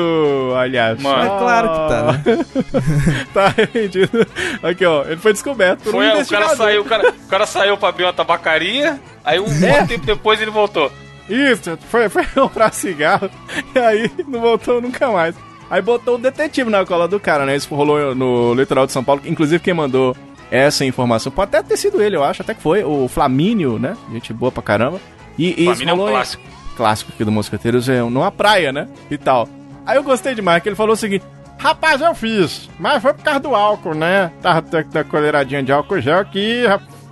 Olha 0.54 0.96
só. 0.96 1.02
Mano. 1.04 1.24
É 1.24 1.38
claro 1.40 1.70
que 1.70 1.76
tá, 1.76 2.12
né? 2.14 3.26
tá 3.34 3.46
arrependido. 3.48 4.28
Aqui, 4.64 4.86
ó. 4.86 5.04
Ele 5.04 5.18
foi 5.18 5.34
descoberto 5.34 5.82
por 5.84 5.90
um 5.90 5.98
Foi, 5.98 6.22
o 6.22 6.28
cara 6.28 6.56
saiu, 6.56 6.82
o 6.82 6.86
cara, 6.86 7.10
o 7.10 7.28
cara 7.28 7.46
saiu 7.46 7.78
pra 7.78 7.90
abrir 7.90 8.06
uma 8.06 8.14
tabacaria, 8.14 9.00
aí 9.24 9.40
um 9.40 9.48
É. 9.48 9.80
bom 9.82 9.86
tempo 9.88 10.06
depois 10.06 10.42
ele 10.42 10.52
voltou. 10.52 10.90
Isso, 11.30 11.78
foi, 11.90 12.08
foi 12.10 12.26
comprar 12.34 12.74
cigarro 12.74 13.30
e 13.76 13.80
aí 13.80 14.12
não 14.28 14.40
voltou 14.40 14.82
nunca 14.82 15.10
mais. 15.12 15.36
Aí 15.70 15.82
botou 15.82 16.16
o 16.16 16.18
detetive 16.18 16.70
na 16.70 16.86
cola 16.86 17.08
do 17.08 17.20
cara, 17.20 17.46
né? 17.46 17.56
Isso 17.56 17.74
rolou 17.74 18.14
no 18.16 18.54
litoral 18.54 18.86
de 18.86 18.92
São 18.92 19.04
Paulo. 19.04 19.22
Inclusive, 19.26 19.62
quem 19.64 19.74
mandou 19.74 20.16
essa 20.50 20.84
informação 20.84 21.32
pode 21.32 21.56
até 21.56 21.64
ter 21.66 21.78
sido 21.78 22.02
ele, 22.02 22.18
eu 22.18 22.24
acho, 22.24 22.42
até 22.42 22.54
que 22.54 22.62
foi. 22.62 22.84
O 22.84 23.08
Flamínio, 23.08 23.80
né? 23.80 23.96
Gente 24.12 24.34
boa 24.34 24.52
pra 24.52 24.62
caramba. 24.62 25.00
E, 25.38 25.64
e 25.64 25.66
Família 25.66 25.92
é 25.92 25.94
um 25.94 25.98
clássico. 26.08 26.44
Clássico 26.76 27.12
aqui 27.14 27.24
do 27.24 27.32
Mosqueteiros, 27.32 27.88
é 27.90 28.02
numa 28.02 28.32
praia, 28.32 28.72
né? 28.72 28.88
E 29.10 29.18
tal. 29.18 29.48
Aí 29.86 29.98
eu 29.98 30.04
gostei 30.04 30.36
demais, 30.36 30.62
que 30.62 30.70
ele 30.70 30.76
falou 30.76 30.94
o 30.94 30.98
seguinte: 30.98 31.26
Rapaz, 31.58 32.02
eu 32.02 32.16
fiz, 32.16 32.70
mas 32.80 33.02
foi 33.02 33.14
por 33.14 33.24
causa 33.24 33.40
do 33.40 33.56
álcool, 33.56 33.94
né? 33.94 34.32
Tava 34.42 34.62
da, 34.62 35.04
colheradinha 35.04 35.62
de 35.62 35.72
álcool 35.72 36.02
gel 36.02 36.20
aqui, 36.20 36.64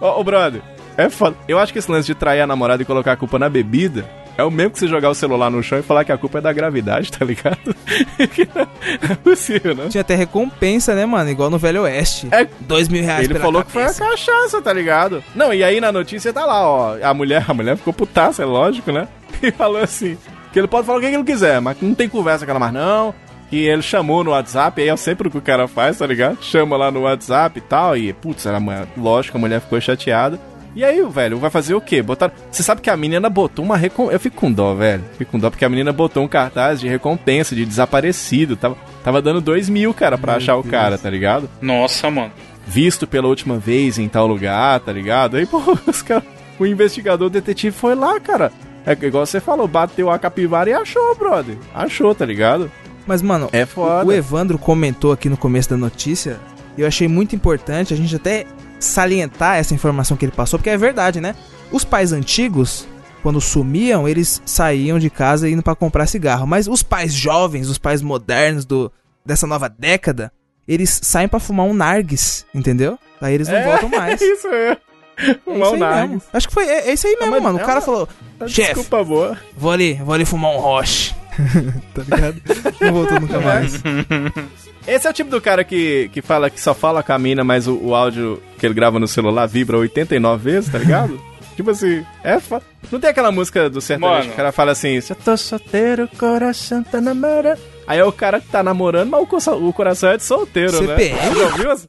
ô, 0.01 0.23
brother, 0.23 0.61
é 0.97 1.09
foda. 1.09 1.37
Eu 1.47 1.59
acho 1.59 1.71
que 1.71 1.79
esse 1.79 1.91
lance 1.91 2.07
de 2.07 2.15
trair 2.15 2.41
a 2.41 2.47
namorada 2.47 2.81
e 2.81 2.85
colocar 2.85 3.11
a 3.11 3.17
culpa 3.17 3.37
na 3.37 3.47
bebida 3.47 4.09
é 4.39 4.43
o 4.43 4.51
mesmo 4.51 4.71
que 4.71 4.79
você 4.79 4.87
jogar 4.87 5.09
o 5.09 5.15
celular 5.15 5.49
no 5.49 5.61
chão 5.61 5.79
e 5.79 5.81
falar 5.83 6.05
que 6.05 6.11
a 6.11 6.17
culpa 6.17 6.37
é 6.37 6.41
da 6.41 6.53
gravidade, 6.53 7.11
tá 7.11 7.25
ligado? 7.25 7.75
é 9.09 9.15
possível, 9.15 9.75
não? 9.75 9.89
Tinha 9.89 10.01
até 10.01 10.15
recompensa, 10.15 10.95
né, 10.95 11.05
mano? 11.05 11.29
Igual 11.29 11.49
no 11.49 11.57
Velho 11.57 11.81
Oeste. 11.81 12.27
É. 12.31 12.47
Dois 12.61 12.87
mil 12.87 13.03
reais 13.03 13.29
Ele 13.29 13.37
falou 13.37 13.63
que 13.63 13.71
foi 13.71 13.83
a 13.83 13.85
cabeça. 13.93 14.05
cachaça, 14.05 14.61
tá 14.61 14.71
ligado? 14.71 15.23
Não, 15.35 15.53
e 15.53 15.63
aí 15.63 15.81
na 15.81 15.91
notícia 15.91 16.31
tá 16.31 16.45
lá, 16.45 16.67
ó. 16.67 16.97
A 17.01 17.13
mulher, 17.13 17.43
a 17.47 17.53
mulher 17.53 17.75
ficou 17.77 17.93
putaça, 17.93 18.43
é 18.43 18.45
lógico, 18.45 18.91
né? 18.91 19.07
E 19.41 19.51
falou 19.51 19.81
assim: 19.81 20.17
que 20.51 20.59
ele 20.59 20.67
pode 20.67 20.85
falar 20.85 20.97
o 20.97 21.01
que 21.01 21.07
ele 21.07 21.23
quiser, 21.23 21.61
mas 21.61 21.77
não 21.81 21.93
tem 21.93 22.09
conversa 22.09 22.45
com 22.45 22.51
ela 22.51 22.59
mais, 22.59 22.73
não. 22.73 23.13
Que 23.49 23.65
ele 23.65 23.81
chamou 23.81 24.23
no 24.23 24.31
WhatsApp, 24.31 24.81
aí 24.81 24.89
é 24.89 24.95
sempre 24.95 25.27
o 25.27 25.31
que 25.31 25.37
o 25.37 25.41
cara 25.41 25.67
faz, 25.67 25.97
tá 25.97 26.05
ligado? 26.05 26.37
Chama 26.41 26.77
lá 26.77 26.91
no 26.91 27.01
WhatsApp 27.01 27.57
e 27.57 27.61
tal, 27.61 27.97
e 27.97 28.13
putz, 28.13 28.45
era, 28.45 28.59
lógico, 28.95 29.37
a 29.37 29.39
mulher 29.39 29.59
ficou 29.59 29.79
chateada. 29.81 30.39
E 30.75 30.83
aí, 30.83 31.01
o 31.01 31.09
velho, 31.09 31.37
vai 31.39 31.49
fazer 31.49 31.73
o 31.73 31.81
quê? 31.81 32.01
Botar. 32.01 32.31
Você 32.51 32.61
sabe 32.63 32.79
que 32.81 32.89
a 32.89 32.95
menina 32.95 33.29
botou 33.29 33.65
uma 33.65 33.75
recompensa. 33.75 34.15
Eu 34.15 34.19
fico 34.19 34.35
com 34.37 34.51
dó, 34.51 34.73
velho. 34.75 35.03
Fico 35.17 35.31
com 35.31 35.39
dó 35.39 35.49
porque 35.49 35.65
a 35.65 35.69
menina 35.69 35.91
botou 35.91 36.23
um 36.23 36.27
cartaz 36.27 36.79
de 36.79 36.87
recompensa, 36.87 37.55
de 37.55 37.65
desaparecido. 37.65 38.55
Tava, 38.55 38.77
tava 39.03 39.21
dando 39.21 39.41
dois 39.41 39.67
mil, 39.67 39.93
cara, 39.93 40.17
pra 40.17 40.35
achar 40.35 40.55
o 40.57 40.63
cara, 40.63 40.97
tá 40.97 41.09
ligado? 41.09 41.49
Nossa, 41.61 42.09
mano. 42.11 42.31
visto 42.67 43.07
pela 43.07 43.27
última 43.27 43.57
vez 43.57 43.97
em 43.97 44.07
tal 44.07 44.27
lugar, 44.27 44.79
tá 44.79 44.91
ligado? 44.93 45.37
Aí, 45.37 45.45
pô, 45.47 45.61
os 45.87 46.01
cara, 46.03 46.23
o 46.59 46.65
investigador 46.65 47.27
o 47.27 47.31
detetive 47.31 47.75
foi 47.75 47.95
lá, 47.95 48.19
cara. 48.19 48.51
É 48.85 48.95
que 48.95 49.05
igual 49.07 49.25
você 49.25 49.39
falou, 49.41 49.67
bateu 49.67 50.09
a 50.09 50.17
capivara 50.19 50.69
e 50.69 50.73
achou, 50.73 51.13
brother. 51.15 51.57
Achou, 51.73 52.13
tá 52.15 52.25
ligado? 52.25 52.71
Mas, 53.05 53.21
mano, 53.23 53.49
É 53.51 53.65
foda. 53.65 54.05
o 54.07 54.11
Evandro 54.13 54.57
comentou 54.59 55.11
aqui 55.11 55.29
no 55.29 55.35
começo 55.37 55.69
da 55.71 55.77
notícia, 55.77 56.39
e 56.77 56.81
eu 56.81 56.87
achei 56.87 57.07
muito 57.07 57.35
importante 57.35 57.93
a 57.93 57.97
gente 57.97 58.15
até 58.15 58.45
salientar 58.79 59.57
essa 59.57 59.73
informação 59.73 60.15
que 60.17 60.25
ele 60.25 60.31
passou, 60.31 60.57
porque 60.59 60.69
é 60.69 60.77
verdade, 60.77 61.19
né? 61.21 61.35
Os 61.71 61.83
pais 61.83 62.11
antigos, 62.11 62.87
quando 63.21 63.39
sumiam, 63.41 64.07
eles 64.07 64.41
saíam 64.45 64.97
de 64.97 65.09
casa 65.09 65.49
indo 65.49 65.61
pra 65.61 65.75
comprar 65.75 66.07
cigarro. 66.07 66.47
Mas 66.47 66.67
os 66.67 66.81
pais 66.81 67.13
jovens, 67.13 67.69
os 67.69 67.77
pais 67.77 68.01
modernos 68.01 68.65
do, 68.65 68.91
dessa 69.25 69.45
nova 69.45 69.67
década, 69.69 70.31
eles 70.67 70.99
saem 71.03 71.27
pra 71.27 71.39
fumar 71.39 71.65
um 71.65 71.73
nargues, 71.73 72.45
entendeu? 72.53 72.97
Aí 73.21 73.33
eles 73.33 73.47
não 73.47 73.55
É, 73.57 73.63
voltam 73.65 73.89
mais. 73.89 74.21
É 74.21 74.25
isso 74.25 74.47
aí. 74.47 74.77
É 75.21 75.33
Fumar 75.43 75.73
um 75.73 75.77
nargues. 75.77 76.23
Acho 76.31 76.47
que 76.47 76.53
foi. 76.53 76.65
É, 76.65 76.89
é 76.89 76.93
isso 76.93 77.05
aí 77.05 77.15
mesmo, 77.19 77.31
mas 77.31 77.43
mano. 77.43 77.57
O 77.57 77.61
é 77.61 77.65
cara 77.65 77.79
uma- 77.79 77.85
falou: 77.85 78.09
chefe, 78.47 78.73
Desculpa 78.73 79.03
boa. 79.03 79.37
vou 79.57 79.71
ali, 79.71 79.95
vou 79.95 80.13
ali 80.13 80.23
fumar 80.23 80.51
um 80.51 80.59
roche. 80.59 81.13
tá 81.93 82.01
ligado? 82.03 82.41
Não 82.79 82.93
voltou 82.93 83.19
nunca 83.19 83.39
mais. 83.41 83.73
Esse 84.87 85.07
é 85.07 85.09
o 85.09 85.13
tipo 85.13 85.29
do 85.29 85.39
cara 85.41 85.63
que, 85.63 86.09
que 86.13 86.21
fala 86.21 86.49
que 86.49 86.59
só 86.59 86.73
fala 86.73 87.03
com 87.03 87.13
a 87.13 87.19
mina, 87.19 87.43
mas 87.43 87.67
o, 87.67 87.75
o 87.77 87.93
áudio 87.95 88.41
que 88.57 88.65
ele 88.65 88.73
grava 88.73 88.97
no 88.99 89.07
celular 89.07 89.45
vibra 89.45 89.77
89 89.77 90.43
vezes, 90.51 90.71
tá 90.71 90.77
ligado? 90.79 91.19
tipo 91.55 91.69
assim, 91.69 92.03
é 92.23 92.39
fa... 92.39 92.61
Não 92.91 92.99
tem 92.99 93.09
aquela 93.09 93.31
música 93.31 93.69
do 93.69 93.79
sertanejo 93.81 94.13
Mano. 94.19 94.27
que 94.29 94.33
o 94.33 94.37
cara 94.37 94.51
fala 94.51 94.71
assim, 94.71 94.99
se 95.01 95.11
eu 95.11 95.15
tô 95.17 95.37
solteiro, 95.37 96.05
o 96.05 96.17
coração 96.17 96.81
tá 96.83 96.99
namorando. 96.99 97.59
Aí 97.85 97.99
é 97.99 98.03
o 98.05 98.11
cara 98.11 98.39
que 98.41 98.47
tá 98.47 98.63
namorando, 98.63 99.09
mas 99.09 99.21
o, 99.21 99.27
co- 99.27 99.67
o 99.67 99.73
coração 99.73 100.09
é 100.09 100.17
de 100.17 100.23
solteiro, 100.23 100.71
CPM? 100.71 101.15
né? 101.15 101.29
Você 101.29 101.43
ouviu? 101.43 101.71
essa- 101.71 101.87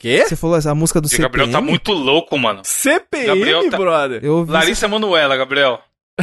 Quê? 0.00 0.24
Você 0.26 0.36
falou 0.36 0.56
essa 0.56 0.74
música 0.74 1.00
do 1.00 1.06
O 1.06 1.08
CPM? 1.08 1.28
Gabriel 1.28 1.50
tá 1.52 1.60
muito 1.60 1.92
louco, 1.92 2.36
mano. 2.36 2.62
CPM, 2.64 3.26
Gabriel 3.26 3.70
tá- 3.70 3.76
brother. 3.78 4.24
Eu 4.24 4.38
ouvi 4.38 4.50
Larissa 4.52 4.88
Manuela, 4.88 5.36
Gabriel. 5.36 5.80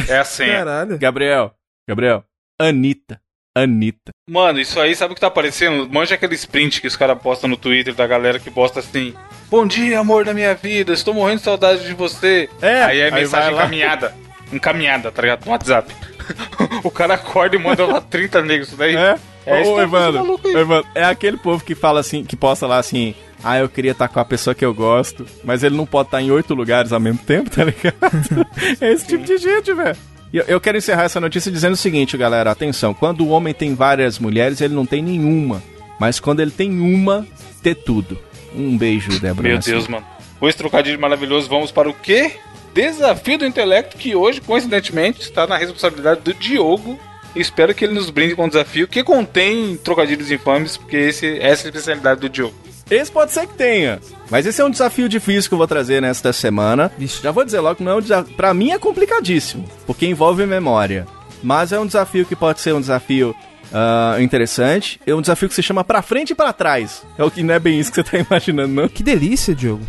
É 0.08 0.18
a 0.18 0.24
senha. 0.24 0.58
Caralho. 0.64 0.98
Gabriel, 0.98 1.54
Gabriel, 1.88 2.24
Anitta, 2.60 3.20
Anitta. 3.54 4.12
Mano, 4.28 4.60
isso 4.60 4.80
aí, 4.80 4.94
sabe 4.94 5.12
o 5.12 5.14
que 5.14 5.20
tá 5.20 5.26
aparecendo? 5.26 5.88
Manja 5.90 6.14
aquele 6.14 6.34
sprint 6.34 6.80
que 6.80 6.86
os 6.86 6.96
caras 6.96 7.20
postam 7.20 7.50
no 7.50 7.56
Twitter 7.56 7.94
da 7.94 8.06
galera 8.06 8.38
que 8.38 8.50
posta 8.50 8.80
assim: 8.80 9.14
Bom 9.50 9.66
dia, 9.66 10.00
amor 10.00 10.24
da 10.24 10.32
minha 10.32 10.54
vida, 10.54 10.92
estou 10.92 11.12
morrendo 11.12 11.38
de 11.38 11.44
saudade 11.44 11.86
de 11.86 11.94
você. 11.94 12.48
É, 12.60 12.82
aí 12.82 13.00
é 13.00 13.04
aí 13.06 13.12
mensagem 13.12 13.52
encaminhada. 13.52 14.14
Encaminhada, 14.52 15.10
tá 15.10 15.22
ligado? 15.22 15.44
No 15.44 15.52
WhatsApp. 15.52 15.94
o 16.82 16.90
cara 16.90 17.14
acorda 17.14 17.56
e 17.56 17.58
manda 17.58 17.84
lá 17.84 18.00
30 18.00 18.42
negros. 18.42 18.68
Isso 18.68 18.76
daí. 18.76 18.96
É? 18.96 19.18
É, 19.44 19.62
Ô, 19.62 19.76
tá- 19.76 19.82
Evandro, 19.82 20.40
Evandro, 20.44 20.90
é 20.94 21.04
aquele 21.04 21.36
povo 21.36 21.64
que 21.64 21.74
fala 21.74 22.00
assim, 22.00 22.24
que 22.24 22.36
posta 22.36 22.66
lá 22.66 22.78
assim, 22.78 23.14
ah, 23.42 23.58
eu 23.58 23.68
queria 23.68 23.90
estar 23.90 24.08
com 24.08 24.20
a 24.20 24.24
pessoa 24.24 24.54
que 24.54 24.64
eu 24.64 24.72
gosto, 24.72 25.26
mas 25.42 25.64
ele 25.64 25.76
não 25.76 25.84
pode 25.84 26.08
estar 26.08 26.22
em 26.22 26.30
oito 26.30 26.54
lugares 26.54 26.92
ao 26.92 27.00
mesmo 27.00 27.18
tempo, 27.18 27.50
tá 27.50 27.64
ligado? 27.64 28.46
é 28.80 28.92
esse 28.92 29.06
tipo 29.06 29.24
de 29.24 29.36
gente, 29.38 29.72
velho. 29.72 29.96
Eu, 30.32 30.44
eu 30.44 30.60
quero 30.60 30.78
encerrar 30.78 31.04
essa 31.04 31.20
notícia 31.20 31.52
dizendo 31.52 31.74
o 31.74 31.76
seguinte, 31.76 32.16
galera, 32.16 32.50
atenção, 32.50 32.94
quando 32.94 33.20
o 33.22 33.28
homem 33.28 33.52
tem 33.52 33.74
várias 33.74 34.18
mulheres, 34.18 34.62
ele 34.62 34.74
não 34.74 34.86
tem 34.86 35.02
nenhuma, 35.02 35.62
mas 36.00 36.18
quando 36.18 36.40
ele 36.40 36.50
tem 36.50 36.70
uma, 36.80 37.26
ter 37.62 37.74
tudo. 37.74 38.18
Um 38.54 38.76
beijo, 38.78 39.20
Débora. 39.20 39.48
Meu. 39.48 39.58
Deus, 39.58 39.86
mano. 39.86 40.06
Com 40.40 40.48
esse 40.48 40.56
trocadilho 40.56 40.98
maravilhoso, 40.98 41.48
vamos 41.48 41.70
para 41.70 41.88
o 41.88 41.94
quê? 41.94 42.32
Desafio 42.74 43.38
do 43.38 43.46
intelecto, 43.46 43.96
que 43.96 44.16
hoje, 44.16 44.40
coincidentemente, 44.40 45.20
está 45.20 45.46
na 45.46 45.58
responsabilidade 45.58 46.22
do 46.22 46.32
Diogo. 46.32 46.98
Espero 47.36 47.74
que 47.74 47.84
ele 47.84 47.94
nos 47.94 48.08
brinde 48.08 48.34
com 48.34 48.46
um 48.46 48.48
desafio 48.48 48.88
que 48.88 49.04
contém 49.04 49.76
trocadilhos 49.76 50.30
infames, 50.30 50.76
porque 50.76 50.96
esse, 50.96 51.38
essa 51.38 51.64
é 51.64 51.66
a 51.66 51.70
especialidade 51.70 52.20
do 52.20 52.28
Diogo. 52.28 52.54
Esse 52.90 53.10
pode 53.10 53.32
ser 53.32 53.46
que 53.46 53.54
tenha. 53.54 54.00
Mas 54.30 54.46
esse 54.46 54.60
é 54.60 54.64
um 54.64 54.70
desafio 54.70 55.08
difícil 55.08 55.48
que 55.48 55.54
eu 55.54 55.58
vou 55.58 55.66
trazer 55.66 56.00
nesta 56.00 56.32
semana. 56.32 56.90
Já 56.98 57.30
vou 57.30 57.44
dizer 57.44 57.60
logo 57.60 57.76
que 57.76 57.82
não 57.82 57.92
é 57.92 57.94
um 57.96 58.00
desafio. 58.00 58.34
Pra 58.34 58.52
mim 58.52 58.70
é 58.70 58.78
complicadíssimo, 58.78 59.64
porque 59.86 60.06
envolve 60.06 60.44
memória. 60.46 61.06
Mas 61.42 61.72
é 61.72 61.80
um 61.80 61.86
desafio 61.86 62.24
que 62.24 62.36
pode 62.36 62.60
ser 62.60 62.74
um 62.74 62.80
desafio 62.80 63.34
ah, 63.72 64.16
interessante. 64.20 65.00
É 65.06 65.14
um 65.14 65.20
desafio 65.20 65.48
que 65.48 65.54
se 65.54 65.62
chama 65.62 65.82
pra 65.82 66.02
frente 66.02 66.30
e 66.30 66.34
pra 66.34 66.52
trás. 66.52 67.02
É 67.16 67.24
o 67.24 67.30
que 67.30 67.42
não 67.42 67.54
é 67.54 67.58
bem 67.58 67.80
isso 67.80 67.90
que 67.90 67.96
você 67.96 68.04
tá 68.04 68.18
imaginando, 68.30 68.74
não. 68.74 68.88
Que 68.88 69.02
delícia, 69.02 69.54
Diogo. 69.54 69.84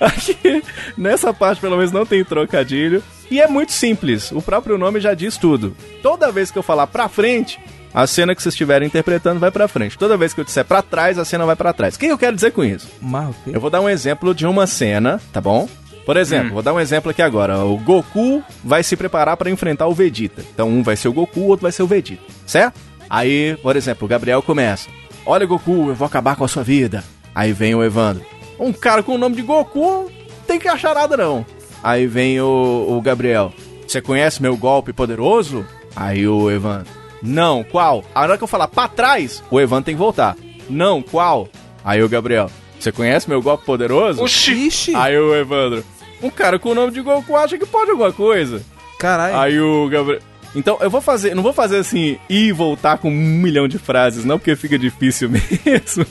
Aqui, 0.00 0.62
nessa 0.96 1.34
parte, 1.34 1.60
pelo 1.60 1.76
menos, 1.76 1.90
não 1.90 2.06
tem 2.06 2.24
trocadilho. 2.24 3.02
E 3.30 3.40
é 3.40 3.46
muito 3.46 3.72
simples. 3.72 4.32
O 4.32 4.40
próprio 4.40 4.78
nome 4.78 5.00
já 5.00 5.12
diz 5.14 5.36
tudo. 5.36 5.76
Toda 6.02 6.32
vez 6.32 6.50
que 6.50 6.58
eu 6.58 6.62
falar 6.62 6.86
pra 6.86 7.08
frente, 7.08 7.58
a 7.92 8.06
cena 8.06 8.34
que 8.34 8.42
vocês 8.42 8.54
estiverem 8.54 8.86
interpretando 8.86 9.40
vai 9.40 9.50
pra 9.50 9.68
frente. 9.68 9.98
Toda 9.98 10.16
vez 10.16 10.34
que 10.34 10.40
eu 10.40 10.44
disser 10.44 10.64
pra 10.64 10.82
trás, 10.82 11.18
a 11.18 11.24
cena 11.24 11.46
vai 11.46 11.56
pra 11.56 11.72
trás. 11.72 11.94
O 11.96 11.98
que 11.98 12.06
eu 12.06 12.18
quero 12.18 12.34
dizer 12.34 12.52
com 12.52 12.64
isso? 12.64 12.88
Mas, 13.00 13.34
Eu 13.46 13.60
vou 13.60 13.70
dar 13.70 13.80
um 13.80 13.88
exemplo 13.88 14.34
de 14.34 14.46
uma 14.46 14.66
cena, 14.66 15.20
tá 15.32 15.40
bom? 15.40 15.68
Por 16.04 16.16
exemplo, 16.16 16.54
vou 16.54 16.62
dar 16.62 16.72
um 16.72 16.80
exemplo 16.80 17.10
aqui 17.10 17.20
agora. 17.20 17.58
O 17.64 17.76
Goku 17.76 18.42
vai 18.64 18.82
se 18.82 18.96
preparar 18.96 19.36
pra 19.36 19.50
enfrentar 19.50 19.86
o 19.86 19.94
Vegeta. 19.94 20.42
Então, 20.54 20.68
um 20.68 20.82
vai 20.82 20.96
ser 20.96 21.08
o 21.08 21.12
Goku, 21.12 21.40
o 21.40 21.46
outro 21.48 21.64
vai 21.64 21.72
ser 21.72 21.82
o 21.82 21.86
Vegeta, 21.86 22.22
certo? 22.46 22.80
Aí, 23.10 23.58
por 23.62 23.76
exemplo, 23.76 24.06
o 24.06 24.08
Gabriel 24.08 24.40
começa. 24.42 24.88
Olha, 25.26 25.44
Goku, 25.44 25.88
eu 25.88 25.94
vou 25.94 26.06
acabar 26.06 26.34
com 26.34 26.44
a 26.44 26.48
sua 26.48 26.62
vida. 26.62 27.04
Aí 27.34 27.52
vem 27.52 27.74
o 27.74 27.84
Evandro. 27.84 28.24
Um 28.58 28.72
cara 28.72 29.02
com 29.02 29.14
o 29.14 29.18
nome 29.18 29.36
de 29.36 29.42
Goku 29.42 30.10
tem 30.46 30.58
que 30.58 30.66
achar 30.66 30.94
nada, 30.94 31.14
não. 31.14 31.44
Aí 31.82 32.06
vem 32.06 32.40
o, 32.40 32.86
o 32.88 33.00
Gabriel. 33.02 33.52
Você 33.86 34.00
conhece 34.00 34.40
meu 34.42 34.56
golpe 34.56 34.92
poderoso? 34.94 35.64
Aí 35.94 36.26
o 36.26 36.50
Evandro. 36.50 36.97
Não, 37.22 37.64
qual? 37.64 38.04
A 38.14 38.22
hora 38.22 38.38
que 38.38 38.44
eu 38.44 38.48
falar 38.48 38.68
pra 38.68 38.88
trás, 38.88 39.42
o 39.50 39.60
Evandro 39.60 39.84
tem 39.86 39.94
que 39.94 39.98
voltar. 40.00 40.36
Não, 40.68 41.02
qual? 41.02 41.48
Aí 41.84 42.02
o 42.02 42.08
Gabriel. 42.08 42.50
Você 42.78 42.92
conhece 42.92 43.28
meu 43.28 43.42
golpe 43.42 43.64
poderoso? 43.64 44.22
Oxi! 44.22 44.94
Aí 44.94 45.16
o 45.18 45.34
Evandro. 45.34 45.84
Um 46.22 46.30
cara 46.30 46.58
com 46.58 46.70
o 46.70 46.74
nome 46.74 46.92
de 46.92 47.00
Goku 47.00 47.34
acha 47.36 47.56
que 47.58 47.66
pode 47.66 47.90
alguma 47.90 48.12
coisa. 48.12 48.62
caralho. 48.98 49.36
Aí 49.36 49.60
o 49.60 49.88
Gabriel. 49.88 50.20
Então, 50.54 50.78
eu 50.80 50.88
vou 50.88 51.00
fazer, 51.02 51.34
não 51.34 51.42
vou 51.42 51.52
fazer 51.52 51.76
assim 51.76 52.18
ir 52.28 52.46
e 52.48 52.52
voltar 52.52 52.96
com 52.98 53.08
um 53.10 53.12
milhão 53.14 53.68
de 53.68 53.78
frases, 53.78 54.24
não, 54.24 54.38
porque 54.38 54.56
fica 54.56 54.78
difícil 54.78 55.28
mesmo. 55.30 56.06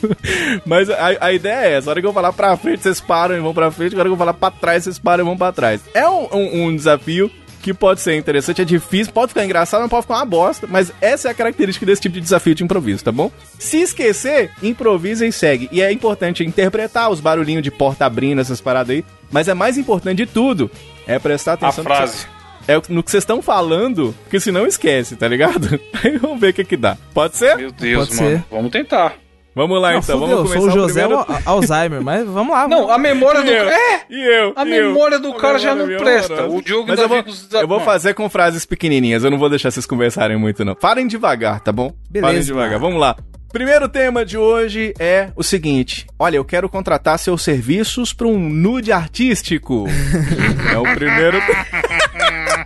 Mas 0.64 0.88
a, 0.88 1.16
a 1.20 1.32
ideia 1.32 1.66
é 1.66 1.72
essa: 1.72 1.88
a 1.88 1.92
hora 1.92 2.00
que 2.00 2.06
eu 2.06 2.12
falar 2.12 2.32
pra 2.32 2.56
frente, 2.56 2.82
vocês 2.82 3.00
param 3.00 3.36
e 3.36 3.40
vão 3.40 3.52
pra 3.52 3.70
frente, 3.70 3.94
a 3.96 3.98
hora 3.98 4.08
que 4.08 4.12
eu 4.12 4.16
falar 4.18 4.34
pra 4.34 4.50
trás, 4.50 4.84
vocês 4.84 4.98
param 4.98 5.24
e 5.24 5.26
vão 5.26 5.36
pra 5.36 5.52
trás. 5.52 5.80
É 5.92 6.08
um, 6.08 6.28
um- 6.32 6.64
um 6.66 6.76
desafio 6.76 7.30
que 7.72 7.74
pode 7.74 8.00
ser 8.00 8.16
interessante, 8.16 8.62
é 8.62 8.64
difícil, 8.64 9.12
pode 9.12 9.28
ficar 9.30 9.44
engraçado, 9.44 9.80
não 9.82 9.88
pode 9.88 10.02
ficar 10.02 10.16
uma 10.16 10.24
bosta, 10.24 10.66
mas 10.68 10.92
essa 11.00 11.28
é 11.28 11.30
a 11.30 11.34
característica 11.34 11.84
desse 11.84 12.02
tipo 12.02 12.14
de 12.14 12.20
desafio 12.20 12.54
de 12.54 12.64
improviso, 12.64 13.04
tá 13.04 13.12
bom? 13.12 13.30
Se 13.58 13.78
esquecer, 13.82 14.50
improvisa 14.62 15.26
e 15.26 15.32
segue. 15.32 15.68
E 15.70 15.82
é 15.82 15.92
importante 15.92 16.42
interpretar 16.44 17.10
os 17.10 17.20
barulhinhos 17.20 17.62
de 17.62 17.70
porta 17.70 18.06
abrindo, 18.06 18.40
essas 18.40 18.60
paradas 18.60 18.96
aí, 18.96 19.04
mas 19.30 19.48
é 19.48 19.54
mais 19.54 19.76
importante 19.76 20.18
de 20.18 20.26
tudo, 20.26 20.70
é 21.06 21.18
prestar 21.18 21.52
A 21.52 21.54
atenção 21.54 21.84
no 21.84 21.90
que 21.90 21.96
frase. 21.96 22.26
é 22.66 22.74
no 22.88 23.02
que 23.02 23.10
vocês 23.10 23.22
estão 23.22 23.42
falando, 23.42 24.14
porque 24.22 24.40
senão 24.40 24.66
esquece, 24.66 25.14
tá 25.16 25.28
ligado? 25.28 25.78
Aí 26.02 26.16
vamos 26.18 26.40
ver 26.40 26.50
o 26.50 26.54
que 26.54 26.64
que 26.64 26.76
dá. 26.76 26.96
Pode 27.12 27.36
ser? 27.36 27.56
Meu 27.56 27.70
Deus, 27.72 28.08
Pode 28.08 28.20
mano. 28.22 28.36
ser. 28.38 28.44
Vamos 28.50 28.70
tentar. 28.70 29.14
Vamos 29.54 29.80
lá 29.82 29.92
Não, 29.92 29.98
então, 29.98 30.20
fudeu, 30.20 30.36
vamos 30.36 30.50
sou 30.52 30.60
começar 30.60 30.78
o 30.78 30.82
José 30.82 31.00
primeiro... 31.06 31.32
Al- 31.32 31.42
Alzheimer, 31.56 32.00
mas 32.02 32.24
vamos 32.26 32.52
lá. 32.54 32.68
Não, 32.68 32.90
a 32.90 32.98
memória 32.98 33.42
do. 33.42 33.50
Eu, 33.50 33.68
É! 33.68 34.02
e 34.08 34.20
eu, 34.20 34.52
A 34.54 34.64
e 34.64 34.76
eu. 34.76 34.86
memória 34.88 35.18
do 35.18 35.30
A 35.32 35.36
cara 35.36 35.58
já 35.58 35.74
não 35.74 35.86
presta. 35.96 36.46
O 36.46 36.62
Diogo 36.62 36.86
Mas 36.88 37.00
ainda 37.00 37.14
eu 37.16 37.22
vou, 37.24 37.34
eu 37.62 37.68
vou 37.68 37.80
fazer 37.80 38.14
com 38.14 38.28
frases 38.30 38.64
pequenininhas, 38.64 39.24
eu 39.24 39.30
não 39.30 39.38
vou 39.38 39.48
deixar 39.50 39.70
vocês 39.70 39.84
conversarem 39.86 40.36
muito 40.36 40.64
não. 40.64 40.74
Parem 40.74 41.06
devagar, 41.06 41.60
tá 41.60 41.72
bom? 41.72 41.92
Beleza. 42.08 42.28
Parem 42.30 42.42
devagar, 42.44 42.78
vamos 42.78 43.00
lá. 43.00 43.16
Primeiro 43.50 43.88
tema 43.88 44.26
de 44.26 44.36
hoje 44.36 44.92
é 44.98 45.30
o 45.34 45.42
seguinte: 45.42 46.06
olha, 46.18 46.36
eu 46.36 46.44
quero 46.44 46.68
contratar 46.68 47.18
seus 47.18 47.40
serviços 47.42 48.12
para 48.12 48.26
um 48.26 48.38
nude 48.38 48.92
artístico. 48.92 49.86
é 50.72 50.76
o 50.78 50.82
primeiro. 50.94 51.38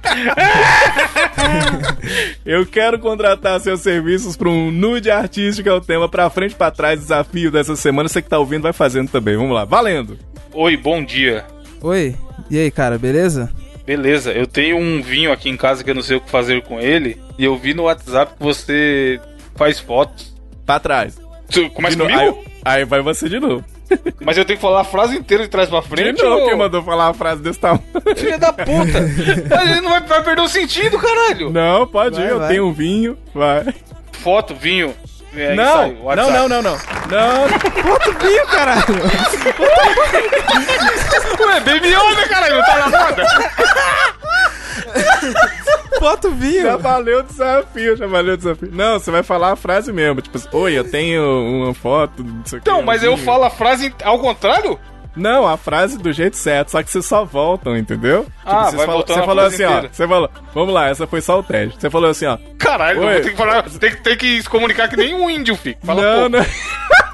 eu 2.44 2.66
quero 2.66 2.98
contratar 2.98 3.60
seus 3.60 3.80
serviços 3.80 4.36
para 4.36 4.48
um 4.48 4.70
nude 4.70 5.10
artístico. 5.10 5.68
É 5.68 5.72
o 5.72 5.80
tema 5.80 6.08
pra 6.08 6.30
frente, 6.30 6.54
pra 6.54 6.70
trás, 6.70 7.00
desafio 7.00 7.50
dessa 7.50 7.76
semana. 7.76 8.08
Você 8.08 8.22
que 8.22 8.28
tá 8.28 8.38
ouvindo 8.38 8.62
vai 8.62 8.72
fazendo 8.72 9.10
também. 9.10 9.36
Vamos 9.36 9.54
lá, 9.54 9.64
valendo. 9.64 10.18
Oi, 10.52 10.76
bom 10.76 11.04
dia. 11.04 11.44
Oi, 11.80 12.14
e 12.50 12.58
aí, 12.58 12.70
cara, 12.70 12.98
beleza? 12.98 13.50
Beleza, 13.84 14.32
eu 14.32 14.46
tenho 14.46 14.76
um 14.76 15.02
vinho 15.02 15.32
aqui 15.32 15.48
em 15.48 15.56
casa 15.56 15.82
que 15.82 15.90
eu 15.90 15.94
não 15.94 16.02
sei 16.02 16.16
o 16.16 16.20
que 16.20 16.30
fazer 16.30 16.62
com 16.62 16.80
ele. 16.80 17.20
E 17.38 17.44
eu 17.44 17.56
vi 17.58 17.74
no 17.74 17.84
WhatsApp 17.84 18.34
que 18.36 18.42
você 18.42 19.20
faz 19.56 19.80
fotos. 19.80 20.32
Pra 20.64 20.78
trás. 20.78 21.18
Tu 21.50 21.68
Começa 21.70 21.96
De 21.96 22.02
novo. 22.02 22.14
comigo? 22.14 22.44
Aí, 22.64 22.78
aí 22.80 22.84
vai 22.84 23.00
você 23.02 23.28
de 23.28 23.40
novo. 23.40 23.64
Mas 24.24 24.36
eu 24.38 24.44
tenho 24.44 24.58
que 24.58 24.62
falar 24.62 24.80
a 24.80 24.84
frase 24.84 25.16
inteira 25.16 25.42
de 25.44 25.48
trás 25.50 25.68
pra 25.68 25.82
frente. 25.82 26.22
novo, 26.22 26.40
ou- 26.42 26.48
quem 26.48 26.56
mandou 26.56 26.82
falar 26.82 27.08
uma 27.08 27.14
frase 27.14 27.42
desse 27.42 27.58
tamanho? 27.60 27.82
Filha 28.16 28.38
da 28.38 28.52
puta! 28.52 29.00
Mas 29.50 29.70
ele 29.70 29.80
não 29.80 29.90
vai, 29.90 30.00
vai 30.00 30.22
perder 30.22 30.42
o 30.42 30.48
sentido, 30.48 30.98
caralho! 30.98 31.50
Não, 31.50 31.86
pode 31.86 32.16
Vai, 32.16 32.26
ir, 32.26 32.30
eu 32.30 32.38
vai. 32.38 32.48
tenho 32.48 32.66
um 32.66 32.72
vinho, 32.72 33.18
vai. 33.34 33.64
Foto, 34.12 34.54
vinho. 34.54 34.94
é, 35.36 35.54
não, 35.54 35.88
não, 35.92 36.30
não, 36.30 36.48
não, 36.48 36.62
não. 36.62 36.78
Não, 37.10 37.42
Outro 37.92 38.12
vinho, 38.20 38.46
caralho! 38.46 38.84
Ué, 41.40 41.60
Baby 41.60 41.88
Yoda, 41.88 42.28
caralho, 42.28 42.56
não 42.56 42.64
tá 42.64 42.78
na 42.78 42.88
moda? 42.88 43.26
Bota 46.00 46.28
o 46.28 46.32
vinho! 46.34 46.62
já 46.62 46.76
valeu 46.76 47.20
o 47.20 47.22
desafio, 47.22 47.96
já 47.96 48.06
valeu 48.06 48.34
o 48.34 48.36
desafio. 48.36 48.68
Não, 48.72 48.98
você 48.98 49.10
vai 49.10 49.22
falar 49.22 49.52
a 49.52 49.56
frase 49.56 49.92
mesmo, 49.92 50.20
tipo 50.20 50.36
assim, 50.36 50.48
oi, 50.52 50.76
eu 50.76 50.84
tenho 50.84 51.22
uma 51.22 51.74
foto, 51.74 52.24
não 52.24 52.44
sei 52.44 52.58
o 52.58 52.62
que. 52.62 52.68
Então, 52.68 52.80
um 52.80 52.84
mas 52.84 53.02
eu 53.02 53.14
vinho." 53.14 53.24
falo 53.24 53.44
a 53.44 53.50
frase 53.50 53.94
ao 54.02 54.18
contrário? 54.18 54.78
Não, 55.14 55.46
a 55.46 55.58
frase 55.58 55.98
do 55.98 56.10
jeito 56.10 56.36
certo, 56.38 56.70
só 56.70 56.82
que 56.82 56.90
vocês 56.90 57.04
só 57.04 57.22
voltam, 57.24 57.76
entendeu? 57.76 58.20
Tipo, 58.24 58.32
Ah, 58.46 58.62
vocês 58.62 58.74
vai 58.76 58.86
falam- 58.86 58.92
voltando 58.94 59.16
Você 59.16 59.22
a 59.22 59.26
falou 59.26 59.40
frase 59.42 59.54
assim, 59.56 59.64
ó, 59.64 59.76
inteira. 59.76 59.88
você 59.94 60.08
falou, 60.08 60.30
vamos 60.54 60.74
lá, 60.74 60.88
essa 60.88 61.06
foi 61.06 61.20
só 61.20 61.38
o 61.38 61.42
teste. 61.42 61.78
Você 61.80 61.90
falou 61.90 62.10
assim, 62.10 62.24
ó, 62.26 62.38
Caralho, 62.58 63.02
eu 63.02 63.06
Oi. 63.06 63.12
vou 63.14 63.22
ter 63.22 63.30
que 63.30 63.36
falar. 63.36 63.62
Tem, 63.68 63.90
que- 63.90 64.02
tem 64.02 64.16
que 64.16 64.42
se 64.42 64.48
comunicar 64.48 64.88
que 64.88 64.96
nem 64.96 65.14
um 65.14 65.28
índio, 65.28 65.54
filho. 65.54 65.76
Fala, 65.84 66.02
não, 66.02 66.22
pô. 66.22 66.28
não. 66.38 66.46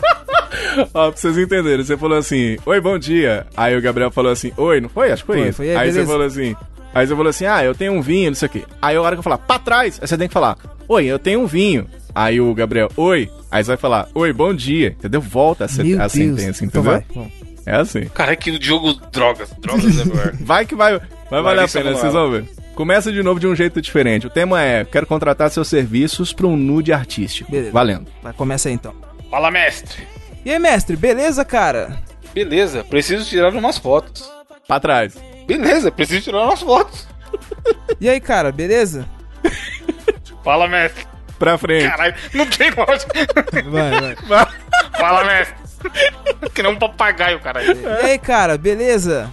Ó, 0.95 1.11
pra 1.11 1.17
vocês 1.17 1.37
entenderem, 1.37 1.85
você 1.85 1.97
falou 1.97 2.19
assim, 2.19 2.57
oi, 2.65 2.81
bom 2.81 2.97
dia. 2.99 3.47
Aí 3.57 3.77
o 3.77 3.83
Gabriel 3.83 4.11
falou 4.13 4.31
assim, 4.31 4.53
oi, 4.57 4.81
não 4.81 4.89
foi? 4.89 5.11
Acho 5.11 5.23
que 5.25 5.27
foi, 5.27 5.39
Foi, 5.39 5.49
isso. 5.49 5.57
foi, 5.57 5.69
é, 5.69 5.77
aí 5.77 5.91
você 5.93 6.07
falou 6.07 6.25
assim, 6.27 6.55
aí 6.95 7.07
você 7.07 7.15
falou 7.17 7.31
assim, 7.31 7.47
ah, 7.47 7.63
eu 7.65 7.75
tenho 7.75 7.93
um 7.93 8.01
vinho, 8.03 8.31
não 8.31 8.35
sei 8.37 8.47
o 8.47 8.51
quê. 8.51 8.65
Aí 8.81 8.97
a 8.97 9.03
hora 9.03 9.15
que 9.17 9.21
eu 9.21 9.23
falar, 9.25 9.39
pra 9.39 9.59
trás, 9.59 9.99
aí 10.01 10.07
você 10.09 10.17
tem 10.19 10.29
que 10.29 10.35
falar, 10.35 10.57
oi, 10.89 11.07
eu 11.07 11.19
tenho 11.19 11.41
um 11.41 11.47
vinho. 11.47 11.87
Aí 12.15 12.41
o 12.41 12.53
Gabriel, 12.55 12.89
oi. 12.97 13.31
Aí 13.51 13.63
você 13.63 13.69
vai 13.69 13.77
falar, 13.77 14.09
oi, 14.15 14.33
bom 14.33 14.53
dia. 14.53 14.89
Entendeu? 14.89 15.21
Volta 15.21 15.65
a, 15.67 15.83
Meu 15.83 15.97
a 15.97 16.01
Deus. 16.01 16.13
sentença, 16.13 16.65
Então 16.65 16.83
entendeu? 16.83 17.01
vai, 17.01 17.05
vamos. 17.15 17.33
É 17.67 17.75
assim. 17.77 18.05
Caralho, 18.07 18.37
que 18.39 18.59
jogo 18.63 18.95
drogas. 19.13 19.51
Drogas 19.61 19.99
everywhere. 19.99 20.37
Vai 20.41 20.65
que 20.65 20.75
vai, 20.75 20.99
vai 21.31 21.43
valer 21.43 21.65
a 21.65 21.69
pena, 21.69 21.93
vocês 21.93 22.13
vão 22.15 22.31
ver. 22.31 22.45
Começa 22.75 23.13
de 23.13 23.23
novo 23.23 23.39
de 23.39 23.47
um 23.47 23.55
jeito 23.55 23.81
diferente. 23.83 24.27
O 24.27 24.31
tema 24.31 24.63
é, 24.63 24.85
quero 24.87 25.07
contratar 25.07 25.51
seus 25.51 25.69
serviços 25.69 26.33
para 26.33 26.47
um 26.47 26.57
nude 26.57 26.93
artístico. 26.95 27.51
Beleza. 27.51 27.73
Valendo. 27.73 28.07
Vai, 28.23 28.33
começa 28.33 28.69
aí 28.71 28.75
então. 28.75 28.95
Fala, 29.31 29.51
mestre. 29.51 30.07
E 30.47 30.51
aí, 30.51 30.59
mestre, 30.59 30.97
beleza, 30.97 31.45
cara? 31.45 31.99
Beleza, 32.33 32.83
preciso 32.85 33.29
tirar 33.29 33.53
umas 33.53 33.77
fotos. 33.77 34.31
Pra 34.67 34.81
trás. 34.81 35.15
Beleza, 35.49 35.91
preciso 35.91 36.23
tirar 36.23 36.45
umas 36.45 36.61
fotos. 36.63 37.09
E 38.01 38.09
aí, 38.09 38.21
cara, 38.21 38.53
beleza? 38.53 39.05
Fala, 40.45 40.69
mestre. 40.69 41.07
Pra 41.39 41.57
frente. 41.59 41.89
Caralho, 41.89 42.15
não 42.35 42.47
tem 42.47 42.71
lógica. 42.71 43.27
Vai, 43.71 44.15
vai. 44.27 44.47
Fala, 44.99 45.25
mestre. 45.25 45.55
Que 46.55 46.63
nem 46.63 46.73
um 46.73 46.79
papagaio, 46.79 47.41
caralho. 47.41 47.77
E 47.81 47.87
aí, 48.07 48.19
cara, 48.19 48.59
beleza? 48.59 49.31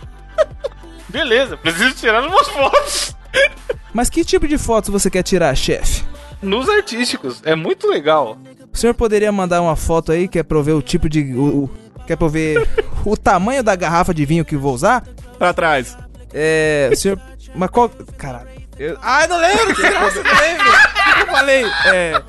Beleza, 1.10 1.58
preciso 1.58 1.94
tirar 1.96 2.24
umas 2.24 2.48
fotos. 2.48 3.16
Mas 3.94 4.10
que 4.10 4.24
tipo 4.24 4.48
de 4.48 4.58
fotos 4.58 4.90
você 4.90 5.10
quer 5.10 5.24
tirar, 5.24 5.56
chefe? 5.56 6.04
Nos 6.42 6.70
artísticos, 6.70 7.42
é 7.46 7.56
muito 7.56 7.88
legal. 7.90 8.38
O 8.72 8.78
senhor 8.78 8.94
poderia 8.94 9.32
mandar 9.32 9.62
uma 9.62 9.76
foto 9.76 10.12
aí 10.12 10.28
que 10.28 10.40
é 10.40 10.44
pra 10.44 10.58
eu 10.58 10.64
ver 10.64 10.74
o 10.74 10.82
tipo 10.82 11.10
de. 11.10 11.34
O, 11.34 11.64
o- 11.66 11.72
que 12.06 12.14
é 12.14 12.16
pra 12.16 12.26
eu 12.26 12.30
ver 12.30 12.68
o 13.04 13.18
tamanho 13.18 13.64
da 13.64 13.76
garrafa 13.76 14.14
de 14.14 14.26
vinho 14.26 14.46
que 14.46 14.54
eu 14.54 14.60
vou 14.60 14.74
usar? 14.76 15.04
Pra 15.40 15.54
trás. 15.54 15.98
É. 16.36 16.90
O 16.92 16.96
senhor. 16.96 17.20
Mas 17.56 17.70
qual. 17.70 17.90
Caralho. 18.18 18.50
Eu... 18.78 18.98
Ai, 19.02 19.26
não 19.28 19.38
lembro! 19.40 19.74
Que 19.74 19.82
graça, 19.82 20.22
não 20.22 20.40
lembro! 20.42 20.70
O 20.70 21.16
que 21.16 21.22
eu 21.22 21.28
falei? 21.28 21.66
É. 21.94 22.22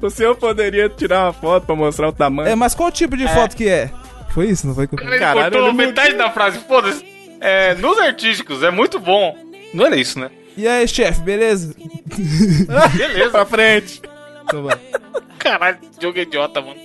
O 0.00 0.08
senhor 0.08 0.34
poderia 0.34 0.88
tirar 0.88 1.24
uma 1.24 1.32
foto 1.32 1.66
pra 1.66 1.76
mostrar 1.76 2.08
o 2.08 2.12
tamanho? 2.12 2.48
É, 2.48 2.54
mas 2.54 2.74
qual 2.74 2.90
tipo 2.90 3.16
de 3.18 3.28
foto 3.28 3.54
que 3.54 3.68
é? 3.68 3.90
Foi 4.30 4.46
isso, 4.46 4.66
não 4.66 4.74
foi 4.74 4.86
que 4.86 4.94
eu 4.94 5.06
Ele 5.06 5.18
Caralho, 5.18 5.58
ele 5.58 5.72
metade 5.72 6.14
da 6.14 6.30
frase, 6.30 6.58
foda-se. 6.60 7.04
É, 7.40 7.74
nos 7.74 7.98
artísticos, 7.98 8.62
é 8.62 8.70
muito 8.70 8.98
bom. 8.98 9.36
Não 9.74 9.86
era 9.86 9.96
isso, 9.96 10.18
né? 10.18 10.30
E 10.56 10.66
aí, 10.66 10.86
chefe, 10.88 11.20
beleza? 11.20 11.74
Beleza. 12.96 13.30
pra 13.30 13.44
frente. 13.44 14.00
Então 14.44 14.62
vai. 14.62 14.78
Caralho, 15.38 15.78
jogo 16.00 16.18
idiota, 16.18 16.60
mano. 16.60 16.80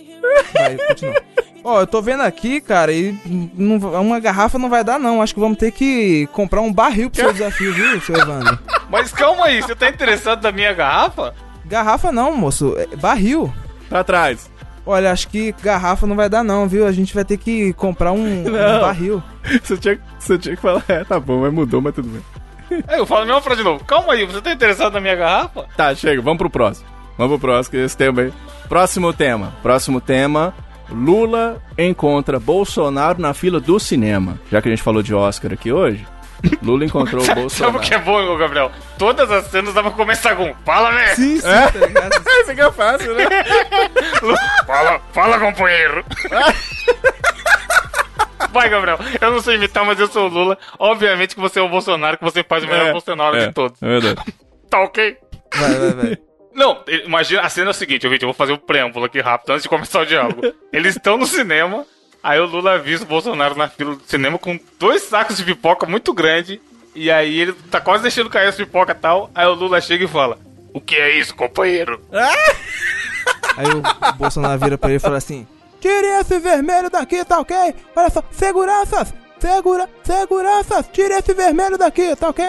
Vai, 0.54 0.78
continua. 0.78 1.22
Ó, 1.68 1.80
eu 1.82 1.88
tô 1.88 2.00
vendo 2.00 2.22
aqui, 2.22 2.62
cara, 2.62 2.92
e 2.94 3.18
não- 3.56 3.78
uma 4.00 4.20
garrafa 4.20 4.60
não 4.60 4.70
vai 4.70 4.84
dar, 4.84 5.00
não. 5.00 5.20
Acho 5.20 5.34
que 5.34 5.40
vamos 5.40 5.58
ter 5.58 5.72
que 5.72 6.28
comprar 6.32 6.62
um 6.62 6.72
barril 6.72 7.10
pro 7.10 7.22
seu 7.22 7.34
desafio, 7.34 7.74
viu, 7.74 8.00
seu 8.02 8.16
Evandro? 8.16 8.60
Mas 8.88 9.12
calma 9.12 9.46
aí, 9.46 9.62
você 9.64 9.74
tá 9.76 9.90
interessado 9.90 10.44
na 10.44 10.52
minha 10.52 10.72
garrafa? 10.74 11.34
Garrafa 11.66 12.12
não, 12.12 12.38
moço. 12.38 12.76
É 12.78 12.96
barril. 12.96 13.52
Pra 13.90 14.04
trás. 14.04 14.48
Olha, 14.86 15.12
acho 15.12 15.28
que 15.28 15.52
garrafa 15.64 16.06
não 16.06 16.16
vai 16.16 16.30
dar, 16.30 16.44
não, 16.44 16.68
viu? 16.68 16.86
A 16.86 16.92
gente 16.92 17.16
vai 17.16 17.26
ter 17.26 17.38
que 17.38 17.74
comprar 17.74 18.12
um, 18.12 18.48
um 18.48 18.80
barril. 18.80 19.24
Você 19.64 19.76
tinha, 19.78 20.00
você 20.20 20.38
tinha 20.38 20.56
que 20.56 20.62
falar, 20.62 20.84
é, 20.88 21.04
tá 21.04 21.20
bom, 21.20 21.42
mas 21.42 21.52
mudou, 21.54 21.82
mas 21.82 21.96
tudo 21.96 22.08
bem. 22.10 22.22
Aí 22.88 22.98
eu 23.00 23.06
falo 23.08 23.22
a 23.22 23.26
mesma 23.26 23.42
frase 23.42 23.62
de 23.62 23.64
novo. 23.64 23.84
Calma 23.86 24.14
aí, 24.14 24.24
você 24.26 24.40
tá 24.42 24.52
interessado 24.52 24.94
na 24.94 25.00
minha 25.02 25.16
garrafa? 25.16 25.66
Tá, 25.76 25.94
chega, 25.96 26.22
vamos 26.22 26.38
pro 26.38 26.50
próximo. 26.50 26.88
Vamos 27.18 27.40
pro 27.40 27.48
próximo, 27.50 27.72
que 27.72 27.78
esse 27.78 27.98
tema 27.98 28.22
aí. 28.24 28.34
Próximo 28.70 29.12
tema. 29.14 29.54
Próximo 29.64 30.00
tema. 30.02 30.54
Lula 30.90 31.62
encontra 31.78 32.40
Bolsonaro 32.40 33.20
na 33.22 33.34
fila 33.34 33.60
do 33.60 33.80
cinema. 33.80 34.40
Já 34.52 34.62
que 34.62 34.68
a 34.68 34.72
gente 34.72 34.84
falou 34.84 35.02
de 35.02 35.14
Oscar 35.14 35.52
aqui 35.54 35.72
hoje, 35.72 36.06
Lula 36.62 36.86
encontrou 36.86 37.22
o 37.22 37.26
Sabe 37.26 37.42
Bolsonaro. 37.42 37.78
o 37.78 37.82
que 37.82 37.94
é 37.94 37.98
bom, 37.98 38.38
Gabriel? 38.38 38.72
Todas 38.98 39.30
as 39.32 39.46
cenas 39.48 39.74
dá 39.74 39.82
pra 39.82 39.92
começar 39.92 40.36
com 40.36 40.54
Fala, 40.66 40.92
né? 40.92 41.08
Sim, 41.16 41.40
sim, 41.40 41.48
É? 41.48 41.72
tá 41.72 41.80
ligado? 41.88 42.12
Isso 42.42 42.52
aqui 42.52 42.62
é 42.62 42.72
fácil, 42.72 43.16
né? 43.16 43.26
Fala, 44.68 45.00
fala, 45.14 45.40
companheiro. 45.40 46.04
Vai, 48.52 48.70
Gabriel. 48.70 49.00
Eu 49.20 49.32
não 49.32 49.42
sei 49.42 49.56
imitar, 49.56 49.86
mas 49.86 50.00
eu 50.00 50.08
sou 50.08 50.26
o 50.26 50.30
Lula. 50.34 50.58
Obviamente 50.80 51.36
que 51.36 51.42
você 51.42 51.60
é 51.60 51.62
o 51.62 51.70
Bolsonaro, 51.70 52.18
que 52.18 52.24
você 52.24 52.44
faz 52.44 52.64
o 52.64 52.68
melhor 52.68 52.88
É, 52.88 52.92
Bolsonaro 52.92 53.36
é, 53.38 53.48
de 53.48 53.54
todos. 53.54 53.82
É 53.82 53.88
verdade. 53.88 54.22
Tá 54.70 54.80
ok? 54.82 55.18
Vai, 55.56 55.74
vai, 55.74 55.92
vai. 55.92 56.18
Não, 56.56 56.82
imagina, 57.06 57.42
a 57.42 57.50
cena 57.50 57.68
é 57.68 57.72
a 57.72 57.74
seguinte, 57.74 58.06
eu 58.06 58.18
vou 58.22 58.34
fazer 58.34 58.54
um 58.54 58.58
preâmbulo 58.58 59.06
aqui 59.06 59.20
rápido 59.20 59.52
antes 59.52 59.64
de 59.64 59.70
começar 59.70 60.02
o 60.02 60.06
diálogo. 60.06 60.42
Eles 60.72 60.96
estão 60.96 61.18
no 61.18 61.28
cinema, 61.28 61.86
aí 62.24 62.40
o 62.40 62.46
Lula 62.46 62.76
avisa 62.76 63.04
o 63.04 63.08
Bolsonaro 63.08 63.56
na 63.56 63.68
fila 63.68 63.96
do 63.96 64.04
cinema 64.06 64.40
com 64.40 64.58
dois 64.80 65.04
sacos 65.04 65.36
de 65.36 65.44
pipoca 65.44 65.86
muito 65.86 66.14
grande, 66.14 66.62
e 66.96 67.12
aí 67.12 67.42
ele 67.42 67.54
tá 67.70 67.82
quase 67.82 68.04
deixando 68.04 68.30
cair 68.30 68.48
as 68.48 68.56
pipoca 68.56 68.94
e 68.94 68.96
tal, 68.96 69.30
aí 69.36 69.46
o 69.46 69.54
Lula 69.54 69.82
chega 69.82 70.06
e 70.06 70.08
fala, 70.08 70.40
o 70.74 70.80
que 70.80 70.96
é 70.96 71.20
isso, 71.20 71.36
companheiro? 71.36 72.02
Aí 73.58 73.66
o 73.68 74.14
Bolsonaro 74.18 74.60
vira 74.60 74.78
pra 74.78 74.90
ele 74.90 74.98
e 74.98 75.00
fala 75.00 75.18
assim: 75.18 75.48
Tire 75.80 76.08
esse 76.20 76.38
vermelho 76.40 76.90
daqui, 76.90 77.24
tá 77.24 77.40
ok? 77.40 77.56
Olha 77.96 78.10
só, 78.10 78.24
seguranças! 78.32 79.14
Segura, 79.40 79.90
seguranças! 80.04 80.90
Tire 80.92 81.14
esse 81.14 81.34
vermelho 81.34 81.78
daqui, 81.78 82.16
tá 82.16 82.30
ok? 82.30 82.46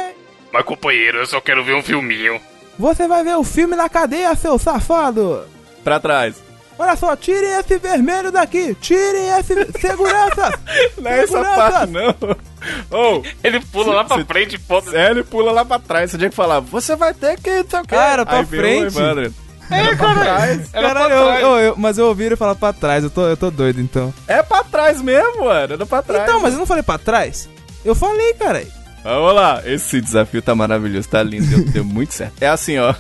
Mas 0.53 0.65
companheiro, 0.65 1.19
eu 1.19 1.27
só 1.27 1.41
quero 1.41 1.63
ver 1.63 1.75
um 1.75 1.83
filminho. 1.83 2.41
Você 2.79 3.09
vai 3.09 3.25
ver 3.25 3.37
o 3.37 3.45
filme 3.45 3.75
na 3.77 3.89
cadeia, 3.89 4.35
seu 4.35 4.59
safado! 4.59 5.43
Pra 5.83 5.99
trás. 6.01 6.35
Olha 6.79 6.95
só, 6.95 7.17
tire 7.17 7.47
esse 7.47 7.79
vermelho 7.79 8.31
daqui! 8.31 8.75
Tire 8.75 9.17
esse. 9.39 9.55
Segurança! 9.81 10.59
Não 10.99 11.11
é 11.11 11.19
essa 11.23 11.27
Segurança! 11.39 11.57
parte, 11.57 11.93
não. 11.93 12.11
Ô, 12.91 13.23
Ele 13.43 13.61
pula 13.61 13.95
lá 13.95 14.05
pra 14.05 14.17
Cê- 14.19 14.25
frente 14.25 14.57
e 14.57 14.59
foda 14.59 14.91
é, 14.99 15.11
ele 15.11 15.23
pula 15.25 15.53
lá 15.53 15.65
pra 15.65 15.79
trás. 15.79 16.11
Você 16.11 16.19
tinha 16.19 16.29
que 16.29 16.37
falar, 16.37 16.61
você 16.61 16.95
vai 16.95 17.15
ter 17.15 17.41
que... 17.41 17.65
era 17.91 18.27
pra 18.27 18.39
Aí 18.41 18.45
frente? 18.47 18.95
É, 19.71 19.95
Pra 19.97 20.15
trás. 20.15 20.69
Era 20.73 20.89
Caralho, 20.89 21.07
pra 21.09 21.17
eu- 21.17 21.25
trás. 21.27 21.43
eu- 21.43 21.59
eu- 21.61 21.75
mas 21.79 21.99
eu 21.99 22.07
ouvi 22.07 22.25
ele 22.25 22.37
falar 22.37 22.55
pra 22.55 22.73
trás, 22.75 23.03
eu 23.05 23.11
tô, 23.11 23.27
eu 23.27 23.37
tô 23.37 23.51
doido 23.51 23.81
então. 23.81 24.13
É 24.29 24.43
pra 24.43 24.63
trás 24.63 25.01
mesmo, 25.01 25.45
mano. 25.45 25.73
Era 25.75 25.87
pra 25.87 26.03
trás. 26.03 26.23
Então, 26.29 26.41
mas 26.41 26.53
eu 26.53 26.59
não 26.59 26.67
falei 26.67 26.83
pra 26.83 26.99
trás? 26.99 27.49
Eu 27.85 27.95
falei, 27.95 28.35
cara. 28.35 28.63
Vamos 29.07 29.35
lá. 29.37 29.63
Esse 29.65 30.01
desafio 30.01 30.43
tá 30.43 30.53
maravilhoso, 30.53 31.09
tá 31.09 31.23
lindo, 31.23 31.47
deu, 31.47 31.65
deu 31.67 31.85
muito 31.85 32.13
certo. 32.13 32.43
É 32.43 32.49
assim, 32.49 32.77
ó. 32.77 32.93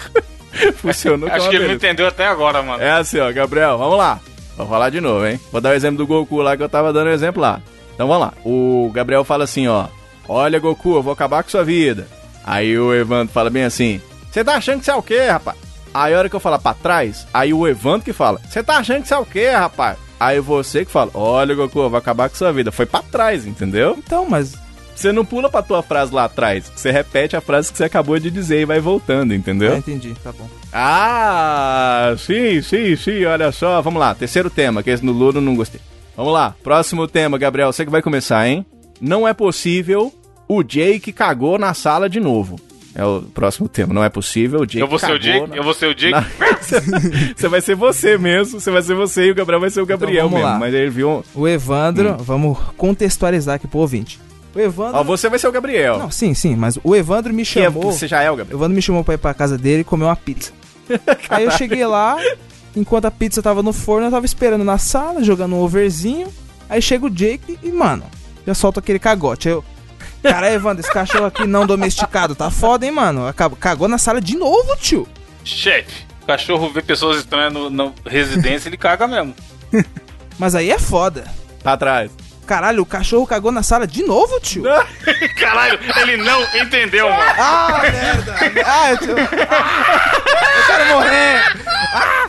Funcionou 0.76 1.28
Acho 1.28 1.44
uma 1.44 1.50
que 1.50 1.56
ele 1.56 1.66
não 1.66 1.74
entendeu 1.74 2.06
até 2.06 2.26
agora, 2.26 2.62
mano. 2.62 2.82
É 2.82 2.92
assim, 2.92 3.18
ó, 3.18 3.30
Gabriel, 3.30 3.76
vamos 3.76 3.98
lá. 3.98 4.20
Vou 4.56 4.66
falar 4.66 4.88
de 4.88 5.02
novo, 5.02 5.26
hein? 5.26 5.38
Vou 5.52 5.60
dar 5.60 5.70
o 5.70 5.74
exemplo 5.74 5.98
do 5.98 6.06
Goku 6.06 6.40
lá 6.40 6.56
que 6.56 6.62
eu 6.62 6.68
tava 6.68 6.94
dando 6.94 7.08
o 7.08 7.12
exemplo 7.12 7.42
lá. 7.42 7.60
Então 7.94 8.08
vamos 8.08 8.22
lá. 8.22 8.32
O 8.42 8.90
Gabriel 8.94 9.22
fala 9.22 9.44
assim, 9.44 9.68
ó. 9.68 9.88
Olha, 10.26 10.58
Goku, 10.58 10.94
eu 10.94 11.02
vou 11.02 11.12
acabar 11.12 11.42
com 11.42 11.50
sua 11.50 11.62
vida. 11.62 12.06
Aí 12.42 12.78
o 12.78 12.94
Evandro 12.94 13.34
fala 13.34 13.50
bem 13.50 13.64
assim: 13.64 14.00
Você 14.30 14.42
tá 14.42 14.54
achando 14.54 14.78
que 14.78 14.86
você 14.86 14.92
é 14.92 14.94
o 14.94 15.02
quê, 15.02 15.26
rapaz? 15.26 15.58
Aí 15.92 16.14
a 16.14 16.18
hora 16.18 16.28
que 16.30 16.36
eu 16.36 16.40
falar 16.40 16.58
pra 16.58 16.72
trás, 16.72 17.26
aí 17.34 17.52
o 17.52 17.68
Evandro 17.68 18.02
que 18.02 18.14
fala: 18.14 18.40
Você 18.48 18.62
tá 18.62 18.78
achando 18.78 19.02
que 19.02 19.08
você 19.08 19.14
é 19.14 19.18
o 19.18 19.26
quê, 19.26 19.50
rapaz? 19.50 19.98
Aí 20.18 20.40
você 20.40 20.86
que 20.86 20.90
fala: 20.90 21.10
Olha, 21.12 21.54
Goku, 21.54 21.80
eu 21.80 21.90
vou 21.90 21.98
acabar 21.98 22.30
com 22.30 22.36
sua 22.36 22.52
vida. 22.52 22.72
Foi 22.72 22.86
pra 22.86 23.02
trás, 23.02 23.46
entendeu? 23.46 23.94
Então, 23.98 24.26
mas. 24.26 24.63
Você 24.94 25.10
não 25.12 25.24
pula 25.24 25.50
pra 25.50 25.60
tua 25.62 25.82
frase 25.82 26.14
lá 26.14 26.24
atrás. 26.24 26.70
Você 26.74 26.90
repete 26.90 27.36
a 27.36 27.40
frase 27.40 27.70
que 27.72 27.76
você 27.78 27.84
acabou 27.84 28.18
de 28.18 28.30
dizer 28.30 28.60
e 28.60 28.64
vai 28.64 28.80
voltando, 28.80 29.32
Ah, 29.32 29.36
entendeu? 29.36 29.76
entendi, 29.76 30.14
tá 30.22 30.32
bom. 30.32 30.48
Ah, 30.72 32.14
sim, 32.18 32.60
sim, 32.62 32.94
sim, 32.96 33.24
olha 33.24 33.50
só. 33.52 33.80
Vamos 33.82 34.00
lá, 34.00 34.14
terceiro 34.14 34.48
tema, 34.50 34.82
que 34.82 34.90
esse 34.90 35.04
no 35.04 35.12
Luro 35.12 35.40
não 35.40 35.56
gostei. 35.56 35.80
Vamos 36.16 36.32
lá, 36.32 36.54
próximo 36.62 37.08
tema, 37.08 37.36
Gabriel, 37.38 37.72
você 37.72 37.84
que 37.84 37.90
vai 37.90 38.00
começar, 38.02 38.46
hein? 38.46 38.64
Não 39.00 39.26
é 39.26 39.34
possível 39.34 40.12
o 40.46 40.62
Jake 40.62 41.12
cagou 41.12 41.58
na 41.58 41.74
sala 41.74 42.08
de 42.08 42.20
novo. 42.20 42.58
É 42.94 43.04
o 43.04 43.22
próximo 43.22 43.68
tema, 43.68 43.92
não 43.92 44.04
é 44.04 44.08
possível 44.08 44.60
o 44.60 44.66
Jake 44.66 44.78
Eu 44.78 44.86
vou 44.86 45.00
ser 45.00 45.10
o 45.12 45.18
Jake? 45.18 45.48
na- 45.48 45.56
Eu 45.56 45.64
vou 45.64 45.74
ser 45.74 45.86
o 45.86 45.94
Jake? 45.94 46.12
na- 46.14 46.24
Você 47.36 47.48
vai 47.48 47.60
ser 47.60 47.74
você 47.74 48.16
mesmo, 48.16 48.60
você 48.60 48.70
vai 48.70 48.82
ser 48.82 48.94
você 48.94 49.26
e 49.26 49.30
o 49.32 49.34
Gabriel 49.34 49.60
vai 49.60 49.70
ser 49.70 49.80
o 49.80 49.86
Gabriel 49.86 50.24
vamos 50.28 50.38
mesmo. 50.38 50.52
lá. 50.52 50.58
Mas 50.60 50.72
ele 50.72 50.90
viu. 50.90 51.24
O 51.34 51.48
Evandro, 51.48 52.16
vamos 52.20 52.56
contextualizar 52.76 53.56
aqui 53.56 53.66
pro 53.66 53.80
ouvinte. 53.80 54.20
O 54.54 54.60
Evandro. 54.60 54.98
Ó, 55.00 55.02
você 55.04 55.28
vai 55.28 55.38
ser 55.38 55.48
o 55.48 55.52
Gabriel. 55.52 55.98
Não, 55.98 56.10
sim, 56.10 56.32
sim, 56.34 56.54
mas 56.54 56.78
o 56.84 56.94
Evandro 56.94 57.32
me 57.34 57.44
que 57.44 57.58
é, 57.58 57.64
chamou. 57.64 57.90
você 57.92 58.06
já 58.06 58.22
é 58.22 58.30
o 58.30 58.34
O 58.34 58.36
Gabriel. 58.36 58.58
Evandro 58.58 58.74
me 58.76 58.82
chamou 58.82 59.02
pra 59.04 59.14
ir 59.14 59.18
pra 59.18 59.34
casa 59.34 59.58
dele 59.58 59.80
e 59.80 59.84
comer 59.84 60.04
uma 60.04 60.16
pizza. 60.16 60.52
Aí 61.30 61.44
eu 61.44 61.50
cheguei 61.50 61.84
lá, 61.86 62.16
enquanto 62.76 63.06
a 63.06 63.10
pizza 63.10 63.42
tava 63.42 63.62
no 63.62 63.72
forno, 63.72 64.06
eu 64.06 64.10
tava 64.10 64.26
esperando 64.26 64.62
na 64.64 64.78
sala, 64.78 65.24
jogando 65.24 65.56
um 65.56 65.60
overzinho. 65.60 66.28
Aí 66.68 66.80
chega 66.80 67.06
o 67.06 67.10
Jake 67.10 67.58
e, 67.62 67.70
mano, 67.72 68.04
já 68.46 68.54
solta 68.54 68.80
aquele 68.80 68.98
cagote. 68.98 69.48
Aí 69.48 69.54
eu. 69.54 69.64
Caralho, 70.22 70.54
Evandro, 70.54 70.80
esse 70.82 70.92
cachorro 70.92 71.26
aqui 71.26 71.46
não 71.46 71.66
domesticado 71.66 72.34
tá 72.34 72.50
foda, 72.50 72.86
hein, 72.86 72.92
mano? 72.92 73.26
Acab- 73.26 73.56
Cagou 73.56 73.88
na 73.88 73.98
sala 73.98 74.20
de 74.20 74.36
novo, 74.36 74.74
tio. 74.76 75.06
Chefe, 75.44 76.04
o 76.22 76.26
cachorro 76.26 76.70
vê 76.70 76.80
pessoas 76.80 77.18
estranhas 77.18 77.52
na 77.72 77.90
residência, 78.06 78.68
ele 78.68 78.76
caga 78.78 79.06
mesmo. 79.06 79.34
Mas 80.38 80.54
aí 80.54 80.70
é 80.70 80.78
foda. 80.78 81.24
Tá 81.62 81.74
atrás. 81.74 82.10
Caralho, 82.46 82.82
o 82.82 82.86
cachorro 82.86 83.26
cagou 83.26 83.50
na 83.50 83.62
sala 83.62 83.86
de 83.86 84.02
novo, 84.04 84.38
tio. 84.40 84.64
Caralho, 85.38 85.78
ele 86.02 86.16
não 86.18 86.42
entendeu, 86.54 87.08
mano. 87.08 87.32
Ah, 87.38 87.80
merda! 87.82 88.36
Ah, 88.66 88.90
eu, 88.90 88.98
tio... 88.98 89.14
ah, 89.50 90.12
eu 90.58 90.66
quero 90.66 90.86
morrer! 90.90 91.42
Ah! 91.94 92.28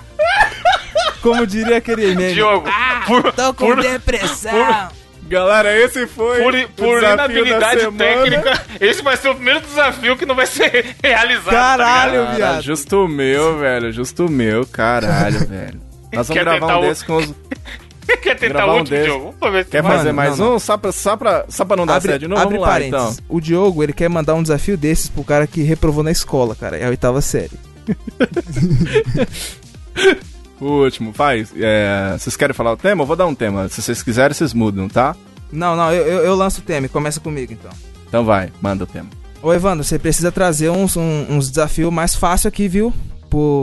Como 1.21 1.45
diria 1.45 1.77
aquele 1.77 2.15
meme. 2.15 2.33
Diogo, 2.33 2.69
por, 3.07 3.33
Tô 3.33 3.53
com 3.53 3.65
por, 3.67 3.81
depressão! 3.81 4.89
Galera, 5.27 5.75
esse 5.75 6.05
foi. 6.05 6.39
por, 6.39 6.53
o 6.53 6.69
por 6.69 7.03
inabilidade 7.03 7.91
técnica, 7.97 8.61
esse 8.79 9.01
vai 9.01 9.17
ser 9.17 9.29
o 9.29 9.33
primeiro 9.35 9.59
desafio 9.61 10.15
que 10.15 10.23
não 10.25 10.35
vai 10.35 10.45
ser 10.45 10.95
realizado. 11.03 11.49
Caralho, 11.49 11.79
tá 11.95 12.05
ligado? 12.05 12.25
Cara, 12.25 12.35
viado. 12.35 12.61
justo 12.61 13.05
o 13.05 13.07
meu, 13.07 13.57
velho. 13.57 13.91
Justo 13.91 14.27
o 14.27 14.29
meu, 14.31 14.67
caralho, 14.67 15.39
velho. 15.47 15.81
Nós 16.13 16.27
vamos 16.27 16.29
Quer 16.29 16.43
gravar 16.45 16.77
um 16.77 16.79
o- 16.79 16.81
desse 16.87 17.03
com 17.05 17.15
os. 17.17 17.33
Quer 18.21 18.35
tentar 18.35 18.53
Gravar 18.53 18.71
o 18.71 18.75
um 18.75 18.79
último, 18.79 18.97
desse. 18.97 19.09
Diogo? 19.09 19.35
Vamos 19.39 19.55
ver 19.55 19.65
se 19.65 19.71
Quer 19.71 19.81
vai. 19.83 19.91
fazer 19.97 20.11
Mano, 20.11 20.15
mais 20.15 20.39
não, 20.39 20.55
um? 20.55 20.59
Só 20.59 20.77
pra, 20.77 20.91
só, 20.91 21.15
pra, 21.17 21.45
só 21.49 21.65
pra 21.65 21.75
não 21.75 21.85
dar 21.85 21.95
Abre, 21.95 22.09
certo 22.09 22.21
de 22.21 22.27
novo? 22.27 22.41
abre 22.41 22.53
Vamos 22.55 22.67
lá, 22.67 22.73
parênteses. 22.73 23.13
então. 23.19 23.25
O 23.29 23.39
Diogo, 23.41 23.83
ele 23.83 23.93
quer 23.93 24.09
mandar 24.09 24.33
um 24.35 24.41
desafio 24.41 24.77
desses 24.77 25.09
pro 25.09 25.23
cara 25.23 25.45
que 25.47 25.61
reprovou 25.63 26.03
na 26.03 26.11
escola, 26.11 26.55
cara. 26.55 26.77
É 26.77 26.85
a 26.85 26.89
oitava 26.89 27.21
série. 27.21 27.51
O 30.59 30.83
último, 30.83 31.11
faz. 31.11 31.51
É, 31.57 32.15
vocês 32.17 32.37
querem 32.37 32.53
falar 32.53 32.71
o 32.71 32.77
tema? 32.77 33.01
Eu 33.01 33.05
vou 33.05 33.15
dar 33.17 33.25
um 33.25 33.35
tema. 33.35 33.67
Se 33.67 33.81
vocês 33.81 34.01
quiserem, 34.01 34.33
vocês 34.33 34.53
mudam, 34.53 34.87
tá? 34.87 35.13
Não, 35.51 35.75
não, 35.75 35.91
eu, 35.91 36.05
eu, 36.05 36.19
eu 36.25 36.35
lanço 36.35 36.61
o 36.61 36.63
tema 36.63 36.85
e 36.85 36.89
começa 36.89 37.19
comigo, 37.19 37.51
então. 37.51 37.71
Então 38.07 38.23
vai, 38.23 38.49
manda 38.61 38.85
o 38.85 38.87
tema. 38.87 39.09
Ô, 39.43 39.53
Evandro, 39.53 39.83
você 39.83 39.99
precisa 39.99 40.31
trazer 40.31 40.69
uns, 40.69 40.95
um- 40.95 41.25
uns 41.29 41.49
desafios 41.49 41.91
mais 41.91 42.15
fáceis 42.15 42.45
aqui, 42.45 42.69
viu? 42.69 42.93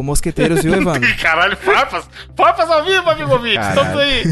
Mosqueteiros, 0.04 0.62
viu, 0.62 0.74
Evandro? 0.80 1.08
Caralho, 1.20 1.56
farpas! 1.56 2.08
Farpas 2.36 2.70
ao 2.70 2.84
vivo, 2.84 3.08
amigo 3.10 3.32
ouvinte! 3.32 3.58
Estamos 3.66 3.96
aí! 3.98 4.22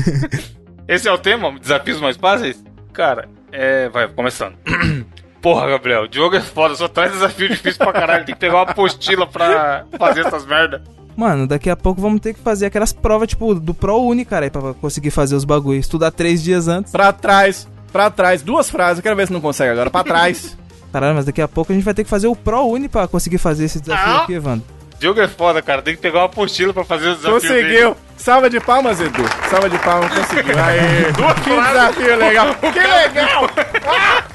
Esse 0.88 1.08
é 1.08 1.12
o 1.12 1.18
tema? 1.18 1.52
Desafios 1.58 2.00
mais 2.00 2.16
fáceis? 2.16 2.62
Cara, 2.92 3.28
é. 3.52 3.88
Vai, 3.88 4.08
começando. 4.08 4.54
Porra, 5.40 5.68
Gabriel, 5.70 6.02
o 6.02 6.08
Diogo 6.08 6.36
é 6.36 6.40
foda, 6.40 6.74
só 6.74 6.86
traz 6.86 7.12
desafio 7.12 7.48
difícil 7.48 7.78
pra 7.78 7.92
caralho. 7.92 8.24
Tem 8.26 8.34
que 8.34 8.40
pegar 8.40 8.56
uma 8.56 8.62
apostila 8.70 9.26
pra 9.26 9.86
fazer 9.98 10.26
essas 10.26 10.44
merda. 10.44 10.82
Mano, 11.16 11.46
daqui 11.46 11.70
a 11.70 11.76
pouco 11.76 12.00
vamos 12.00 12.20
ter 12.20 12.34
que 12.34 12.40
fazer 12.40 12.66
aquelas 12.66 12.92
provas, 12.92 13.28
tipo, 13.28 13.54
do 13.54 13.72
ProUni, 13.72 14.24
cara, 14.24 14.46
aí 14.46 14.50
pra 14.50 14.74
conseguir 14.74 15.10
fazer 15.10 15.34
os 15.34 15.44
bagulhos. 15.44 15.86
Estudar 15.86 16.10
três 16.10 16.42
dias 16.42 16.68
antes. 16.68 16.92
Pra 16.92 17.12
trás, 17.12 17.66
pra 17.92 18.10
trás. 18.10 18.42
Duas 18.42 18.68
frases. 18.68 18.98
Eu 18.98 19.02
quero 19.02 19.16
ver 19.16 19.26
se 19.28 19.32
não 19.32 19.40
consegue 19.40 19.70
agora. 19.70 19.90
Pra 19.90 20.04
trás. 20.04 20.56
Caralho, 20.92 21.14
mas 21.14 21.24
daqui 21.24 21.40
a 21.40 21.48
pouco 21.48 21.72
a 21.72 21.74
gente 21.74 21.84
vai 21.84 21.94
ter 21.94 22.04
que 22.04 22.10
fazer 22.10 22.26
o 22.26 22.34
ProUni 22.36 22.88
pra 22.88 23.06
conseguir 23.06 23.38
fazer 23.38 23.64
esse 23.64 23.80
desafio 23.80 24.08
Não. 24.12 24.22
aqui, 24.22 24.32
Evandro. 24.34 24.66
Diogo 25.00 25.18
é 25.18 25.26
foda, 25.26 25.62
cara. 25.62 25.80
Tem 25.80 25.96
que 25.96 26.02
pegar 26.02 26.18
uma 26.18 26.26
apostila 26.26 26.74
pra 26.74 26.84
fazer 26.84 27.08
os 27.08 27.16
desafios. 27.16 27.42
dele. 27.42 27.62
Conseguiu. 27.62 27.96
Salva 28.18 28.50
de 28.50 28.60
palmas, 28.60 29.00
Edu. 29.00 29.24
Salva 29.48 29.70
de 29.70 29.78
palmas, 29.78 30.12
conseguiu. 30.12 30.54
Aê. 30.62 31.04
Que 31.42 31.50
desafio 31.68 32.16
legal. 32.16 32.54
Que 32.54 32.80
legal. 32.80 33.50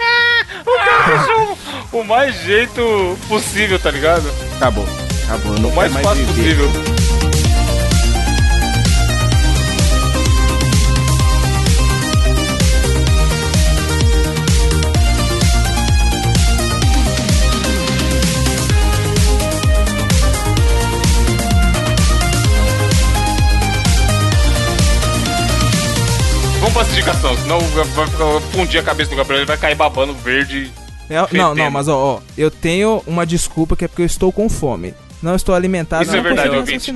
O 0.65 0.77
cara 0.77 1.17
deixou 1.17 1.57
o 1.93 2.03
mais 2.03 2.33
jeito 2.41 3.17
possível, 3.27 3.77
tá 3.77 3.91
ligado? 3.91 4.23
Acabou. 4.55 4.85
Acabou. 5.25 5.59
Não 5.59 5.69
O 5.69 5.75
mais 5.75 5.93
fácil 5.93 6.25
possível. 6.25 6.71
Vamos 26.65 26.73
pra 26.73 26.81
essa 26.81 26.91
indicação, 26.93 27.37
senão 27.37 27.59
vai 27.59 27.85
fundir 28.51 28.79
a 28.79 28.83
cabeça 28.83 29.11
do 29.11 29.15
Gabriel, 29.15 29.41
ele 29.41 29.45
vai 29.45 29.55
cair 29.55 29.75
babando 29.75 30.15
verde. 30.15 30.71
É, 31.07 31.15
não, 31.37 31.53
não, 31.53 31.69
mas 31.69 31.87
ó, 31.87 32.15
ó, 32.15 32.21
eu 32.35 32.49
tenho 32.49 33.03
uma 33.05 33.23
desculpa 33.23 33.75
que 33.75 33.85
é 33.85 33.87
porque 33.87 34.01
eu 34.01 34.05
estou 34.07 34.31
com 34.31 34.49
fome. 34.49 34.91
Não 35.21 35.35
estou 35.35 35.53
alimentado, 35.53 36.01
Isso 36.01 36.11
não 36.13 36.19
é 36.19 36.23
verdade, 36.23 36.55
ouvinte. 36.55 36.89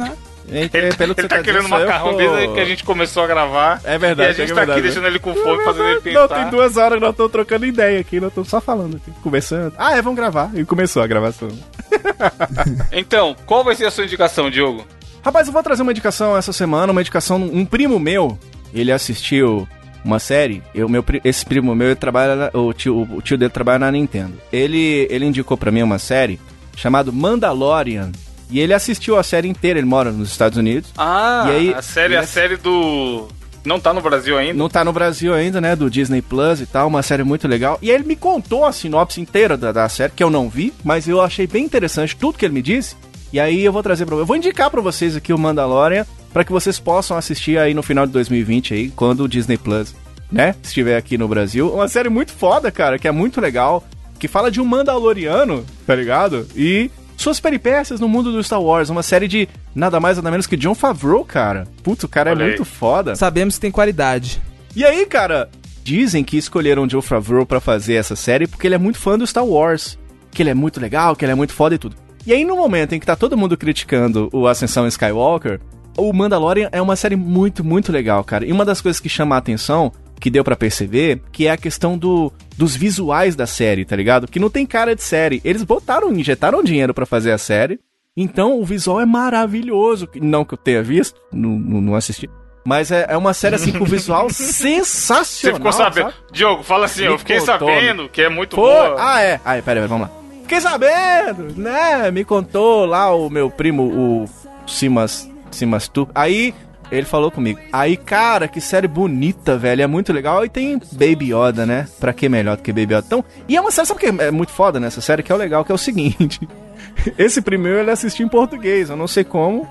Ele, 0.48 0.72
Ele, 0.74 0.96
pelo 0.96 1.14
que 1.14 1.22
ele 1.22 1.28
você 1.28 1.36
tá 1.36 1.44
querendo 1.44 1.70
macarrão 1.70 2.14
tô- 2.14 2.18
desde 2.18 2.48
que 2.56 2.60
a 2.60 2.66
gente 2.66 2.84
começou 2.84 3.22
a 3.22 3.28
gravar. 3.28 3.80
É 3.84 3.96
verdade, 4.00 4.30
E 4.30 4.32
a 4.32 4.34
gente 4.34 4.52
é 4.52 4.56
tá 4.56 4.62
verdade. 4.62 4.80
aqui 4.80 4.82
deixando 4.88 5.06
ele 5.06 5.20
com 5.20 5.36
fome, 5.36 5.64
fazendo 5.64 5.86
ele 5.88 6.14
Não, 6.14 6.28
pensar. 6.28 6.42
tem 6.42 6.50
duas 6.50 6.76
horas 6.76 6.94
que 6.98 7.02
nós 7.02 7.12
estamos 7.12 7.32
trocando 7.32 7.66
ideia 7.68 8.00
aqui, 8.00 8.20
nós 8.20 8.30
estamos 8.30 8.50
só 8.50 8.60
falando 8.60 8.96
aqui, 8.98 9.12
conversando. 9.22 9.74
Ah, 9.78 9.96
é, 9.96 10.02
vamos 10.02 10.18
gravar. 10.18 10.50
E 10.56 10.66
começou 10.66 11.04
a 11.04 11.06
gravação. 11.08 11.50
Então, 12.92 13.36
qual 13.46 13.64
vai 13.64 13.76
ser 13.76 13.86
a 13.86 13.92
sua 13.92 14.04
indicação, 14.06 14.50
Diogo? 14.50 14.84
Rapaz, 15.24 15.46
eu 15.46 15.54
vou 15.54 15.62
trazer 15.62 15.84
uma 15.84 15.92
indicação 15.92 16.36
essa 16.36 16.52
semana, 16.52 16.92
uma 16.92 17.02
indicação, 17.02 17.38
um 17.38 17.66
primo 17.66 18.00
meu, 18.00 18.36
ele 18.74 18.92
assistiu 18.92 19.68
uma 20.04 20.20
série, 20.20 20.64
eu, 20.74 20.88
meu, 20.88 21.04
esse 21.24 21.46
primo 21.46 21.76
meu, 21.76 21.96
trabalha, 21.96 22.50
o, 22.54 22.72
tio, 22.74 23.02
o 23.12 23.22
tio 23.22 23.38
dele 23.38 23.52
trabalha 23.52 23.80
na 23.80 23.92
Nintendo. 23.92 24.34
Ele, 24.52 25.08
ele 25.10 25.26
indicou 25.26 25.58
pra 25.58 25.72
mim 25.72 25.82
uma 25.82 26.00
série 26.00 26.40
chamada 26.76 27.12
Mandalorian, 27.12 28.12
e 28.50 28.60
ele 28.60 28.74
assistiu 28.74 29.18
a 29.18 29.24
série 29.24 29.48
inteira, 29.48 29.78
ele 29.78 29.86
mora 29.88 30.12
nos 30.12 30.30
Estados 30.32 30.58
Unidos. 30.58 30.92
Ah, 30.98 31.46
E 31.48 31.52
aí- 31.52 31.74
a 31.74 31.82
série, 31.82 32.16
a 32.16 32.22
essa- 32.22 32.32
série 32.34 32.58
do. 32.58 33.28
Não 33.66 33.78
tá 33.80 33.94
no 33.94 34.00
Brasil 34.02 34.38
ainda? 34.38 34.54
Não 34.54 34.70
tá 34.70 34.86
no 34.86 34.94
Brasil 34.94 35.34
ainda, 35.34 35.60
né? 35.60 35.76
Do 35.76 35.90
Disney 35.90 36.22
Plus 36.22 36.62
e 36.62 36.66
tal, 36.66 36.88
uma 36.88 37.04
série 37.04 37.24
muito 37.26 37.46
legal. 37.48 37.78
E 37.82 37.90
aí 37.92 37.96
ele 37.96 38.06
me 38.06 38.16
contou 38.16 38.66
a 38.66 38.72
sinopse 38.72 39.20
inteira 39.20 39.58
da, 39.58 39.72
da 39.74 39.88
série, 39.90 40.14
que 40.16 40.24
eu 40.24 40.30
não 40.30 40.50
vi, 40.50 40.74
mas 40.84 41.08
eu 41.10 41.22
achei 41.22 41.46
bem 41.46 41.66
interessante 41.66 42.16
tudo 42.16 42.38
que 42.38 42.46
ele 42.46 42.54
me 42.54 42.62
disse. 42.62 42.96
E 43.34 43.40
aí 43.40 43.64
eu 43.64 43.72
vou 43.74 43.84
trazer 43.84 44.06
pra 44.06 44.16
Eu 44.16 44.26
vou 44.26 44.38
indicar 44.38 44.72
pra 44.72 44.80
vocês 44.82 45.16
aqui 45.16 45.32
o 45.34 45.38
Mandalorian, 45.38 46.06
pra 46.34 46.44
que 46.44 46.52
vocês 46.52 46.80
possam 46.80 47.18
assistir 47.18 47.58
aí 47.58 47.74
no 47.74 47.84
final 47.84 48.06
de 48.06 48.14
2020 48.14 48.74
aí, 48.74 48.90
quando 48.90 49.24
o 49.24 49.28
Disney 49.28 49.58
Plus, 49.58 49.96
né, 50.32 50.56
estiver 50.62 50.98
aqui 50.98 51.18
no 51.18 51.28
Brasil. 51.28 51.74
Uma 51.74 51.88
série 51.88 52.10
muito 52.10 52.32
foda, 52.32 52.72
cara, 52.72 53.00
que 53.00 53.08
é 53.08 53.12
muito 53.12 53.42
legal, 53.42 53.84
que 54.20 54.28
fala 54.28 54.52
de 54.52 54.62
um 54.62 54.66
Mandaloriano, 54.66 55.66
tá 55.88 55.96
ligado? 55.96 56.48
E 56.56 56.92
suas 57.18 57.40
peripécias 57.40 58.00
no 58.00 58.08
mundo 58.08 58.32
do 58.32 58.44
Star 58.44 58.62
Wars, 58.62 58.90
uma 58.90 59.04
série 59.04 59.28
de 59.28 59.48
nada 59.76 60.00
mais 60.00 60.18
nada 60.18 60.32
menos 60.32 60.48
que 60.48 60.56
John 60.56 60.76
Favreau, 60.76 61.26
cara. 61.26 61.68
Putz, 61.84 62.04
o 62.04 62.08
cara 62.08 62.32
Olha 62.32 62.42
é 62.42 62.46
aí. 62.46 62.50
muito 62.52 62.66
foda. 62.66 63.16
Sabemos 63.16 63.56
que 63.56 63.62
tem 63.62 63.72
qualidade. 63.72 64.42
E 64.76 64.86
aí, 64.86 65.06
cara, 65.06 65.50
dizem 65.84 66.24
que 66.24 66.38
escolheram 66.38 66.84
o 66.84 66.90
Joe 66.90 67.02
Favreau 67.02 67.46
pra 67.46 67.60
fazer 67.60 67.96
essa 67.96 68.16
série 68.16 68.48
porque 68.48 68.68
ele 68.68 68.76
é 68.76 68.78
muito 68.78 69.00
fã 69.00 69.18
do 69.18 69.26
Star 69.28 69.46
Wars. 69.46 69.98
Que 70.32 70.44
ele 70.44 70.52
é 70.52 70.54
muito 70.54 70.80
legal, 70.80 71.16
que 71.16 71.26
ele 71.26 71.32
é 71.32 71.36
muito 71.36 71.54
foda 71.54 71.74
e 71.76 71.78
tudo. 71.80 71.96
E 72.26 72.32
aí, 72.32 72.46
no 72.46 72.56
momento 72.56 72.94
em 72.94 73.00
que 73.00 73.06
tá 73.06 73.16
todo 73.16 73.36
mundo 73.38 73.58
criticando 73.58 74.30
o 74.32 74.48
Ascensão 74.48 74.86
Skywalker, 74.88 75.60
o 76.00 76.12
Mandalorian 76.14 76.70
é 76.72 76.82
uma 76.82 76.95
série 76.95 77.16
muito, 77.16 77.64
muito 77.64 77.91
legal, 77.91 78.24
cara. 78.24 78.45
E 78.45 78.52
uma 78.52 78.66
das 78.66 78.82
coisas 78.82 79.00
que 79.00 79.10
chama 79.10 79.36
a 79.36 79.39
atenção, 79.39 79.91
que 80.20 80.30
deu 80.30 80.43
pra 80.43 80.56
perceber, 80.56 81.22
que 81.32 81.47
é 81.47 81.52
a 81.52 81.58
questão 81.58 81.97
do, 81.97 82.32
dos 82.58 82.76
visuais 82.76 83.36
da 83.36 83.45
série, 83.47 83.86
tá 83.86 83.95
ligado? 83.95 84.28
Que 84.28 84.39
não 84.39 84.50
tem 84.50 84.66
cara 84.66 84.95
de 84.95 85.04
série. 85.04 85.41
Eles 85.43 85.64
botaram, 85.64 86.12
injetaram 86.14 86.64
dinheiro 86.64 86.93
pra 86.93 87.06
fazer 87.06 87.32
a 87.32 87.38
série. 87.38 87.80
Então 88.18 88.60
o 88.60 88.66
visual 88.66 89.00
é 89.00 89.06
maravilhoso. 89.06 90.10
Não 90.16 90.43
que 90.43 90.54
eu 90.54 90.58
tenha 90.58 90.84
visto, 90.84 91.20
não, 91.32 91.52
não, 91.52 91.95
assisti. 91.95 92.30
Mas 92.66 92.91
é, 92.91 93.06
é 93.10 93.16
uma 93.18 93.34
série 93.34 93.56
assim 93.56 93.72
com 93.72 93.86
visual 93.86 94.30
sensacional. 94.34 95.26
Você 95.26 95.54
ficou 95.54 95.72
sabendo. 95.72 96.12
sabe? 96.12 96.24
Diogo, 96.34 96.64
fala 96.64 96.86
assim, 96.86 97.02
Me 97.04 97.08
eu 97.08 97.18
fiquei 97.18 97.39
contou, 97.39 97.58
sabendo 97.60 98.10
que 98.10 98.22
é 98.22 98.28
muito 98.30 98.56
Pô, 98.58 98.64
boa. 98.64 98.95
ah, 99.00 99.22
é. 99.22 99.39
Aí, 99.45 99.62
pera 99.62 99.82
aí, 99.82 99.88
vamos 99.88 100.08
lá. 100.10 100.14
Fiquei 100.41 100.60
sabendo, 100.62 101.54
né? 101.56 102.12
Me 102.12 102.26
contou 102.26 102.86
lá 102.86 103.14
o 103.16 103.30
meu 103.30 103.50
primo, 103.50 103.84
o 103.84 104.26
Simas, 104.68 105.30
Simas 105.56 105.88
Tu. 105.88 106.08
Aí 106.14 106.54
ele 106.91 107.06
falou 107.06 107.30
comigo. 107.30 107.60
Aí, 107.72 107.95
cara, 107.95 108.47
que 108.47 108.60
série 108.60 108.88
bonita, 108.88 109.58
velho. 109.58 109.82
É 109.82 109.88
muito 109.88 110.12
legal. 110.12 110.43
E 110.43 110.50
tem 110.50 110.80
Baby 110.91 111.34
Yoda, 111.34 111.66
né? 111.66 111.88
Pra 112.00 112.14
que 112.14 112.28
melhor 112.28 112.58
do 112.58 112.64
que 112.64 112.72
Baby 112.74 112.95
Yoda? 112.95 113.04
Então, 113.06 113.26
e 113.47 113.56
é 113.56 113.62
uma 113.62 113.72
série, 113.72 113.88
sabe 113.88 113.97
o 113.97 114.02
que 114.02 114.24
é 114.24 114.32
muito 114.32 114.52
foda 114.52 114.80
nessa 114.80 115.02
série? 115.02 115.22
Que 115.24 115.32
é 115.32 115.36
o 115.36 115.38
legal, 115.38 115.64
que 115.64 115.72
é 115.72 115.76
o 115.76 115.78
seguinte. 115.78 116.47
Esse 117.18 117.41
primeiro 117.41 117.80
ele 117.80 117.91
assistiu 117.91 118.26
em 118.26 118.30
português. 118.30 118.89
Eu 118.89 118.95
não 118.95 119.08
sei 119.08 119.24
como 119.24 119.68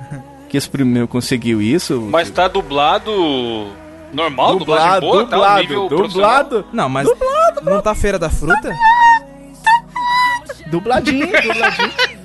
que 0.49 0.57
esse 0.57 0.69
primeiro 0.69 1.07
conseguiu 1.07 1.61
isso. 1.61 2.01
Mas 2.11 2.31
tá 2.31 2.49
dublado 2.49 3.13
normal, 4.13 4.59
dublado, 4.59 5.01
boa, 5.07 5.27
tá? 5.27 5.37
dublado, 5.37 5.61
nível 5.61 5.89
profissional? 5.89 6.45
dublado, 6.45 6.67
Não, 6.73 6.89
mas 6.89 7.07
não 7.63 7.83
tá 7.83 7.95
Feira 7.95 8.19
da 8.19 8.31
Fruta? 8.31 8.73
Dubladinho, 10.69 11.27
dubladinho. 11.27 12.18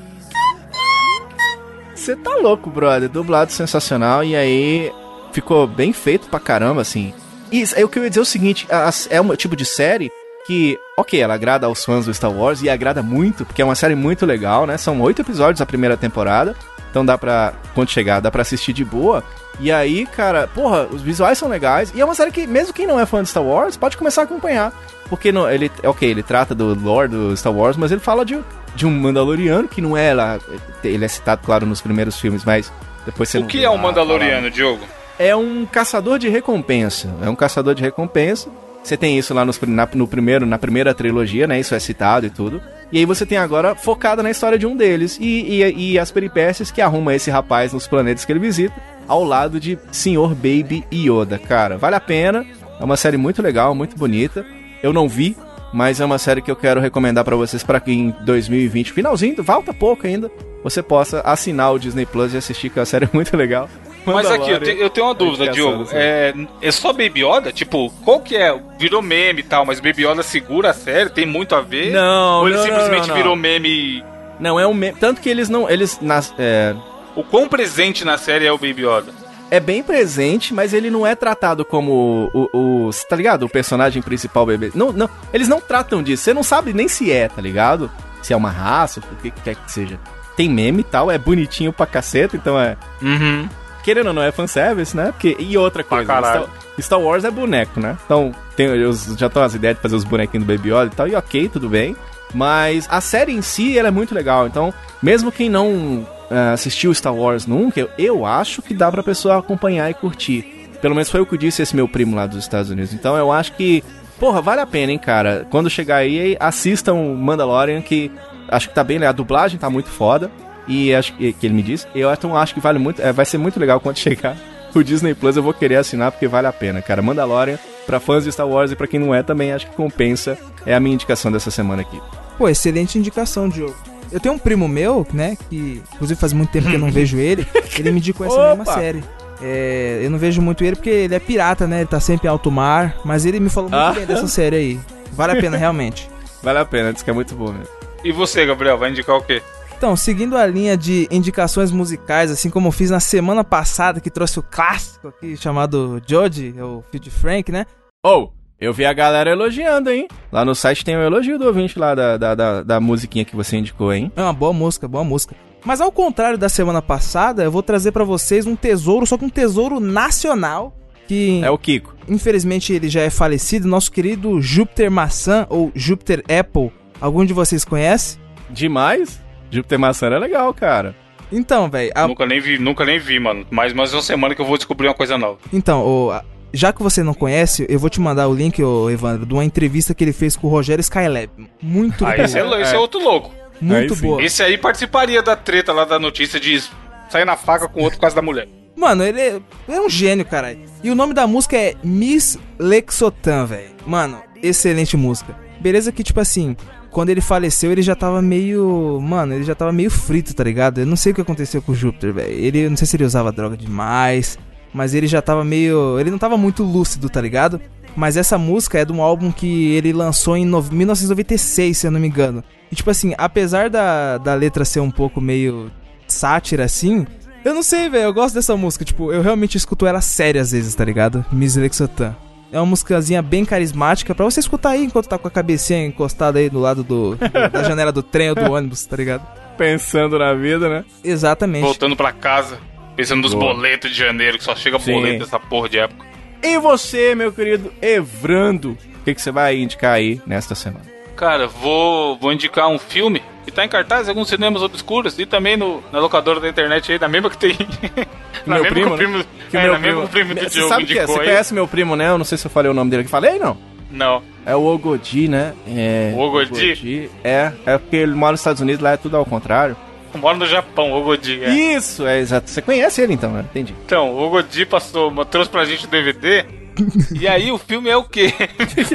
Você 2.04 2.18
tá 2.18 2.36
louco, 2.36 2.70
brother. 2.70 3.08
Dublado 3.08 3.54
sensacional. 3.54 4.26
E 4.26 4.36
aí 4.36 4.92
ficou 5.32 5.66
bem 5.66 5.94
feito 5.94 6.28
pra 6.28 6.38
caramba, 6.38 6.82
assim. 6.82 7.14
E 7.50 7.64
que 7.88 7.98
eu 7.98 8.04
ia 8.04 8.10
dizer 8.10 8.20
é 8.20 8.24
o 8.24 8.26
seguinte: 8.26 8.68
é 9.10 9.22
um 9.22 9.34
tipo 9.38 9.56
de 9.56 9.64
série 9.64 10.12
que, 10.46 10.78
ok, 10.98 11.22
ela 11.22 11.34
agrada 11.34 11.66
aos 11.66 11.86
fãs 11.86 12.06
do 12.06 12.14
Star 12.14 12.30
Wars 12.30 12.62
e 12.62 12.70
agrada 12.70 13.02
muito, 13.02 13.46
porque 13.46 13.62
é 13.62 13.66
uma 13.66 13.76
série 13.76 13.96
muito 13.96 14.26
legal, 14.26 14.66
né? 14.66 14.76
São 14.78 15.00
oito 15.00 15.22
episódios 15.22 15.62
a 15.62 15.66
primeira 15.66 15.96
temporada. 15.96 16.54
Então 16.92 17.06
dá 17.06 17.18
pra, 17.18 17.54
quando 17.74 17.90
chegar, 17.90 18.20
dá 18.20 18.30
pra 18.30 18.42
assistir 18.42 18.74
de 18.74 18.84
boa. 18.84 19.24
E 19.58 19.72
aí, 19.72 20.06
cara, 20.06 20.46
porra, 20.54 20.86
os 20.88 21.02
visuais 21.02 21.38
são 21.38 21.48
legais. 21.48 21.94
E 21.96 22.02
é 22.02 22.06
uma 22.06 22.16
série 22.16 22.32
que, 22.32 22.46
mesmo 22.46 22.74
quem 22.74 22.86
não 22.86 23.00
é 23.00 23.06
fã 23.06 23.24
de 23.24 23.30
Star 23.30 23.44
Wars, 23.44 23.78
pode 23.78 23.96
começar 23.96 24.22
a 24.22 24.26
acompanhar. 24.26 24.74
Porque 25.08 25.32
não, 25.32 25.50
ele, 25.50 25.72
ok, 25.86 26.10
ele 26.10 26.22
trata 26.22 26.54
do 26.54 26.76
lore 26.76 27.08
do 27.08 27.38
Star 27.38 27.54
Wars, 27.54 27.78
mas 27.78 27.94
ele 27.94 28.02
fala 28.02 28.26
de, 28.26 28.44
de 28.76 28.86
um 28.86 28.92
Mandaloriano 28.92 29.68
que 29.68 29.82
não 29.82 29.96
é 29.98 30.14
lá. 30.14 30.40
Ele 30.84 31.06
é 31.06 31.08
citado, 31.08 31.42
claro, 31.46 31.66
nos 31.66 31.82
primeiros 31.82 32.20
filmes, 32.20 32.44
mas 32.44 32.72
depois 33.06 33.30
você 33.30 33.38
O 33.40 33.46
que 33.46 33.64
é 33.64 33.70
um 33.70 33.78
Mandaloriano, 33.78 34.50
Diogo? 34.50 34.82
é 35.20 35.36
um 35.36 35.66
caçador 35.66 36.18
de 36.20 36.28
recompensa. 36.30 37.14
É 37.22 37.30
um 37.30 37.36
caçador 37.36 37.76
de 37.76 37.82
recompensa. 37.84 38.50
Você 38.84 38.98
tem 38.98 39.18
isso 39.18 39.34
lá 39.34 39.46
nos- 39.46 39.60
na, 39.62 39.88
no 39.94 40.06
primeiro, 40.08 40.46
na 40.46 40.58
primeira 40.58 40.94
trilogia, 40.94 41.48
né? 41.48 41.58
Isso 41.60 41.74
é 41.74 41.80
citado 41.80 42.26
e 42.26 42.30
tudo. 42.30 42.62
E 42.92 42.98
aí 43.00 43.06
você 43.06 43.26
tem 43.26 43.38
agora 43.38 43.76
focada 43.76 44.22
na 44.22 44.30
história 44.30 44.58
de 44.58 44.68
um 44.68 44.76
deles 44.76 45.18
e, 45.22 45.62
e, 45.62 45.92
e 45.94 46.00
as 46.00 46.12
peripécias 46.12 46.70
que 46.70 46.82
arruma 46.82 47.16
esse 47.16 47.32
rapaz 47.32 47.72
nos 47.72 47.88
planetas 47.88 48.26
que 48.26 48.32
ele 48.32 48.40
visita, 48.40 48.76
ao 49.08 49.24
lado 49.24 49.60
de 49.60 49.80
Sr. 49.92 50.36
Baby 50.36 50.84
Yoda. 50.94 51.38
Cara, 51.40 51.78
vale 51.78 51.96
a 51.96 52.00
pena. 52.02 52.46
É 52.80 52.84
uma 52.84 52.98
série 52.98 53.16
muito 53.18 53.42
legal, 53.42 53.74
muito 53.74 53.96
bonita. 53.98 54.46
Eu 54.82 54.92
não 54.92 55.08
vi, 55.08 55.38
mas 55.74 56.00
é 56.00 56.06
uma 56.06 56.18
série 56.18 56.42
que 56.42 56.50
eu 56.52 56.56
quero 56.56 56.80
recomendar 56.80 57.24
pra 57.26 57.36
vocês 57.36 57.64
para 57.64 57.80
que 57.80 57.92
em 57.92 58.12
2020, 58.22 58.94
finalzinho, 58.94 59.44
falta 59.44 59.74
pouco 59.74 60.06
ainda, 60.08 60.32
você 60.64 60.82
possa 60.82 61.22
assinar 61.22 61.74
o 61.74 61.80
Disney 61.80 62.06
Plus 62.06 62.34
e 62.34 62.38
assistir, 62.38 62.70
que 62.70 62.80
é 62.80 62.82
uma 62.82 62.86
série 62.86 63.10
muito 63.12 63.36
legal. 63.36 63.68
Mas 64.06 64.30
aqui, 64.30 64.52
eu, 64.52 64.60
te- 64.60 64.78
eu 64.78 64.90
tenho 64.90 65.08
uma 65.08 65.14
dúvida, 65.14 65.48
Diogo. 65.50 65.88
É, 65.94 66.34
é 66.62 66.72
só 66.72 66.92
Baby 66.92 67.24
Yoda? 67.26 67.54
Tipo, 67.54 67.90
qual 68.04 68.20
que 68.20 68.36
é? 68.36 68.54
Virou 68.78 69.02
meme 69.02 69.40
e 69.40 69.44
tal, 69.44 69.66
mas 69.66 69.80
Baby 69.80 70.06
Yoda 70.06 70.22
segura 70.22 70.72
a 70.72 70.74
série? 70.74 71.10
Tem 71.10 71.26
muito 71.26 71.56
a 71.56 71.62
ver? 71.62 71.94
Não, 71.94 72.42
Ou 72.42 72.48
ele 72.50 72.58
não, 72.58 72.64
simplesmente 72.66 73.02
não, 73.04 73.08
não, 73.08 73.16
virou 73.16 73.36
meme 73.38 73.70
e... 73.70 74.04
Não, 74.42 74.60
é 74.60 74.68
um 74.68 74.74
meme. 74.74 74.98
Tanto 75.00 75.22
que 75.22 75.30
eles 75.30 75.48
não. 75.48 75.70
Eles. 75.70 76.00
Nas, 76.02 76.34
é, 76.38 76.76
O 77.16 77.24
quão 77.24 77.48
presente 77.48 78.04
na 78.04 78.18
série 78.18 78.46
é 78.46 78.52
o 78.52 78.58
Baby 78.58 78.82
Yoda? 78.86 79.14
É 79.56 79.60
bem 79.60 79.84
presente, 79.84 80.54
mas 80.54 80.74
ele 80.74 80.90
não 80.90 81.06
é 81.06 81.16
tratado 81.16 81.64
como 81.64 82.30
o. 82.34 82.50
o, 82.54 82.88
o- 82.88 82.90
tá 83.08 83.16
ligado? 83.16 83.44
O 83.46 83.50
personagem 83.50 84.02
principal 84.02 84.46
bebê. 84.46 84.72
Não, 84.74 84.92
não, 84.92 85.10
eles 85.34 85.48
não 85.48 85.62
tratam 85.62 86.02
disso. 86.02 86.24
Você 86.24 86.34
não 86.34 86.44
sabe 86.44 86.74
nem 86.74 86.88
se 86.88 87.12
é, 87.12 87.28
tá 87.28 87.42
ligado? 87.42 87.90
Se 88.22 88.34
é 88.34 88.36
uma 88.38 88.50
raça, 88.50 89.00
o 89.00 89.16
que 89.18 89.30
quer 89.32 89.56
que 89.56 89.72
seja. 89.72 90.00
Tem 90.36 90.50
meme 90.50 90.80
e 90.82 90.84
tal, 90.84 91.12
é 91.12 91.18
bonitinho 91.18 91.72
pra 91.72 91.86
caceta, 91.86 92.36
então 92.36 92.60
é. 92.60 92.76
Uhum. 93.02 93.48
Querendo 93.84 94.08
ou 94.08 94.14
não, 94.14 94.24
é 94.24 94.32
fanservice, 94.32 94.96
né? 94.96 95.12
Porque, 95.12 95.36
e 95.38 95.58
outra 95.58 95.84
coisa, 95.84 96.06
caralho. 96.06 96.44
Star, 96.46 96.82
Star 96.82 97.00
Wars 97.02 97.24
é 97.26 97.30
boneco, 97.30 97.80
né? 97.80 97.98
Então, 98.06 98.32
tem, 98.56 98.66
eu 98.68 98.92
já 99.18 99.30
tô 99.30 99.42
as 99.42 99.54
ideias 99.54 99.76
de 99.76 99.82
fazer 99.82 99.96
os 99.96 100.04
bonequinhos 100.06 100.48
do 100.48 100.52
Baby 100.56 100.70
Yoda 100.70 100.86
e 100.86 100.96
tal, 100.96 101.08
e 101.08 101.16
ok, 101.16 101.50
tudo 101.50 101.70
bem. 101.70 101.96
Mas 102.34 102.88
a 102.90 103.00
série 103.00 103.32
em 103.32 103.42
si, 103.42 103.78
ela 103.78 103.90
é 103.90 103.92
muito 103.92 104.16
legal. 104.16 104.48
Então, 104.48 104.74
mesmo 105.02 105.32
quem 105.32 105.50
não 105.50 106.08
ah, 106.30 106.54
assistiu 106.54 106.94
Star 106.94 107.14
Wars 107.14 107.46
nunca, 107.46 107.80
eu, 107.80 107.90
eu 107.98 108.26
acho 108.26 108.62
que 108.62 108.74
dá 108.74 108.92
pra 108.92 109.04
pessoa 109.04 109.38
acompanhar 109.38 109.90
e 109.90 109.94
curtir. 109.94 110.70
Pelo 110.82 110.96
menos 110.96 111.10
foi 111.10 111.22
o 111.22 111.26
que 111.26 111.38
disse 111.38 111.62
esse 111.62 111.76
meu 111.76 111.88
primo 111.88 112.16
lá 112.16 112.26
dos 112.26 112.40
Estados 112.40 112.70
Unidos. 112.70 112.94
Então, 112.94 113.16
eu 113.16 113.32
acho 113.32 113.54
que, 113.54 113.84
porra, 114.20 114.42
vale 114.42 114.62
a 114.62 114.66
pena, 114.66 114.92
hein, 114.92 114.98
cara. 114.98 115.46
Quando 115.50 115.70
chegar 115.70 115.98
aí, 115.98 116.36
assistam 116.40 116.96
Mandalorian, 117.16 117.82
que 117.82 118.12
acho 118.50 118.68
que 118.70 118.76
tá 118.76 118.84
bem, 118.84 119.00
né? 119.00 119.08
A 119.08 119.12
dublagem 119.12 119.60
tá 119.60 119.70
muito 119.70 119.90
foda. 119.90 120.30
E 120.68 120.96
acho 120.96 121.14
que, 121.14 121.34
que 121.34 121.46
ele 121.46 121.54
me 121.54 121.62
disse. 121.62 121.86
Eu 121.94 122.12
então 122.12 122.36
acho 122.38 122.54
que 122.54 122.60
vale 122.60 122.80
muito. 122.80 123.02
é, 123.02 123.12
vai 123.12 123.26
ser 123.26 123.38
muito 123.38 123.60
legal 123.60 123.80
quando 123.80 123.98
chegar 124.00 124.36
o 124.74 124.84
Disney 124.84 125.14
Plus. 125.14 125.36
Eu 125.38 125.44
vou 125.44 125.54
querer 125.54 125.76
assinar 125.76 126.12
porque 126.12 126.28
vale 126.28 126.48
a 126.48 126.54
pena, 126.54 126.82
cara. 126.82 127.02
Mandalorian, 127.02 127.60
pra 127.86 128.00
fãs 128.00 128.24
de 128.24 128.32
Star 128.32 128.48
Wars 128.48 128.72
e 128.72 128.76
pra 128.76 128.88
quem 128.88 129.00
não 129.00 129.14
é 129.14 129.22
também, 129.22 129.52
acho 129.52 129.68
que 129.68 129.76
compensa. 129.76 130.38
É 130.66 130.74
a 130.74 130.80
minha 130.80 130.94
indicação 130.94 131.32
dessa 131.32 131.52
semana 131.52 131.82
aqui. 131.82 132.02
Pô, 132.38 132.50
excelente 132.50 132.98
indicação, 132.98 133.48
Diogo. 133.50 133.76
Eu 134.12 134.20
tenho 134.20 134.36
um 134.36 134.40
primo 134.40 134.68
meu, 134.68 135.06
né, 135.14 135.38
que 135.50 135.82
inclusive 135.94 136.20
faz 136.20 136.34
muito 136.34 136.52
tempo 136.52 136.70
que 136.70 136.76
eu 136.76 136.80
não 136.80 136.92
vejo 136.92 137.18
ele, 137.18 137.48
ele 137.78 137.92
me 137.92 137.98
indicou 137.98 138.26
essa 138.28 138.50
mesma 138.56 138.66
série. 138.66 139.04
É, 139.42 140.00
eu 140.04 140.10
não 140.12 140.18
vejo 140.20 140.42
muito 140.42 140.64
ele 140.64 140.76
porque 140.76 140.90
ele 140.90 141.16
é 141.16 141.20
pirata, 141.20 141.66
né, 141.68 141.80
ele 141.80 141.88
tá 141.88 142.00
sempre 142.00 142.28
em 142.28 142.30
alto 142.30 142.52
mar, 142.52 142.98
mas 143.04 143.26
ele 143.26 143.40
me 143.40 143.50
falou 143.50 143.70
muito 143.70 143.82
Ah. 143.82 143.92
bem 143.92 144.06
dessa 144.06 144.28
série 144.28 144.56
aí. 144.56 144.80
Vale 145.14 145.38
a 145.38 145.42
pena, 145.42 145.58
realmente. 145.58 146.10
Vale 146.44 146.60
a 146.60 146.66
pena, 146.66 146.92
diz 146.94 147.02
que 147.02 147.10
é 147.10 147.14
muito 147.14 147.34
bom 147.36 147.52
mesmo. 147.52 147.68
E 148.04 148.12
você, 148.12 148.46
Gabriel, 148.46 148.78
vai 148.78 148.90
indicar 148.92 149.16
o 149.16 149.22
quê? 149.24 149.42
Então, 149.78 149.96
seguindo 149.96 150.38
a 150.38 150.46
linha 150.46 150.78
de 150.78 151.08
indicações 151.12 151.72
musicais, 151.72 152.30
assim 152.32 152.50
como 152.50 152.68
eu 152.68 152.72
fiz 152.72 152.90
na 152.90 153.00
semana 153.00 153.44
passada, 153.44 154.00
que 154.00 154.10
trouxe 154.10 154.40
o 154.40 154.44
clássico 154.44 155.08
aqui 155.10 155.36
chamado 155.36 156.02
Jodie, 156.06 156.54
é 156.58 156.64
o 156.64 156.84
filho 156.92 157.04
de 157.04 157.10
Frank, 157.10 157.52
né? 157.52 157.66
Ou, 158.06 158.34
eu 158.64 158.74
vi 158.74 158.86
a 158.86 158.94
galera 158.94 159.30
elogiando, 159.32 159.90
hein? 159.92 160.08
Lá 160.32 160.44
no 160.46 160.56
site 160.56 160.84
tem 160.86 160.96
um 160.98 161.02
elogio 161.02 161.38
do 161.38 161.46
ouvinte 161.48 161.78
lá 161.78 161.94
da, 161.94 162.18
da, 162.18 162.36
da, 162.36 162.64
da 162.64 162.80
musiquinha 162.80 163.26
que 163.26 163.36
você 163.36 163.58
indicou, 163.58 163.94
hein? 163.94 164.12
É 164.16 164.22
uma 164.22 164.34
boa 164.34 164.54
música, 164.54 164.88
boa 164.88 165.04
música. 165.04 165.36
Mas 165.66 165.80
ao 165.80 165.92
contrário 165.92 166.38
da 166.38 166.50
semana 166.50 166.82
passada, 166.82 167.44
eu 167.44 167.52
vou 167.52 167.64
trazer 167.64 167.92
pra 167.92 168.04
vocês 168.04 168.46
um 168.46 168.56
tesouro, 168.56 169.06
só 169.06 169.18
que 169.18 169.24
um 169.26 169.30
tesouro 169.30 169.80
nacional, 169.80 170.74
que 171.08 171.42
É 171.44 171.50
o 171.50 171.58
Kiko. 171.58 171.96
infelizmente 172.08 172.74
ele 172.74 172.90
já 172.90 173.02
é 173.02 173.10
falecido, 173.10 173.68
nosso 173.68 173.92
querido 173.92 174.42
Júpiter 174.42 174.90
Maçã 174.92 175.46
ou 175.50 175.72
Júpiter 175.76 176.24
Apple. 176.30 176.72
Algum 177.00 177.26
de 177.26 177.34
vocês 177.34 177.64
conhece? 177.66 178.18
Demais. 178.50 179.22
Júpiter 179.50 179.80
Maçã 179.80 180.08
é 180.08 180.20
legal, 180.20 180.54
cara. 180.54 180.96
Então, 181.32 181.70
velho, 181.70 181.92
a- 181.96 182.08
Nunca 182.08 182.26
nem 182.26 182.40
vi, 182.40 182.60
nunca 182.60 182.86
nem 182.86 183.00
vi, 183.00 183.20
mano. 183.20 183.46
Mas 183.50 183.74
mais 183.74 183.92
uma 183.94 184.02
semana 184.02 184.36
que 184.36 184.42
eu 184.42 184.46
vou 184.46 184.58
descobrir 184.58 184.88
uma 184.88 184.94
coisa 184.94 185.18
nova. 185.18 185.40
então, 185.52 185.82
o- 185.86 186.12
a- 186.12 186.24
já 186.54 186.72
que 186.72 186.84
você 186.84 187.02
não 187.04 187.14
conhece, 187.14 187.66
eu 187.68 187.80
vou 187.80 187.90
te 187.90 188.00
mandar 188.00 188.28
o 188.28 188.34
link, 188.34 188.62
ô, 188.64 188.90
Evandro, 188.90 189.26
de 189.26 189.34
uma 189.34 189.44
entrevista 189.44 189.94
que 189.94 190.04
ele 190.04 190.14
fez 190.14 190.36
com 190.36 190.48
o 190.48 190.50
Rogério 190.50 190.82
Skylab. 190.82 191.30
Muito 191.62 192.06
Ah, 192.06 192.12
boa, 192.14 192.26
esse 192.26 192.38
é, 192.40 192.62
esse 192.62 192.76
é 192.76 192.78
outro 192.78 193.00
louco. 193.04 193.32
muito 193.60 193.94
Aí 193.94 194.00
sim. 194.00 194.06
boa. 194.08 194.24
Esse 194.24 194.44
aí 194.44 194.58
participaria 194.58 195.22
da 195.24 195.36
treta 195.36 195.74
lá 195.74 195.84
da 195.86 195.98
notícia 196.00 196.40
de 196.40 196.62
sair 197.10 197.26
na 197.26 197.36
faca 197.36 197.68
com 197.68 197.80
o 197.80 197.84
outro 197.84 197.98
por 197.98 198.02
causa 198.02 198.16
da 198.16 198.22
mulher. 198.22 198.48
Mano, 198.76 199.04
ele 199.04 199.20
é, 199.20 199.40
é 199.68 199.80
um 199.82 199.90
gênio, 199.90 200.26
caralho. 200.26 200.60
E 200.84 200.90
o 200.90 200.96
nome 200.96 201.14
da 201.14 201.28
música 201.28 201.56
é 201.58 201.76
Miss 201.84 202.38
Lexotan, 202.58 203.46
velho. 203.46 203.70
Mano, 203.86 204.20
excelente 204.42 204.98
música. 204.98 205.36
Beleza 205.60 205.92
que, 205.92 206.04
tipo 206.04 206.20
assim, 206.20 206.56
quando 206.90 207.10
ele 207.10 207.22
faleceu, 207.22 207.72
ele 207.72 207.82
já 207.82 207.96
tava 207.96 208.22
meio. 208.22 209.00
Mano, 209.02 209.34
ele 209.34 209.44
já 209.44 209.54
tava 209.56 209.72
meio 209.72 209.92
frito, 209.92 210.34
tá 210.34 210.44
ligado? 210.44 210.80
Eu 210.80 210.86
não 210.88 210.96
sei 210.96 211.12
o 211.12 211.16
que 211.16 211.22
aconteceu 211.22 211.62
com 211.62 211.72
o 211.72 211.76
Júpiter, 211.76 212.14
velho. 212.14 212.32
Ele, 212.32 212.60
eu 212.66 212.70
não 212.70 212.78
sei 212.78 212.88
se 212.88 212.96
ele 212.96 213.04
usava 213.06 213.32
droga 213.32 213.56
demais, 213.56 214.38
mas 214.74 214.94
ele 214.94 215.08
já 215.08 215.22
tava 215.22 215.44
meio. 215.44 216.00
Ele 216.00 216.10
não 216.12 216.18
tava 216.18 216.38
muito 216.38 216.64
lúcido, 216.64 217.10
tá 217.10 217.22
ligado? 217.22 217.60
Mas 217.96 218.18
essa 218.18 218.38
música 218.38 218.80
é 218.80 218.86
de 218.86 218.92
um 218.92 219.02
álbum 219.02 219.32
que 219.32 219.72
ele 219.76 219.94
lançou 219.94 220.36
em 220.36 220.46
no- 220.46 220.64
1996, 220.64 221.78
se 221.78 221.88
eu 221.88 221.92
não 221.92 222.00
me 222.00 222.08
engano. 222.08 222.44
E, 222.72 222.76
tipo 222.76 222.90
assim, 222.90 223.14
apesar 223.18 223.70
da, 223.70 224.18
da 224.18 224.34
letra 224.34 224.66
ser 224.66 224.80
um 224.80 224.90
pouco 224.90 225.22
meio 225.22 225.72
sátira 226.08 226.64
assim, 226.66 227.06
eu 227.46 227.54
não 227.54 227.62
sei, 227.62 227.90
velho. 227.90 228.06
Eu 228.06 228.14
gosto 228.14 228.34
dessa 228.36 228.56
música. 228.58 228.84
Tipo, 228.84 229.12
eu 229.14 229.22
realmente 229.22 229.58
escuto 229.58 229.86
ela 229.86 230.02
séria 230.02 230.42
às 230.42 230.52
vezes, 230.52 230.74
tá 230.74 230.84
ligado? 230.84 231.24
Miss 231.32 231.56
Lexotan. 231.56 232.16
É 232.52 232.60
uma 232.60 232.66
musicazinha 232.68 233.22
bem 233.22 233.44
carismática 233.46 234.14
pra 234.14 234.26
você 234.26 234.40
escutar 234.40 234.70
aí 234.72 234.84
enquanto 234.86 235.08
tá 235.08 235.18
com 235.18 235.28
a 235.28 235.32
cabecinha 235.32 235.86
encostada 235.86 236.38
aí 236.40 236.50
do 236.50 236.60
lado 236.60 236.84
do, 236.84 237.16
do- 237.16 237.50
da 237.52 237.64
janela 237.64 237.92
do 237.92 238.02
trem 238.04 238.30
ou 238.30 238.36
do 238.36 238.44
ônibus, 238.52 238.86
tá 238.86 238.96
ligado? 238.96 239.26
Pensando 239.58 240.18
na 240.20 240.34
vida, 240.34 240.68
né? 240.70 240.86
Exatamente. 241.04 241.64
Voltando 241.64 241.96
pra 241.96 242.12
casa, 242.12 242.58
pensando 242.96 243.22
nos 243.22 243.34
Boa. 243.34 243.54
boletos 243.54 243.92
de 243.92 243.98
janeiro, 243.98 244.38
que 244.38 244.44
só 244.44 244.56
chega 244.56 244.80
Sim. 244.80 244.94
boleto 244.94 245.20
dessa 245.20 245.40
porra 245.40 245.70
de 245.70 245.80
época. 245.80 246.06
E 246.42 246.58
você, 246.58 247.16
meu 247.16 247.32
querido 247.32 247.72
Evrando, 247.82 248.72
o 248.72 249.04
que, 249.04 249.14
que 249.16 249.22
você 249.22 249.32
vai 249.32 249.58
indicar 249.58 249.94
aí 249.94 250.22
nesta 250.26 250.56
semana? 250.56 250.86
Cara, 251.16 251.48
vou, 251.48 252.18
vou 252.18 252.34
indicar 252.34 252.68
um 252.68 252.78
filme 252.80 253.22
que 253.46 253.52
tá 253.52 253.64
em 253.64 253.70
cartaz 253.70 254.08
em 254.08 254.10
alguns 254.10 254.30
cinemas 254.30 254.62
obscuros 254.62 255.18
e 255.20 255.26
também 255.26 255.56
no, 255.56 255.84
na 255.92 256.00
locadora 256.00 256.40
da 256.40 256.50
internet 256.50 256.92
aí, 256.92 257.00
na 257.00 257.08
mesma 257.08 257.30
que 257.30 257.38
tem. 257.38 257.56
na 258.46 258.56
meu 258.56 258.64
mesma 258.64 258.76
primo, 258.76 258.86
que 258.86 258.88
o 258.88 258.90
né? 258.90 258.98
primo, 258.98 259.26
é, 259.54 259.68
na 259.68 259.80
mesma 259.80 260.02
que 260.02 260.06
o 260.06 260.10
primo 260.10 260.34
do 260.36 260.42
Você 260.42 260.50
Diogo 260.50 260.70
sabe 260.70 260.84
o 260.84 260.88
que 260.88 261.00
é? 261.00 261.06
Você 261.06 261.20
aí. 261.20 261.26
conhece 261.26 261.54
meu 261.54 261.68
primo, 261.68 261.96
né? 261.96 262.10
Eu 262.10 262.18
não 262.18 262.26
sei 262.26 262.38
se 262.38 262.46
eu 262.48 262.52
falei 262.52 262.72
o 262.72 262.74
nome 262.74 262.90
dele 262.90 263.02
aqui. 263.02 263.12
Falei, 263.12 263.38
não? 263.38 263.58
Não. 263.92 264.24
É 264.46 264.56
o 264.56 264.66
Ogodi, 264.66 265.28
né? 265.28 265.54
É, 265.68 266.14
O 266.16 266.20
Ogodi? 266.20 267.10
É, 267.24 267.52
é 267.66 267.78
porque 267.78 267.96
ele 267.96 268.14
mora 268.16 268.32
nos 268.32 268.40
Estados 268.40 268.62
Unidos, 268.62 268.82
lá 268.82 268.94
é 268.94 268.98
tudo 268.98 269.16
ao 269.16 269.26
contrário. 269.26 269.78
Mora 270.16 270.38
no 270.38 270.46
Japão, 270.46 270.94
o 270.94 271.04
Godi. 271.04 271.44
É. 271.44 271.50
Isso, 271.50 272.06
é 272.06 272.20
exato. 272.20 272.50
Você 272.50 272.62
conhece 272.62 273.02
ele 273.02 273.14
então, 273.14 273.32
né? 273.32 273.46
Entendi. 273.50 273.74
Então, 273.86 274.16
o 274.18 274.30
Godi 274.30 274.66
passou, 274.66 275.14
trouxe 275.26 275.50
pra 275.50 275.66
gente 275.66 275.86
o 275.86 275.90
DVD. 275.90 276.46
e 277.20 277.28
aí 277.28 277.52
o 277.52 277.58
filme 277.58 277.90
é 277.90 277.96
o 277.98 278.04
quê? 278.04 278.34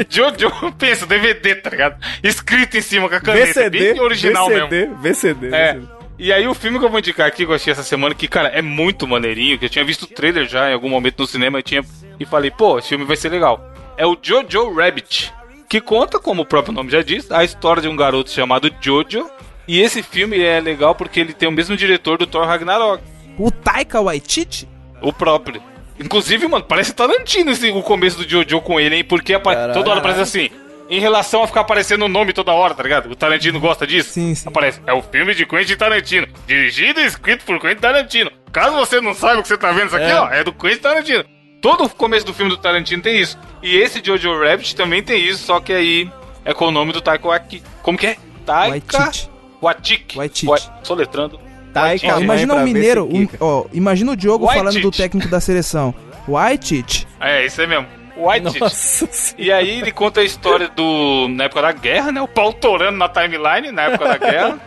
Jojo, 0.09 0.51
pensa, 0.77 1.07
DVD, 1.07 1.55
tá 1.57 1.71
ligado? 1.71 1.97
Escrito 2.23 2.77
em 2.77 2.81
cima 2.81 3.09
com 3.09 3.15
a 3.15 3.21
caneta, 3.21 3.47
VCD, 3.47 3.93
bem 3.93 4.01
original 4.01 4.49
mesmo. 4.49 4.69
VCD, 4.69 4.91
VCD, 5.01 5.47
É. 5.55 5.73
VCD. 5.75 5.99
E 6.19 6.33
aí 6.33 6.49
o 6.49 6.55
filme 6.55 6.81
que 6.81 6.85
eu 6.85 6.89
vou 6.91 6.99
indicar 6.99 7.29
aqui, 7.29 7.45
que 7.47 7.51
eu 7.51 7.55
achei 7.55 7.73
essa 7.73 7.85
semana, 7.85 8.13
que, 8.13 8.27
cara, 8.27 8.49
é 8.49 8.61
muito 8.61 9.07
maneirinho, 9.07 9.57
que 9.57 9.67
eu 9.67 9.69
tinha 9.69 9.85
visto 9.85 10.03
o 10.03 10.07
trailer 10.09 10.49
já 10.49 10.69
em 10.69 10.75
algum 10.75 10.89
momento 10.89 11.21
no 11.21 11.27
cinema 11.29 11.61
e, 11.61 11.63
tinha, 11.63 11.85
e 12.19 12.27
falei, 12.27 12.51
pô, 12.51 12.77
esse 12.79 12.89
filme 12.89 13.05
vai 13.05 13.17
ser 13.17 13.29
legal. 13.29 13.73
É 13.97 14.05
o 14.05 14.19
Jojo 14.21 14.75
Rabbit, 14.75 15.33
que 15.69 15.81
conta, 15.81 16.19
como 16.19 16.43
o 16.43 16.45
próprio 16.45 16.75
nome 16.75 16.91
já 16.91 17.03
diz, 17.03 17.31
a 17.31 17.45
história 17.45 17.81
de 17.83 17.87
um 17.89 17.95
garoto 17.95 18.33
chamado 18.33 18.69
Jojo. 18.81 19.31
E 19.69 19.81
esse 19.81 20.03
filme 20.03 20.41
é 20.43 20.59
legal 20.61 20.95
porque 20.95 21.21
ele 21.21 21.33
tem 21.35 21.49
o 21.49 21.53
mesmo 21.53 21.77
diretor 21.77 22.17
do 22.19 22.27
Thor 22.27 22.47
Ragnarok, 22.47 23.03
O 23.39 23.51
Taika 23.51 24.01
Waititi? 24.01 24.67
o 25.03 25.13
próprio. 25.13 25.63
Inclusive, 26.01 26.47
mano, 26.49 26.65
parece 26.65 26.93
Tarantino 26.95 27.51
esse, 27.51 27.71
o 27.71 27.83
começo 27.83 28.17
do 28.19 28.29
Jojo 28.29 28.61
com 28.61 28.81
ele, 28.81 28.97
hein? 28.97 29.05
Porque 29.05 29.39
Caralho. 29.39 29.75
toda 29.75 29.91
hora 29.91 29.99
aparece 30.01 30.21
assim. 30.21 30.51
Em 30.89 31.01
relação 31.01 31.43
a 31.43 31.47
ficar 31.47 31.61
aparecendo 31.63 32.05
o 32.05 32.09
nome 32.09 32.33
toda 32.33 32.53
hora, 32.53 32.73
tá 32.75 32.83
ligado? 32.83 33.11
O 33.11 33.17
Tarantino 33.17 33.61
gosta 33.61 33.87
disso. 33.87 34.11
Sim, 34.13 34.35
sim. 34.35 34.49
Aparece. 34.49 34.81
É 34.87 34.93
o 34.95 35.03
filme 35.03 35.35
de 35.35 35.45
Quentin 35.45 35.77
Tarantino. 35.77 36.27
Dirigido 36.47 37.01
e 37.01 37.05
escrito 37.05 37.45
por 37.45 37.61
Quentin 37.61 37.81
Tarantino. 37.81 38.31
Caso 38.51 38.75
você 38.77 39.01
não 39.01 39.13
saiba 39.13 39.41
o 39.41 39.43
que 39.43 39.49
você 39.49 39.59
tá 39.59 39.71
vendo 39.71 39.89
isso 39.89 39.97
aqui, 39.97 40.07
É. 40.07 40.19
ó, 40.21 40.31
é 40.31 40.43
do 40.43 40.53
Quentin 40.53 40.79
Tarantino. 40.81 41.25
Todo 41.61 41.85
o 41.85 41.89
começo 41.91 42.25
do 42.25 42.33
filme 42.33 42.51
do 42.51 42.57
Tarantino 42.57 43.03
tem 43.03 43.21
isso. 43.21 43.37
E 43.63 43.77
esse 43.77 44.01
Jojo 44.03 44.33
Rabbit 44.41 44.75
também 44.77 45.03
tem 45.03 45.21
isso, 45.23 45.45
só 45.45 45.61
que 45.61 45.73
aí 45.73 46.11
é 46.45 46.55
com 46.55 46.69
o 46.69 46.71
nome 46.71 46.93
do 46.93 47.01
Taika 47.03 47.27
Waititi. 47.29 47.63
Como 47.83 47.99
que 47.99 48.07
é? 48.07 48.17
Taika 48.47 48.99
Waititi. 48.99 49.29
Waititi. 49.63 50.17
Waititi. 50.19 50.47
Wa- 50.47 50.59
Soletrando. 50.83 51.41
Taika, 51.73 52.07
Ó, 52.09 52.11
Mãe 52.15 52.23
imagina 52.25 52.55
um 52.55 52.65
mineiro, 52.65 53.05
um- 53.07 53.29
ó, 53.41 53.65
imagina 53.73 54.13
o 54.13 54.17
Diogo 54.17 54.47
Waititi. 54.47 54.65
falando 54.67 54.83
do 54.83 54.91
técnico 54.91 55.29
da 55.29 55.41
seleção. 55.41 55.95
Waititi. 56.27 57.07
É, 57.21 57.45
isso 57.47 57.61
aí 57.61 57.67
mesmo. 57.67 57.87
Senhora. 58.69 58.73
E 59.39 59.53
aí 59.53 59.81
ele 59.81 59.93
conta 59.93 60.21
a 60.21 60.25
história 60.25 60.69
do. 60.69 61.29
na 61.29 61.45
época 61.45 61.63
da 61.63 61.73
guerra, 61.73 62.11
né? 62.11 62.21
O 62.21 62.27
pau 62.27 62.53
torando 62.53 62.99
na 62.99 63.09
timeline 63.09 63.71
na 63.71 63.83
época 63.83 64.05
da 64.07 64.17
guerra. 64.19 64.59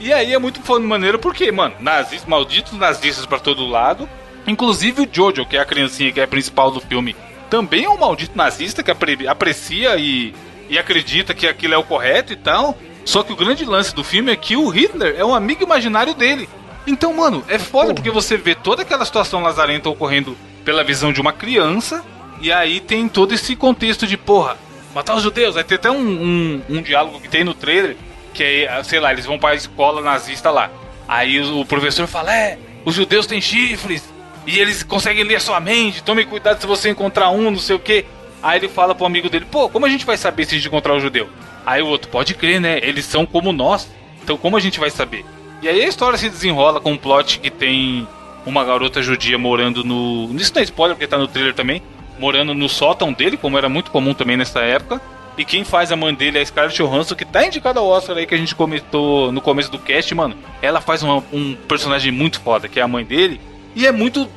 E 0.00 0.12
aí 0.12 0.32
é 0.32 0.38
muito 0.38 0.60
fã 0.62 0.78
maneiro 0.78 1.18
porque, 1.18 1.50
mano, 1.52 1.74
nazistas, 1.80 2.28
malditos 2.28 2.72
nazistas 2.78 3.26
pra 3.26 3.38
todo 3.38 3.66
lado. 3.66 4.08
Inclusive 4.46 5.02
o 5.02 5.08
Jojo, 5.10 5.44
que 5.46 5.56
é 5.56 5.60
a 5.60 5.64
criancinha 5.64 6.12
que 6.12 6.20
é 6.20 6.24
a 6.24 6.28
principal 6.28 6.70
do 6.70 6.80
filme, 6.80 7.14
também 7.50 7.84
é 7.84 7.88
um 7.90 7.96
maldito 7.98 8.36
nazista 8.36 8.82
que 8.82 8.90
apre- 8.90 9.26
aprecia 9.26 9.96
e, 9.96 10.34
e 10.68 10.78
acredita 10.78 11.32
que 11.34 11.46
aquilo 11.46 11.74
é 11.74 11.78
o 11.78 11.82
correto 11.82 12.32
e 12.32 12.36
tal. 12.36 12.76
Só 13.04 13.22
que 13.22 13.32
o 13.32 13.36
grande 13.36 13.64
lance 13.64 13.94
do 13.94 14.02
filme 14.02 14.32
é 14.32 14.36
que 14.36 14.56
o 14.56 14.68
Hitler 14.68 15.14
é 15.18 15.24
um 15.24 15.34
amigo 15.34 15.62
imaginário 15.62 16.14
dele. 16.14 16.48
Então, 16.86 17.12
mano, 17.14 17.44
é 17.48 17.58
foda 17.58 17.94
porque 17.94 18.10
você 18.10 18.36
vê 18.36 18.54
toda 18.54 18.82
aquela 18.82 19.04
situação 19.04 19.42
lazarenta 19.42 19.88
ocorrendo 19.88 20.36
pela 20.64 20.84
visão 20.84 21.12
de 21.12 21.20
uma 21.20 21.32
criança. 21.32 22.04
E 22.40 22.52
aí 22.52 22.80
tem 22.80 23.08
todo 23.08 23.32
esse 23.32 23.54
contexto 23.56 24.06
de, 24.06 24.16
porra, 24.16 24.56
matar 24.94 25.16
os 25.16 25.22
judeus. 25.22 25.56
Aí 25.56 25.64
tem 25.64 25.76
até 25.76 25.90
um, 25.90 25.96
um, 25.98 26.62
um 26.68 26.82
diálogo 26.82 27.20
que 27.20 27.28
tem 27.28 27.44
no 27.44 27.54
trailer, 27.54 27.96
que 28.32 28.42
é, 28.42 28.82
sei 28.82 29.00
lá, 29.00 29.12
eles 29.12 29.26
vão 29.26 29.38
pra 29.38 29.54
escola 29.54 30.02
nazista 30.02 30.50
lá. 30.50 30.70
Aí 31.06 31.40
o, 31.40 31.60
o 31.60 31.66
professor 31.66 32.06
fala, 32.06 32.34
é, 32.34 32.58
os 32.84 32.94
judeus 32.94 33.26
têm 33.26 33.40
chifres, 33.40 34.02
e 34.46 34.58
eles 34.58 34.82
conseguem 34.82 35.24
ler 35.24 35.36
a 35.36 35.40
sua 35.40 35.58
mente, 35.58 36.02
tome 36.02 36.24
cuidado 36.24 36.60
se 36.60 36.66
você 36.66 36.90
encontrar 36.90 37.30
um, 37.30 37.50
não 37.50 37.58
sei 37.58 37.76
o 37.76 37.78
quê. 37.78 38.04
Aí 38.42 38.58
ele 38.58 38.68
fala 38.68 38.94
pro 38.94 39.06
amigo 39.06 39.30
dele, 39.30 39.46
pô, 39.50 39.68
como 39.70 39.86
a 39.86 39.88
gente 39.88 40.04
vai 40.04 40.18
saber 40.18 40.44
se 40.44 40.54
a 40.54 40.58
gente 40.58 40.68
encontrar 40.68 40.94
o 40.94 41.00
judeu? 41.00 41.28
Aí 41.66 41.82
o 41.82 41.86
outro, 41.86 42.10
pode 42.10 42.34
crer, 42.34 42.60
né? 42.60 42.78
Eles 42.82 43.04
são 43.04 43.24
como 43.24 43.52
nós. 43.52 43.88
Então 44.22 44.36
como 44.36 44.56
a 44.56 44.60
gente 44.60 44.80
vai 44.80 44.90
saber? 44.90 45.24
E 45.62 45.68
aí 45.68 45.82
a 45.82 45.88
história 45.88 46.18
se 46.18 46.28
desenrola 46.28 46.80
com 46.80 46.92
um 46.92 46.96
plot 46.96 47.38
que 47.40 47.50
tem 47.50 48.06
uma 48.44 48.64
garota 48.64 49.02
judia 49.02 49.38
morando 49.38 49.82
no. 49.84 50.28
Isso 50.36 50.52
não 50.54 50.60
é 50.60 50.64
spoiler 50.64 50.96
porque 50.96 51.06
tá 51.06 51.16
no 51.18 51.28
trailer 51.28 51.54
também. 51.54 51.82
Morando 52.18 52.54
no 52.54 52.68
sótão 52.68 53.12
dele, 53.12 53.36
como 53.36 53.58
era 53.58 53.68
muito 53.68 53.90
comum 53.90 54.14
também 54.14 54.36
nessa 54.36 54.60
época. 54.60 55.00
E 55.36 55.44
quem 55.44 55.64
faz 55.64 55.90
a 55.90 55.96
mãe 55.96 56.14
dele 56.14 56.38
é 56.38 56.42
a 56.42 56.46
Scarlett 56.46 56.76
Johansson, 56.80 57.16
que 57.16 57.24
tá 57.24 57.44
indicada 57.44 57.80
ao 57.80 57.88
Oscar 57.88 58.16
aí 58.16 58.24
que 58.24 58.34
a 58.34 58.38
gente 58.38 58.54
comentou 58.54 59.32
no 59.32 59.40
começo 59.40 59.68
do 59.70 59.78
cast, 59.80 60.14
mano. 60.14 60.36
Ela 60.62 60.80
faz 60.80 61.02
uma- 61.02 61.24
um 61.32 61.56
personagem 61.66 62.12
muito 62.12 62.40
foda, 62.40 62.68
que 62.68 62.78
é 62.78 62.82
a 62.82 62.88
mãe 62.88 63.04
dele. 63.04 63.40
E 63.74 63.84
é 63.84 63.90
muito 63.90 64.28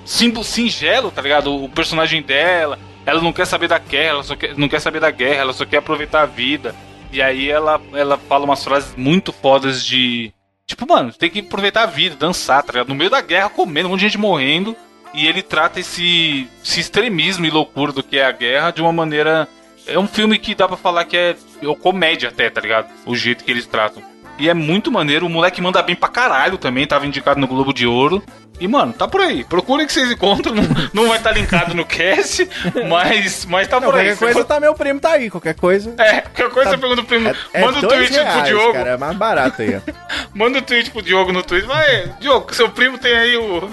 singelo, 0.43 1.11
tá 1.11 1.21
ligado? 1.21 1.53
O 1.53 1.69
personagem 1.69 2.21
dela. 2.23 2.80
Ela 3.05 3.21
não 3.21 3.32
quer 3.32 3.45
saber 3.45 3.67
da 3.67 3.78
guerra, 3.78 4.09
ela 4.09 4.23
só 4.23 4.36
quer, 4.36 4.57
não 4.57 4.67
quer 4.67 4.80
saber 4.82 4.99
da 4.99 5.11
guerra, 5.11 5.41
ela 5.41 5.53
só 5.53 5.65
quer 5.65 5.78
aproveitar 5.78 6.23
a 6.23 6.25
vida. 6.25 6.73
E 7.12 7.22
aí 7.22 7.49
ela, 7.49 7.82
ela 7.93 8.18
fala 8.18 8.45
umas 8.45 8.64
frases 8.64 8.95
muito 8.95 9.32
fodas 9.32 9.86
de. 9.86 10.34
Tipo, 10.66 10.86
mano, 10.88 11.14
tem 11.14 11.30
que 11.30 11.39
aproveitar 11.39 11.84
a 11.84 11.88
vida, 11.88 12.16
dançar, 12.16 12.62
tá 12.62 12.74
ligado? 12.74 12.89
No 12.89 12.95
meio 12.95 13.10
da 13.10 13.22
guerra, 13.22 13.49
comendo, 13.49 13.88
um 13.88 13.91
monte 13.91 14.01
de 14.01 14.08
gente 14.08 14.18
morrendo. 14.18 14.76
E 15.14 15.26
ele 15.26 15.41
trata 15.41 15.80
esse, 15.80 16.47
esse 16.64 16.80
extremismo 16.82 17.45
e 17.45 17.49
loucura 17.49 17.91
do 17.91 18.03
que 18.03 18.18
é 18.18 18.26
a 18.26 18.32
guerra 18.32 18.72
de 18.72 18.82
uma 18.82 18.91
maneira. 18.91 19.47
É 19.86 19.97
um 19.97 20.08
filme 20.08 20.38
que 20.38 20.53
dá 20.53 20.68
pra 20.68 20.76
falar 20.76 21.05
que 21.05 21.16
é, 21.16 21.36
é 21.62 21.76
comédia 21.76 22.30
até, 22.30 22.49
tá 22.49 22.60
ligado? 22.60 22.89
O 23.05 23.16
jeito 23.16 23.43
que 23.43 23.49
eles 23.49 23.66
tratam. 23.66 24.03
E 24.40 24.48
é 24.50 24.54
muito 24.54 24.92
maneiro, 24.92 25.26
o 25.26 25.30
moleque 25.30 25.62
manda 25.62 25.82
bem 25.82 25.96
pra 25.96 26.10
caralho 26.10 26.58
também, 26.58 26.86
tava 26.86 27.06
indicado 27.08 27.40
no 27.40 27.48
Globo 27.48 27.74
de 27.74 27.88
Ouro. 27.88 28.22
E, 28.60 28.68
mano, 28.68 28.92
tá 28.92 29.08
por 29.08 29.22
aí. 29.22 29.44
Procurem 29.44 29.86
que 29.86 29.94
vocês 29.94 30.12
encontram. 30.12 30.56
Não, 30.56 30.64
não 30.92 31.08
vai 31.10 31.18
estar 31.20 31.32
linkado 31.32 31.76
no 31.76 31.86
cast, 31.86 32.48
mas, 32.90 33.46
mas 33.46 33.68
tá 33.68 33.80
Não, 33.80 33.88
por 33.90 33.96
aí. 34.00 34.08
qualquer 34.08 34.18
coisa 34.18 34.34
for- 34.40 34.46
tá, 34.46 34.60
meu 34.60 34.74
primo 34.74 35.00
tá 35.00 35.12
aí, 35.12 35.30
qualquer 35.30 35.54
coisa. 35.54 35.94
É, 36.00 36.22
qualquer 36.22 36.50
coisa 36.50 36.70
você 36.72 36.78
pergunta 36.78 37.04
pro 37.04 37.08
primo. 37.20 37.36
É 37.54 37.62
manda 37.62 37.78
o 37.78 37.82
dois 37.82 37.94
tweet 38.10 38.14
pro 38.14 38.24
reais, 38.24 38.48
Diogo. 38.48 38.74
cara, 38.74 38.90
é 38.92 38.98
mais 38.98 39.16
barato 39.16 39.62
aí, 39.62 39.76
ó. 39.76 39.92
Manda 40.34 40.58
o 40.58 40.62
tweet 40.64 40.90
pro 40.90 41.02
Diogo 41.04 41.32
no 41.32 41.44
Twitter. 41.44 41.68
Vai, 41.70 42.12
Diogo, 42.20 42.54
seu 42.56 42.68
primo 42.70 42.98
tem 42.98 43.16
aí 43.16 43.38
o. 43.38 43.70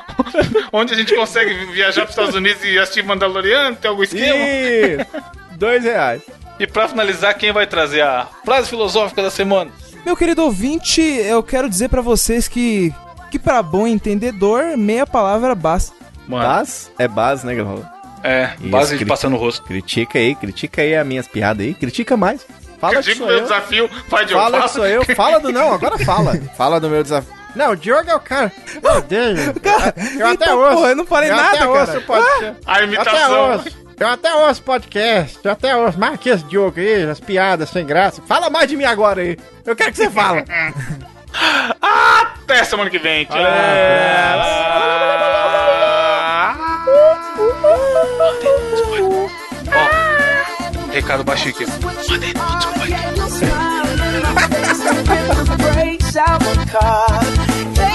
Onde 0.72 0.92
a 0.92 0.96
gente 0.96 1.14
consegue 1.14 1.54
viajar 1.72 2.02
pros 2.02 2.10
Estados 2.10 2.34
Unidos 2.34 2.62
e 2.64 2.78
assistir 2.78 3.02
Mandaloriano? 3.02 3.76
Tem 3.76 3.88
algum 3.90 4.02
esquema? 4.02 4.36
Ih, 4.36 5.06
dois 5.52 5.84
reais. 5.84 6.20
E 6.58 6.66
pra 6.66 6.88
finalizar, 6.88 7.34
quem 7.36 7.52
vai 7.52 7.66
trazer 7.66 8.02
a 8.02 8.26
frase 8.44 8.68
filosófica 8.68 9.22
da 9.22 9.30
semana? 9.30 9.70
Meu 10.08 10.16
querido 10.16 10.42
ouvinte, 10.42 11.02
eu 11.02 11.42
quero 11.42 11.68
dizer 11.68 11.90
pra 11.90 12.00
vocês 12.00 12.48
que 12.48 12.94
que 13.30 13.38
para 13.38 13.62
bom 13.62 13.86
entendedor, 13.86 14.74
meia 14.74 15.06
palavra 15.06 15.54
basta. 15.54 15.94
Mano, 16.26 16.42
Baz? 16.48 16.90
É 16.98 17.06
Baz, 17.06 17.44
né, 17.44 17.54
Galvão? 17.54 17.84
é, 18.24 18.54
Isso, 18.58 18.70
base 18.70 18.96
de 18.96 19.04
passar 19.04 19.28
no 19.28 19.36
rosto. 19.36 19.62
Critica 19.64 20.18
aí, 20.18 20.34
critica 20.34 20.80
aí 20.80 20.96
as 20.96 21.06
minhas 21.06 21.28
piadas 21.28 21.66
aí. 21.66 21.74
Critica 21.74 22.16
mais. 22.16 22.40
Fala 22.80 22.94
que 22.94 23.02
Critica 23.02 23.16
sou 23.18 23.26
o 23.26 23.28
meu 23.28 23.36
eu. 23.36 23.42
desafio. 23.42 23.90
Vai, 24.08 24.24
Diogo, 24.24 24.42
Fala 24.44 24.52
que 24.54 24.58
fala. 24.60 24.68
sou 24.72 24.86
eu. 24.86 25.04
Fala 25.14 25.40
do... 25.40 25.52
Não, 25.52 25.74
agora 25.74 25.98
fala. 25.98 26.40
Fala 26.56 26.80
do 26.80 26.88
meu 26.88 27.02
desafio. 27.02 27.34
Não, 27.54 27.72
o 27.72 27.76
Diogo 27.76 28.08
é 28.08 28.14
o 28.14 28.20
cara. 28.20 28.50
Meu 28.82 29.02
Deus. 29.02 29.38
eu 30.18 30.26
até 30.26 30.44
então, 30.46 30.58
ouço. 30.58 30.72
porra, 30.74 30.88
eu 30.88 30.96
não 30.96 31.04
falei 31.06 31.30
eu 31.30 31.36
nada, 31.36 31.48
até 31.48 31.58
cara. 31.58 31.70
Ouço 31.80 31.98
o 31.98 32.02
podcast. 32.02 32.44
A 32.44 32.48
Eu 32.48 32.56
até 32.64 32.84
imitação. 32.84 33.52
ouço. 33.52 33.87
Eu 33.98 34.08
até 34.08 34.32
ouço 34.34 34.62
podcast. 34.62 35.38
Eu 35.42 35.50
até 35.50 35.76
ouço. 35.76 35.98
Mais 35.98 36.18
que 36.20 36.28
esse 36.28 36.44
Diogo 36.44 36.78
aí, 36.78 37.02
as 37.04 37.20
piadas 37.20 37.70
sem 37.70 37.84
graça. 37.84 38.22
Fala 38.26 38.48
mais 38.48 38.68
de 38.68 38.76
mim 38.76 38.84
agora 38.84 39.20
aí. 39.20 39.36
Eu 39.64 39.74
quero 39.74 39.90
que 39.90 39.98
você 39.98 40.10
fala. 40.10 40.44
Até 41.80 42.64
semana 42.64 42.88
que 42.90 42.98
vem. 42.98 43.26
Tchau. 43.26 43.36
Ó, 49.68 50.92
recado 50.92 51.22
baixinho 51.22 51.54
aqui. 51.54 51.66
Mandei 52.08 52.32
no 52.32 52.40
YouTube. 52.40 52.88
Catch 56.70 57.87